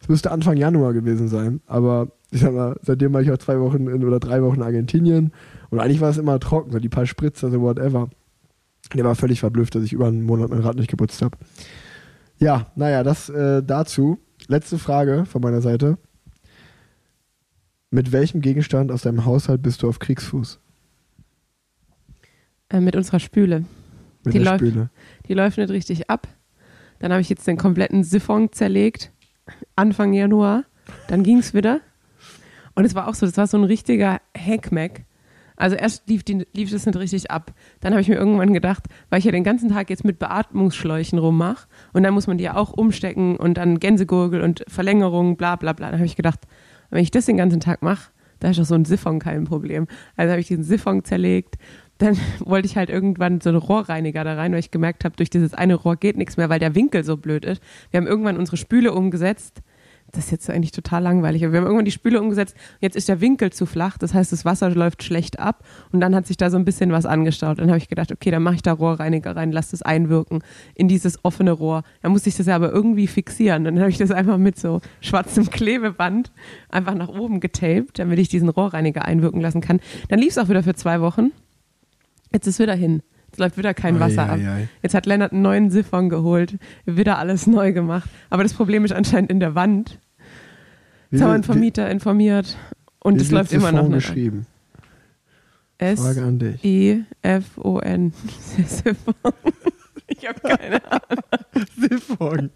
[0.00, 3.58] Es müsste Anfang Januar gewesen sein, aber ich sag mal, seitdem war ich auch zwei
[3.60, 5.32] Wochen in, oder drei Wochen in Argentinien
[5.70, 8.10] und eigentlich war es immer trocken, so die paar Spritzer, so whatever.
[8.92, 11.38] Der war völlig verblüfft, dass ich über einen Monat mein Rad nicht geputzt habe.
[12.38, 14.18] Ja, naja, das äh, dazu.
[14.46, 15.96] Letzte Frage von meiner Seite.
[17.94, 20.58] Mit welchem Gegenstand aus deinem Haushalt bist du auf Kriegsfuß?
[22.70, 23.66] Äh, mit unserer Spüle.
[24.24, 24.90] Mit Die der läuft- Spüle.
[25.28, 26.26] Die läuft nicht richtig ab.
[26.98, 29.12] Dann habe ich jetzt den kompletten Siphon zerlegt.
[29.76, 30.64] Anfang Januar.
[31.06, 31.82] Dann ging es wieder.
[32.74, 35.04] Und es war auch so, das war so ein richtiger Hackmack.
[35.54, 37.54] Also erst lief, die, lief das nicht richtig ab.
[37.78, 41.16] Dann habe ich mir irgendwann gedacht, weil ich ja den ganzen Tag jetzt mit Beatmungsschläuchen
[41.20, 45.54] rummache und dann muss man die ja auch umstecken und dann Gänsegurgel und Verlängerung, bla
[45.54, 45.90] bla bla.
[45.92, 46.40] Dann habe ich gedacht,
[46.90, 49.86] wenn ich das den ganzen Tag mache, da ist doch so ein Siphon kein Problem.
[50.16, 51.56] Also habe ich diesen Siphon zerlegt.
[51.98, 55.30] Dann wollte ich halt irgendwann so einen Rohrreiniger da rein, weil ich gemerkt habe, durch
[55.30, 57.62] dieses eine Rohr geht nichts mehr, weil der Winkel so blöd ist.
[57.90, 59.62] Wir haben irgendwann unsere Spüle umgesetzt.
[60.14, 61.44] Das ist jetzt eigentlich total langweilig.
[61.44, 62.56] Aber wir haben irgendwann die Spüle umgesetzt.
[62.80, 63.98] Jetzt ist der Winkel zu flach.
[63.98, 65.64] Das heißt, das Wasser läuft schlecht ab.
[65.92, 67.58] Und dann hat sich da so ein bisschen was angestaut.
[67.58, 70.42] Dann habe ich gedacht, okay, dann mache ich da Rohrreiniger rein, lass das einwirken
[70.74, 71.82] in dieses offene Rohr.
[72.02, 73.64] Dann musste ich das ja aber irgendwie fixieren.
[73.64, 76.32] Dann habe ich das einfach mit so schwarzem Klebeband
[76.70, 79.80] einfach nach oben getaped, damit ich diesen Rohrreiniger einwirken lassen kann.
[80.08, 81.32] Dann lief es auch wieder für zwei Wochen.
[82.32, 83.02] Jetzt ist wieder hin.
[83.34, 84.38] Jetzt läuft wieder kein Wasser ab.
[84.38, 84.68] Ei, ei, ei.
[84.80, 88.08] Jetzt hat Lennart einen neuen Siphon geholt, wieder alles neu gemacht.
[88.30, 89.98] Aber das Problem ist anscheinend in der Wand.
[91.14, 92.56] Wie Jetzt haben wir einen wird- Vermieter informiert
[92.98, 93.94] und es läuft immer noch nicht.
[94.06, 94.46] geschrieben.
[95.78, 96.64] S Frage an dich.
[96.64, 98.12] E F O N.
[98.66, 99.14] Siphon.
[100.06, 101.66] Ich habe keine Ahnung.
[101.78, 102.50] Siphon.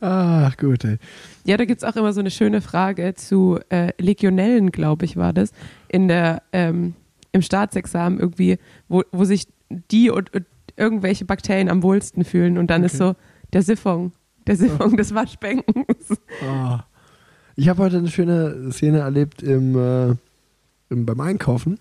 [0.00, 0.98] Ach, gut, ey.
[1.44, 5.16] Ja, da gibt es auch immer so eine schöne Frage zu äh, Legionellen, glaube ich,
[5.16, 5.52] war das,
[5.88, 6.94] in der, ähm,
[7.32, 8.58] im Staatsexamen irgendwie,
[8.88, 9.48] wo, wo sich
[9.90, 10.44] die und, und
[10.76, 12.56] irgendwelche Bakterien am wohlsten fühlen.
[12.56, 13.12] Und dann ist Okay.
[13.14, 13.16] so
[13.52, 14.12] der Siphon,
[14.46, 16.18] der Siphon des Waschbeckens.
[16.48, 16.84] Ah.
[17.60, 20.14] Ich habe heute eine schöne Szene erlebt im, äh,
[20.90, 21.80] im, beim Einkaufen,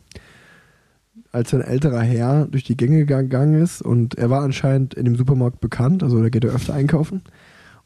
[1.32, 5.16] als ein älterer Herr durch die Gänge gegangen ist und er war anscheinend in dem
[5.16, 7.22] Supermarkt bekannt, also da geht er öfter einkaufen.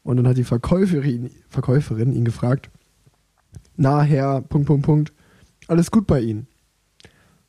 [0.04, 2.70] Und dann hat die Verkäuferin, Verkäuferin ihn gefragt,
[3.76, 5.12] na Herr, Punkt, Punkt, Punkt,
[5.68, 6.46] alles gut bei Ihnen?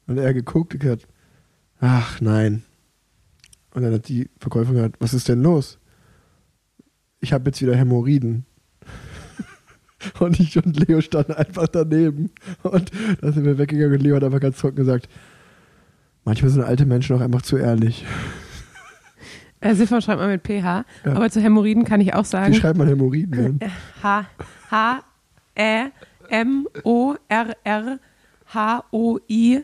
[0.07, 1.07] Und er geguckt und gesagt,
[1.79, 2.63] ach nein.
[3.73, 5.79] Und dann hat die Verkäuferin gesagt, was ist denn los?
[7.21, 8.45] Ich habe jetzt wieder Hämorrhoiden.
[10.19, 12.31] Und ich und Leo standen einfach daneben.
[12.63, 15.07] Und da sind wir weggegangen und Leo hat einfach ganz trocken gesagt,
[16.25, 18.05] manchmal sind alte Menschen auch einfach zu ehrlich.
[19.59, 20.51] Äh, Siphon schreibt man mit PH.
[20.61, 20.85] Ja.
[21.05, 22.53] Aber zu Hämorrhoiden kann ich auch Wie sagen.
[22.53, 23.71] schreibt man Hämorrhoiden denn?
[24.03, 24.25] H,
[24.69, 25.03] H,
[25.57, 25.85] Ä,
[26.27, 27.97] M, O, R, R,
[28.53, 29.61] H, O, I,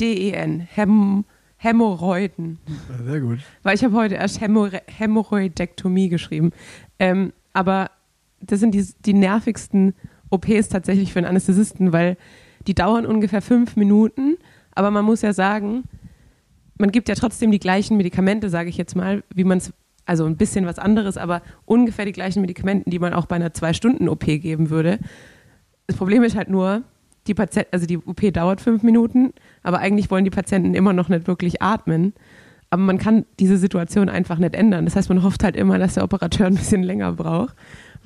[0.00, 0.58] D, E, N.
[0.58, 1.24] Häm,
[1.58, 2.58] Hämorrhoiden.
[2.66, 3.38] Ja, Sehr gut.
[3.62, 6.50] Weil ich habe heute erst Hämor Hämorrhoidektomie geschrieben.
[6.98, 7.90] Ähm, aber
[8.46, 9.94] das sind die, die nervigsten
[10.30, 12.16] OPs tatsächlich für einen Anästhesisten, weil
[12.66, 14.36] die dauern ungefähr fünf Minuten.
[14.74, 15.84] Aber man muss ja sagen,
[16.78, 19.72] man gibt ja trotzdem die gleichen Medikamente, sage ich jetzt mal, wie man es,
[20.04, 23.52] also ein bisschen was anderes, aber ungefähr die gleichen Medikamenten, die man auch bei einer
[23.52, 24.98] Zwei-Stunden-OP geben würde.
[25.86, 26.82] Das Problem ist halt nur,
[27.26, 29.32] die Patient, also die OP dauert fünf Minuten,
[29.62, 32.12] aber eigentlich wollen die Patienten immer noch nicht wirklich atmen.
[32.70, 34.84] Aber man kann diese Situation einfach nicht ändern.
[34.84, 37.56] Das heißt, man hofft halt immer, dass der Operateur ein bisschen länger braucht,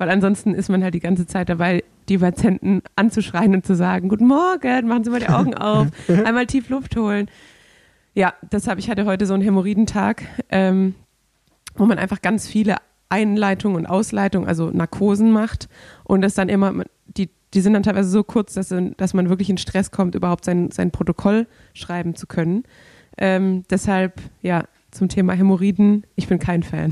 [0.01, 4.09] weil ansonsten ist man halt die ganze Zeit dabei, die Patienten anzuschreien und zu sagen,
[4.09, 5.89] guten Morgen, machen Sie mal die Augen auf,
[6.25, 7.29] einmal tief Luft holen.
[8.15, 10.95] Ja, deshalb, ich hatte heute so einen Hämorrhoidentag, ähm,
[11.75, 12.77] wo man einfach ganz viele
[13.09, 15.69] Einleitungen und Ausleitungen, also Narkosen macht
[16.03, 19.51] und das dann immer, die, die sind dann teilweise so kurz, dass, dass man wirklich
[19.51, 21.45] in Stress kommt, überhaupt sein, sein Protokoll
[21.75, 22.63] schreiben zu können.
[23.19, 26.91] Ähm, deshalb, ja, zum Thema Hämorrhoiden, ich bin kein Fan.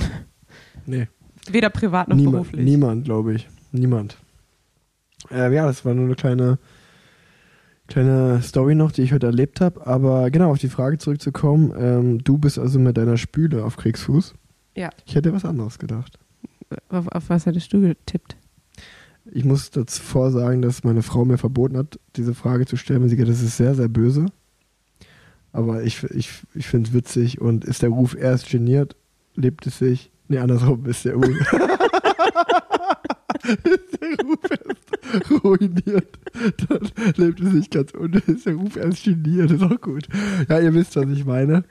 [0.86, 1.08] Nee.
[1.52, 2.66] Weder privat noch Niemand, beruflich.
[2.66, 3.48] niemand glaube ich.
[3.72, 4.18] Niemand.
[5.32, 6.58] Äh, ja, das war nur eine kleine,
[7.88, 9.86] kleine Story noch, die ich heute erlebt habe.
[9.86, 11.74] Aber genau, auf die Frage zurückzukommen.
[11.78, 14.34] Ähm, du bist also mit deiner Spüle auf Kriegsfuß.
[14.76, 14.90] Ja.
[15.06, 16.18] Ich hätte was anderes gedacht.
[16.90, 18.36] Auf, auf was hättest du getippt?
[19.32, 23.10] Ich muss davor sagen, dass meine Frau mir verboten hat, diese Frage zu stellen, weil
[23.10, 24.28] sie gesagt das ist sehr, sehr böse.
[25.52, 28.96] Aber ich, ich, ich finde es witzig und ist der Ruf erst geniert,
[29.36, 30.12] lebt es sich.
[30.30, 31.26] Nee, andersrum ist der Ruf.
[33.64, 36.20] ist der Ruf erst ruiniert,
[36.68, 40.08] dann lebt es sich ganz und ist der Ruf erst geniert, ist auch gut.
[40.48, 41.64] Ja, ihr wisst, was ich meine.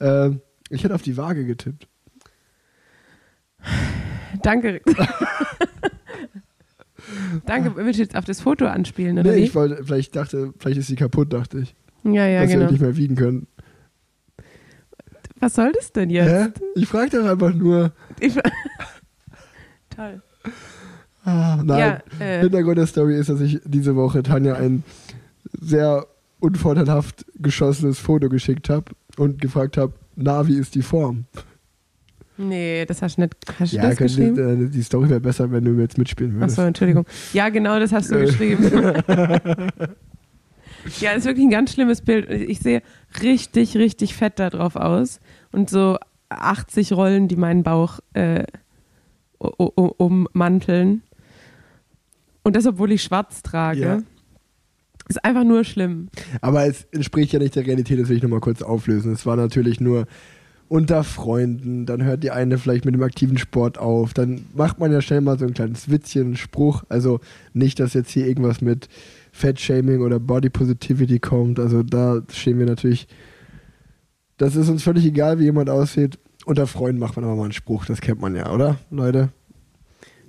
[0.00, 0.40] Ähm,
[0.70, 1.86] ich hätte auf die Waage getippt.
[4.42, 4.80] Danke.
[7.46, 9.44] Danke, willst du jetzt auf das Foto anspielen, oder Nee, wie?
[9.44, 11.74] ich wollte, vielleicht dachte, vielleicht ist sie kaputt, dachte ich.
[12.04, 12.70] ja, ja, dass wir genau.
[12.70, 13.46] nicht mehr wiegen können.
[15.40, 16.30] Was soll das denn jetzt?
[16.30, 16.48] Hä?
[16.74, 17.92] Ich frage doch einfach nur.
[18.20, 18.34] Ich,
[19.90, 20.22] toll.
[21.24, 21.78] Ah, nein.
[22.20, 22.40] Ja, äh.
[22.40, 24.82] Hintergrund der Story ist, dass ich diese Woche Tanja ein
[25.60, 26.06] sehr
[26.40, 28.86] unvorteilhaft geschossenes Foto geschickt habe
[29.16, 31.24] und gefragt habe, na, wie ist die Form?
[32.36, 33.34] Nee, das hast du nicht.
[33.58, 34.66] Hast du Ja, das könnte, geschrieben?
[34.66, 36.56] äh, die Story wäre besser, wenn du jetzt mitspielen würdest.
[36.58, 37.04] Achso, Entschuldigung.
[37.32, 38.62] Ja, genau, das hast du geschrieben.
[41.00, 42.30] ja, ist wirklich ein ganz schlimmes Bild.
[42.30, 42.82] Ich sehe
[43.22, 45.20] richtig, richtig fett da drauf aus.
[45.52, 45.98] Und so
[46.30, 48.44] 80 Rollen, die meinen Bauch äh,
[49.38, 51.02] ummanteln.
[52.42, 53.80] Und das, obwohl ich schwarz trage.
[53.80, 54.02] Ja.
[55.08, 56.08] Ist einfach nur schlimm.
[56.42, 59.12] Aber es entspricht ja nicht der Realität, das will ich nochmal kurz auflösen.
[59.12, 60.06] Es war natürlich nur
[60.68, 64.92] unter Freunden, dann hört die eine vielleicht mit dem aktiven Sport auf, dann macht man
[64.92, 66.84] ja schnell mal so ein kleines Witzchen, Spruch.
[66.90, 67.20] Also
[67.54, 68.88] nicht, dass jetzt hier irgendwas mit
[69.38, 71.60] Fat-Shaming oder Body Positivity kommt.
[71.60, 73.06] Also da stehen wir natürlich.
[74.36, 76.18] Das ist uns völlig egal, wie jemand aussieht.
[76.44, 79.30] Unter Freunden macht man aber mal einen Spruch, das kennt man ja, oder, Leute?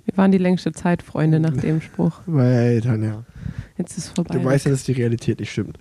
[0.04, 2.20] Wir waren die längste Zeit Freunde nach dem Spruch.
[2.26, 3.24] Weil, Tanja,
[3.78, 4.36] Jetzt ist vorbei.
[4.36, 5.78] du weißt ja, dass die Realität nicht stimmt.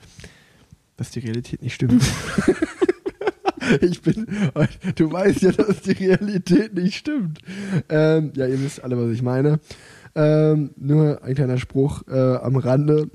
[0.97, 2.03] Dass die Realität nicht stimmt.
[3.81, 4.27] ich bin.
[4.95, 7.39] Du weißt ja, dass die Realität nicht stimmt.
[7.89, 9.59] Ähm, ja, ihr wisst alle, was ich meine.
[10.15, 13.09] Ähm, nur ein kleiner Spruch äh, am Rande.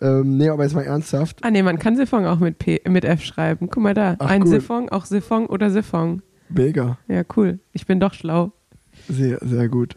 [0.00, 1.38] Ähm, nee, aber jetzt mal ernsthaft.
[1.42, 3.68] Ah nee, man kann Siphon auch mit, P, mit F schreiben.
[3.70, 4.16] Guck mal da.
[4.18, 4.48] Ach, Ein cool.
[4.48, 6.22] Siphon, auch Siphon oder Siphon.
[6.48, 6.98] Mega.
[7.08, 7.58] Ja, cool.
[7.72, 8.52] Ich bin doch schlau.
[9.08, 9.96] Sehr, sehr gut.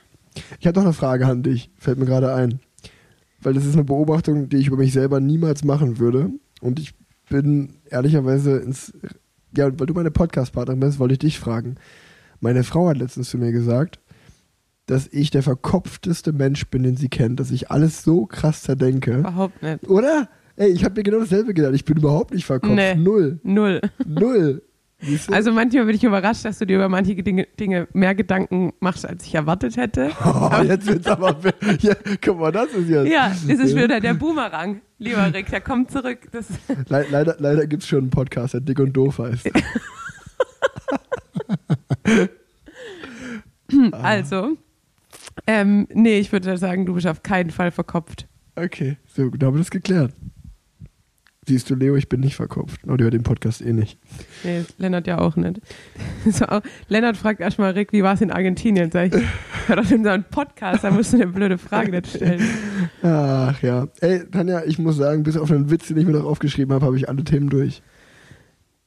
[0.59, 1.69] Ich habe noch eine Frage an dich.
[1.77, 2.59] Fällt mir gerade ein.
[3.41, 6.29] Weil das ist eine Beobachtung, die ich über mich selber niemals machen würde.
[6.61, 6.93] Und ich
[7.29, 8.93] bin ehrlicherweise ins.
[9.55, 11.75] Ja, weil du meine Podcast-Partnerin bist, wollte ich dich fragen.
[12.39, 13.99] Meine Frau hat letztens zu mir gesagt,
[14.89, 19.19] dass ich der verkopfteste Mensch bin, den sie kennt, dass ich alles so krass zerdenke.
[19.19, 19.87] Überhaupt nicht.
[19.87, 20.29] Oder?
[20.55, 21.75] Ey, ich habe mir genau dasselbe gedacht.
[21.75, 22.75] Ich bin überhaupt nicht verkopft.
[22.75, 22.95] Nee.
[22.95, 23.39] Null.
[23.43, 23.81] Null.
[24.05, 24.63] Null.
[25.31, 29.05] Also manchmal bin ich überrascht, dass du dir über manche Dinge, Dinge mehr Gedanken machst,
[29.07, 30.09] als ich erwartet hätte.
[30.25, 31.39] oh, jetzt wird's aber.
[31.79, 33.09] Ja, guck mal, das ist jetzt.
[33.09, 35.51] Ja, das ist wieder der Boomerang, lieber Rick.
[35.51, 36.27] Der kommt zurück.
[36.89, 39.49] Le leider leider gibt es schon einen Podcast, der dick und doof heißt.
[43.91, 44.57] Also,
[45.47, 48.27] ähm, nee, ich würde sagen, du bist auf keinen Fall verkopft.
[48.55, 50.13] Okay, so, da haben wir das geklärt.
[51.47, 52.81] Siehst du, Leo, ich bin nicht verkopft.
[52.83, 53.97] Aber die hört den Podcast eh nicht.
[54.43, 55.59] Nee, Lennart ja auch nicht.
[56.29, 58.91] So, auch, Lennart fragt erstmal Rick, wie war es in Argentinien?
[58.91, 59.23] Sag ich,
[59.65, 62.45] hör doch in so einen Podcast, da musst du eine blöde Frage nicht stellen.
[63.01, 63.87] Ach ja.
[64.01, 66.85] Ey, Tanja, ich muss sagen, bis auf einen Witz, den ich mir noch aufgeschrieben habe,
[66.85, 67.81] habe ich alle Themen durch.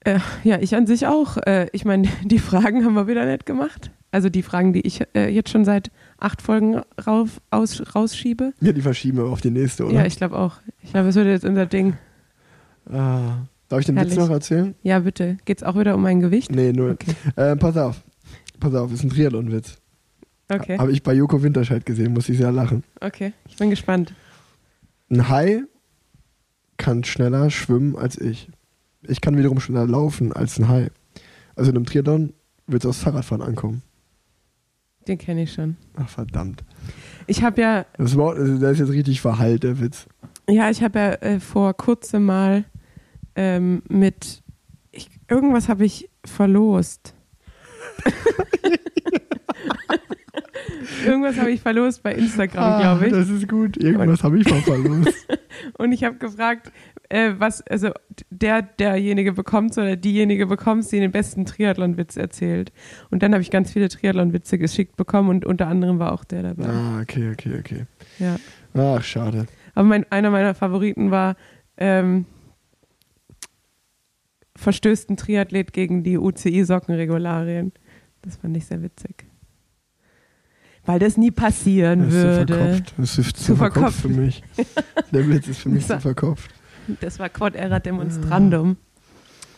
[0.04, 1.38] Äh, ja, ich an sich auch.
[1.38, 3.90] Äh, ich meine, die Fragen haben wir wieder nicht gemacht.
[4.12, 8.52] Also die Fragen, die ich äh, jetzt schon seit acht Folgen rauf, aus, rausschiebe.
[8.60, 9.94] Ja, die verschieben wir auf die nächste, oder?
[9.94, 10.58] Ja, ich glaube auch.
[10.82, 11.94] Ich glaube, es wird jetzt unser Ding.
[12.90, 13.46] ah.
[13.68, 14.12] Darf ich den Herrlich.
[14.12, 14.74] Witz noch erzählen?
[14.82, 15.38] Ja, bitte.
[15.46, 16.50] Geht's auch wieder um mein Gewicht?
[16.52, 16.90] Nee, null.
[16.90, 17.14] Okay.
[17.36, 18.02] Äh, pass auf.
[18.60, 19.78] Pass auf, ist ein Triathlon-Witz.
[20.50, 20.76] Okay.
[20.76, 22.84] Habe ich bei Joko Winterscheid gesehen, muss ich sehr lachen.
[23.00, 23.32] Okay.
[23.48, 24.12] Ich bin gespannt.
[25.10, 25.62] Ein Hai
[26.76, 28.50] kann schneller schwimmen als ich.
[29.04, 30.90] Ich kann wiederum schneller laufen als ein Hai.
[31.56, 32.34] Also in einem Triathlon
[32.66, 33.80] wird es aufs Fahrradfahren ankommen.
[35.08, 35.76] Den kenne ich schon.
[35.96, 36.62] Ach, verdammt.
[37.26, 40.06] Ich habe ja, Das, war, also der ist jetzt richtig verhallt, der Witz.
[40.48, 42.64] ja, ich habe ja äh, vor kurzem mal
[43.34, 44.42] ähm, mit
[44.90, 47.14] ich, irgendwas habe ich verlost.
[51.06, 53.12] irgendwas habe ich verlost bei Instagram, glaube ich.
[53.12, 53.76] Ah, Das ist gut.
[53.76, 55.28] Irgendwas habe ich mal verlost.
[55.78, 56.72] Und ich habe gefragt,
[57.08, 57.90] äh, was, also
[58.30, 62.72] der, derjenige bekommt oder diejenige bekommt, die den besten Triathlon-Witz erzählt.
[63.10, 66.42] Und dann habe ich ganz viele Triathlon-Witze geschickt bekommen und unter anderem war auch der
[66.42, 66.66] dabei.
[66.66, 67.86] ah, okay, okay, okay.
[68.18, 68.36] Ja.
[68.74, 69.46] Ach, schade.
[69.74, 71.36] Aber mein, einer meiner Favoriten war,
[71.76, 72.24] ähm,
[74.56, 77.72] verstößt ein Triathlet gegen die UCI-Sockenregularien.
[78.22, 79.24] Das fand ich sehr witzig.
[80.84, 82.54] Weil das nie passieren Das ist zu würde.
[82.54, 82.94] verkopft.
[82.98, 84.00] Das ist zu, Zu verkopft verkopft.
[84.00, 84.42] für mich.
[85.12, 86.50] Der Witz ist für mich zu verkopft.
[87.00, 88.76] Das war Quod erat demonstrandum.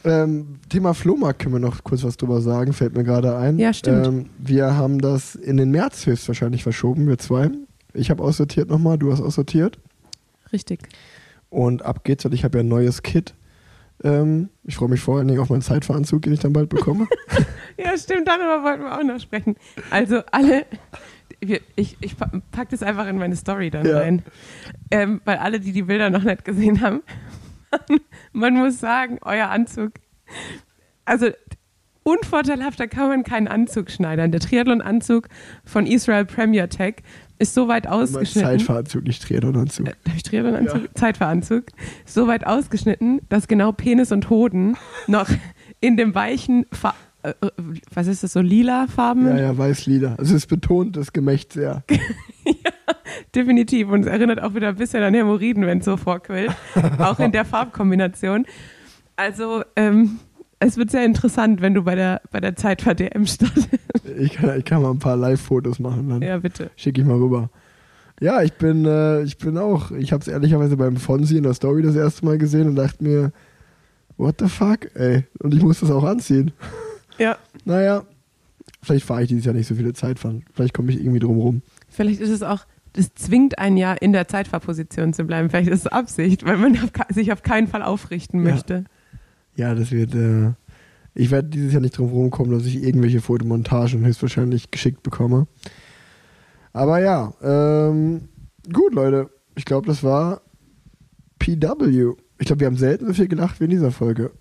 [0.04, 3.58] Ähm, Thema Flohmarkt können wir noch kurz was drüber sagen, fällt mir gerade ein.
[3.58, 4.06] Ja, stimmt.
[4.06, 7.50] Ähm, wir haben das in den März höchstwahrscheinlich verschoben, wir zwei.
[7.94, 9.78] Ich habe aussortiert nochmal, du hast aussortiert.
[10.52, 10.80] Richtig.
[11.48, 13.32] Und ab geht's, und ich habe ja ein neues Kit.
[14.04, 17.08] Ähm, ich freue mich vor allen Dingen auf meinen Zeitveranzug, den ich dann bald bekomme.
[17.76, 19.56] Ja, stimmt, darüber wollten wir auch noch sprechen.
[19.90, 20.64] Also alle,
[21.74, 23.98] ich, ich pa- pack das einfach in meine Story dann Ja.
[23.98, 24.22] rein.
[24.92, 27.02] Ähm, weil alle, die die Bilder noch nicht gesehen haben,
[28.32, 29.90] man muss sagen, euer Anzug,
[31.04, 31.30] also
[32.04, 34.30] unvorteilhafter kann man keinen Anzug schneidern.
[34.30, 35.28] Der Triathlon-Anzug
[35.64, 36.96] von Israel Premier Tech
[37.38, 38.58] ist so weit ausgeschnitten.
[38.58, 39.88] Zeitveranzug, nicht Triathlonanzug.
[39.88, 40.88] Äh, ich Triathlon-Anzug?
[40.94, 41.64] Zeitveranzug.
[42.04, 45.28] So weit ausgeschnitten, dass genau Penis und Hoden noch
[45.80, 47.50] in dem weichen, Fa äh, äh,
[47.92, 49.26] was ist das, so lila Farben?
[49.26, 50.14] Ja, ja, weiß-lila.
[50.16, 51.82] Also es betont das Gemächt sehr.
[53.34, 53.88] definitiv.
[53.88, 56.52] Und es erinnert auch wieder ein bisschen an Hämorrhoiden, wenn es so vorquillt.
[56.98, 58.46] auch in der Farbkombination.
[59.16, 60.18] Also, ähm,
[60.60, 63.68] es wird sehr interessant, wenn du bei der, bei der Zeitfahr-DM startest.
[64.18, 66.70] Ich kann, ich kann mal ein paar Live-Fotos machen, dann Ja, bitte.
[66.76, 67.50] schicke ich mal rüber.
[68.20, 71.54] Ja, ich bin, äh, ich bin auch, ich habe es ehrlicherweise beim Fonsi in der
[71.54, 73.32] Story das erste Mal gesehen und dachte mir,
[74.16, 75.24] what the fuck, ey.
[75.40, 76.52] Und ich muss das auch anziehen.
[77.16, 78.02] Ja, Naja,
[78.82, 80.44] vielleicht fahre ich dieses Jahr nicht so viele Zeitfahren.
[80.52, 81.62] Vielleicht komme ich irgendwie drum rum.
[81.88, 85.48] vielleicht ist es auch, das zwingt einen ja in der Zeitfahrposition zu bleiben.
[85.48, 88.74] Vielleicht ist es Absicht, weil man auf, sich auf keinen Fall aufrichten möchte.
[88.74, 88.82] Ja,
[89.74, 90.52] das wird, äh,
[91.14, 95.46] ich werde dieses Jahr nicht drum rumkommen, dass ich irgendwelche Fotomontagen höchstwahrscheinlich geschickt bekomme.
[96.72, 98.28] Aber ja, ähm,
[98.72, 99.30] gut, Leute.
[99.54, 100.42] Ich glaube, das war
[101.38, 102.14] PW.
[102.38, 104.32] Ich glaube, wir haben selten so viel gelacht wie in dieser Folge.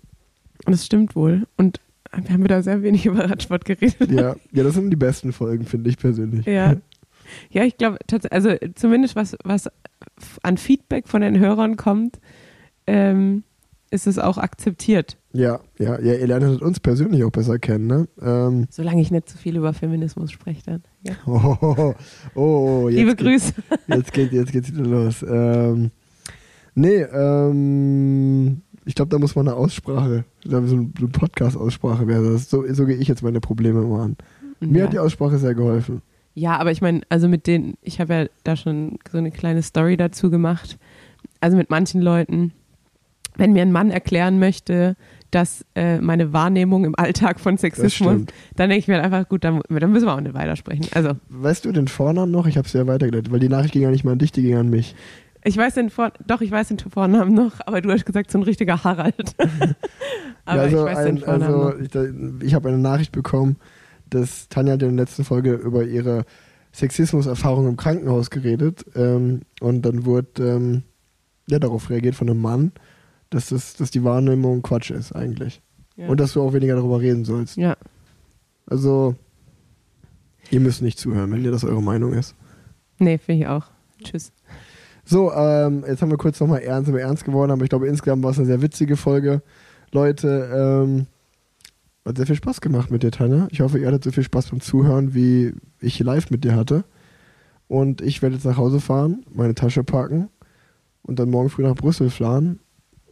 [0.66, 1.46] Und das stimmt wohl.
[1.56, 1.80] Und
[2.12, 4.10] wir haben wieder sehr wenig über Radsport geredet.
[4.10, 6.44] Ja, ja das sind die besten Folgen, finde ich persönlich.
[6.46, 6.74] Ja.
[7.50, 7.98] Ja, ich glaube,
[8.30, 9.70] also zumindest was, was
[10.42, 12.20] an Feedback von den Hörern kommt,
[12.86, 13.44] ähm,
[13.90, 15.16] ist es auch akzeptiert.
[15.32, 18.08] Ja, ja, ja, ihr lernt uns persönlich auch besser kennen, ne?
[18.20, 20.82] Ähm, Solange ich nicht zu viel über Feminismus spreche dann.
[21.02, 21.14] Ja.
[21.26, 21.94] oh, oh,
[22.34, 22.40] oh,
[22.84, 23.52] oh, jetzt Liebe geht- Grüße.
[23.88, 25.24] Jetzt, geht, jetzt geht's wieder los.
[25.28, 25.90] Ähm,
[26.74, 32.32] nee, ähm, ich glaube, da muss man eine Aussprache, so eine so eine Podcast-Aussprache wäre
[32.32, 32.48] das.
[32.50, 34.16] So, so gehe ich jetzt meine Probleme immer an.
[34.60, 34.84] Mir ja.
[34.86, 36.02] hat die Aussprache sehr geholfen.
[36.34, 39.62] ja, aber ich meine, also mit denen, ich habe ja da schon so eine kleine
[39.62, 40.78] Story dazu gemacht.
[41.40, 42.52] Also mit manchen Leuten,
[43.36, 44.96] wenn mir ein Mann erklären möchte,
[45.30, 48.22] dass äh, meine Wahrnehmung im Alltag von Sexismus,
[48.54, 50.86] dann denke ich mir halt einfach, gut, dann, dann müssen wir auch nicht weitersprechen.
[50.94, 52.46] Also Weißt du den Vornamen noch?
[52.46, 54.42] Ich habe es ja weitergeleitet, weil die Nachricht ging ja nicht mal an dich, die
[54.42, 54.94] ging an mich.
[55.42, 58.38] Ich weiß den Vor doch, ich weiß den Vornamen noch, aber du hast gesagt, so
[58.38, 59.34] ein richtiger Harald.
[60.44, 63.12] aber ja, also ich weiß den ein, Vornamen also ich, da- ich habe eine Nachricht
[63.12, 63.56] bekommen,
[64.08, 66.24] dass Tanja in der letzten Folge über ihre
[66.72, 70.82] Sexismus-Erfahrung im Krankenhaus geredet ähm, und dann wurde ähm,
[71.48, 72.72] ja, darauf reagiert von einem Mann,
[73.34, 75.60] dass, das, dass die Wahrnehmung Quatsch ist eigentlich.
[75.96, 76.08] Ja.
[76.08, 77.56] Und dass du auch weniger darüber reden sollst.
[77.56, 77.76] ja,
[78.66, 79.16] Also,
[80.50, 82.34] ihr müsst nicht zuhören, wenn ihr das eure Meinung ist.
[82.98, 83.66] nee, finde ich auch.
[84.02, 84.32] Tschüss.
[85.04, 88.22] So, ähm, jetzt haben wir kurz nochmal ernst, wir ernst geworden, aber ich glaube, insgesamt
[88.22, 89.42] war es eine sehr witzige Folge.
[89.92, 90.50] Leute,
[90.86, 91.06] ähm,
[92.06, 93.48] hat sehr viel Spaß gemacht mit dir, Tanja.
[93.50, 96.84] Ich hoffe, ihr hattet so viel Spaß beim Zuhören, wie ich live mit dir hatte.
[97.66, 100.28] Und ich werde jetzt nach Hause fahren, meine Tasche packen
[101.02, 102.60] und dann morgen früh nach Brüssel fahren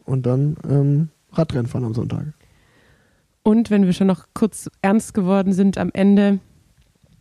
[0.05, 2.27] und dann ähm, Radrennen fahren am Sonntag.
[3.43, 6.39] Und wenn wir schon noch kurz ernst geworden sind am Ende,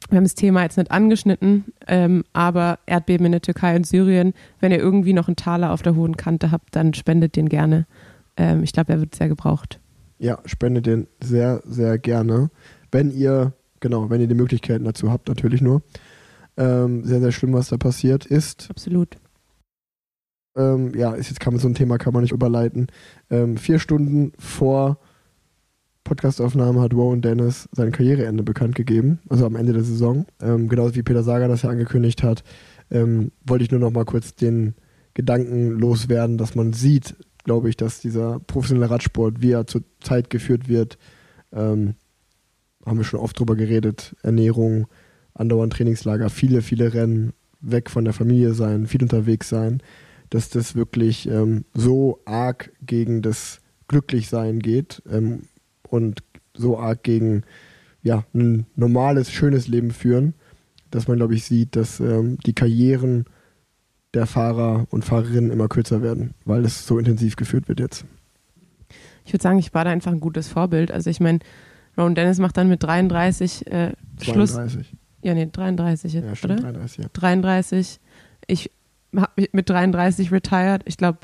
[0.09, 4.33] wir haben das Thema jetzt nicht angeschnitten, ähm, aber Erdbeben in der Türkei und Syrien,
[4.59, 7.85] wenn ihr irgendwie noch einen Taler auf der hohen Kante habt, dann spendet den gerne.
[8.37, 9.79] Ähm, ich glaube, er wird sehr gebraucht.
[10.19, 12.49] Ja, spendet den sehr, sehr gerne.
[12.91, 15.81] Wenn ihr, genau, wenn ihr die Möglichkeiten dazu habt, natürlich nur.
[16.57, 18.69] Ähm, sehr, sehr schlimm, was da passiert ist.
[18.69, 19.17] Absolut.
[20.55, 22.87] Ähm, ja, ist jetzt kann man so ein Thema kann man nicht überleiten.
[23.29, 24.99] Ähm, vier Stunden vor
[26.03, 30.25] Podcastaufnahme hat Rowan Dennis sein Karriereende bekannt gegeben, also am Ende der Saison.
[30.41, 32.43] Ähm, genauso wie Peter Sager das ja angekündigt hat,
[32.89, 34.75] ähm, wollte ich nur noch mal kurz den
[35.13, 40.67] Gedanken loswerden, dass man sieht, glaube ich, dass dieser professionelle Radsport, wie er zurzeit geführt
[40.67, 40.97] wird,
[41.53, 41.95] ähm,
[42.85, 44.87] haben wir schon oft drüber geredet, Ernährung,
[45.33, 49.83] andauernd Trainingslager, viele, viele Rennen, weg von der Familie sein, viel unterwegs sein,
[50.31, 55.43] dass das wirklich ähm, so arg gegen das Glücklichsein geht ähm,
[55.87, 56.23] und
[56.55, 57.43] so arg gegen
[58.01, 60.33] ja, ein normales, schönes Leben führen,
[60.89, 63.25] dass man, glaube ich, sieht, dass ähm, die Karrieren
[64.13, 68.05] der Fahrer und Fahrerinnen immer kürzer werden, weil es so intensiv geführt wird jetzt.
[69.25, 70.91] Ich würde sagen, ich war da einfach ein gutes Vorbild.
[70.91, 71.39] Also ich meine,
[71.97, 73.91] Ron Dennis macht dann mit 33 äh,
[74.21, 74.53] Schluss.
[74.53, 74.95] 32.
[75.23, 76.71] Ja, nee, 33 jetzt, Ja, stimmt, oder?
[76.71, 77.09] 33, ja.
[77.13, 77.99] 33.
[78.47, 78.71] Ich
[79.15, 80.83] habe mit 33 retired.
[80.85, 81.19] Ich glaube,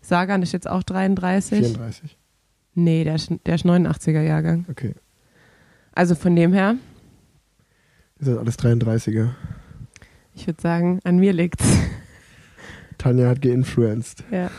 [0.00, 1.58] Sagan ist jetzt auch 33.
[1.60, 2.16] 34.
[2.74, 4.66] Nee, der ist, der ist 89er Jahrgang.
[4.70, 4.94] Okay.
[5.92, 6.76] Also von dem her,
[8.18, 9.30] Das sind alles 33er.
[10.34, 11.64] ich würde sagen, an mir liegt's.
[12.98, 14.24] Tanja hat geinfluenced.
[14.30, 14.50] ja,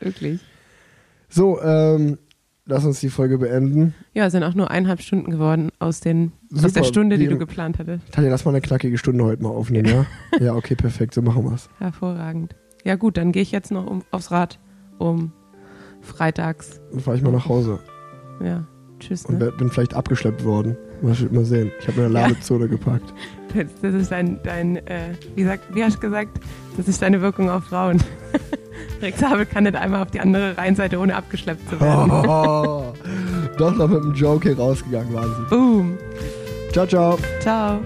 [0.00, 0.40] wirklich.
[1.28, 2.18] So, ähm,
[2.70, 3.94] lass uns die Folge beenden.
[4.14, 7.24] Ja, es sind auch nur eineinhalb Stunden geworden aus, den, aus der Super, Stunde, die
[7.26, 8.10] wie du geplant hattest.
[8.12, 10.06] Tanja, lass mal eine knackige Stunde heute mal aufnehmen, ja?
[10.44, 11.68] ja, okay, perfekt, so machen wir's.
[11.78, 12.54] Hervorragend.
[12.84, 14.58] Ja gut, dann gehe ich jetzt noch um, aufs Rad
[14.98, 15.32] um
[16.00, 16.80] freitags.
[16.92, 17.78] Dann fahre ich mal nach Hause
[18.42, 18.64] Ja,
[18.98, 19.26] tschüss.
[19.26, 19.40] und Ne?
[19.40, 20.76] werd- bin vielleicht abgeschleppt worden.
[21.02, 21.70] Mal, mal sehen.
[21.80, 22.26] Ich habe mir eine Ja.
[22.28, 23.12] Ladezone gepackt.
[23.52, 26.38] Das, das ist dein, dein äh, wie, sagt, wie hast du gesagt,
[26.76, 27.96] das ist deine Wirkung auf Frauen.
[29.02, 32.10] Rex Habel kann nicht einmal auf die andere Rheinseite, ohne abgeschleppt zu werden.
[32.10, 32.92] Oh,
[33.58, 35.46] doch noch mit einem Joke hier rausgegangen, Wahnsinn.
[35.48, 35.98] Boom.
[36.72, 37.18] Ciao, ciao.
[37.40, 37.80] Ciao.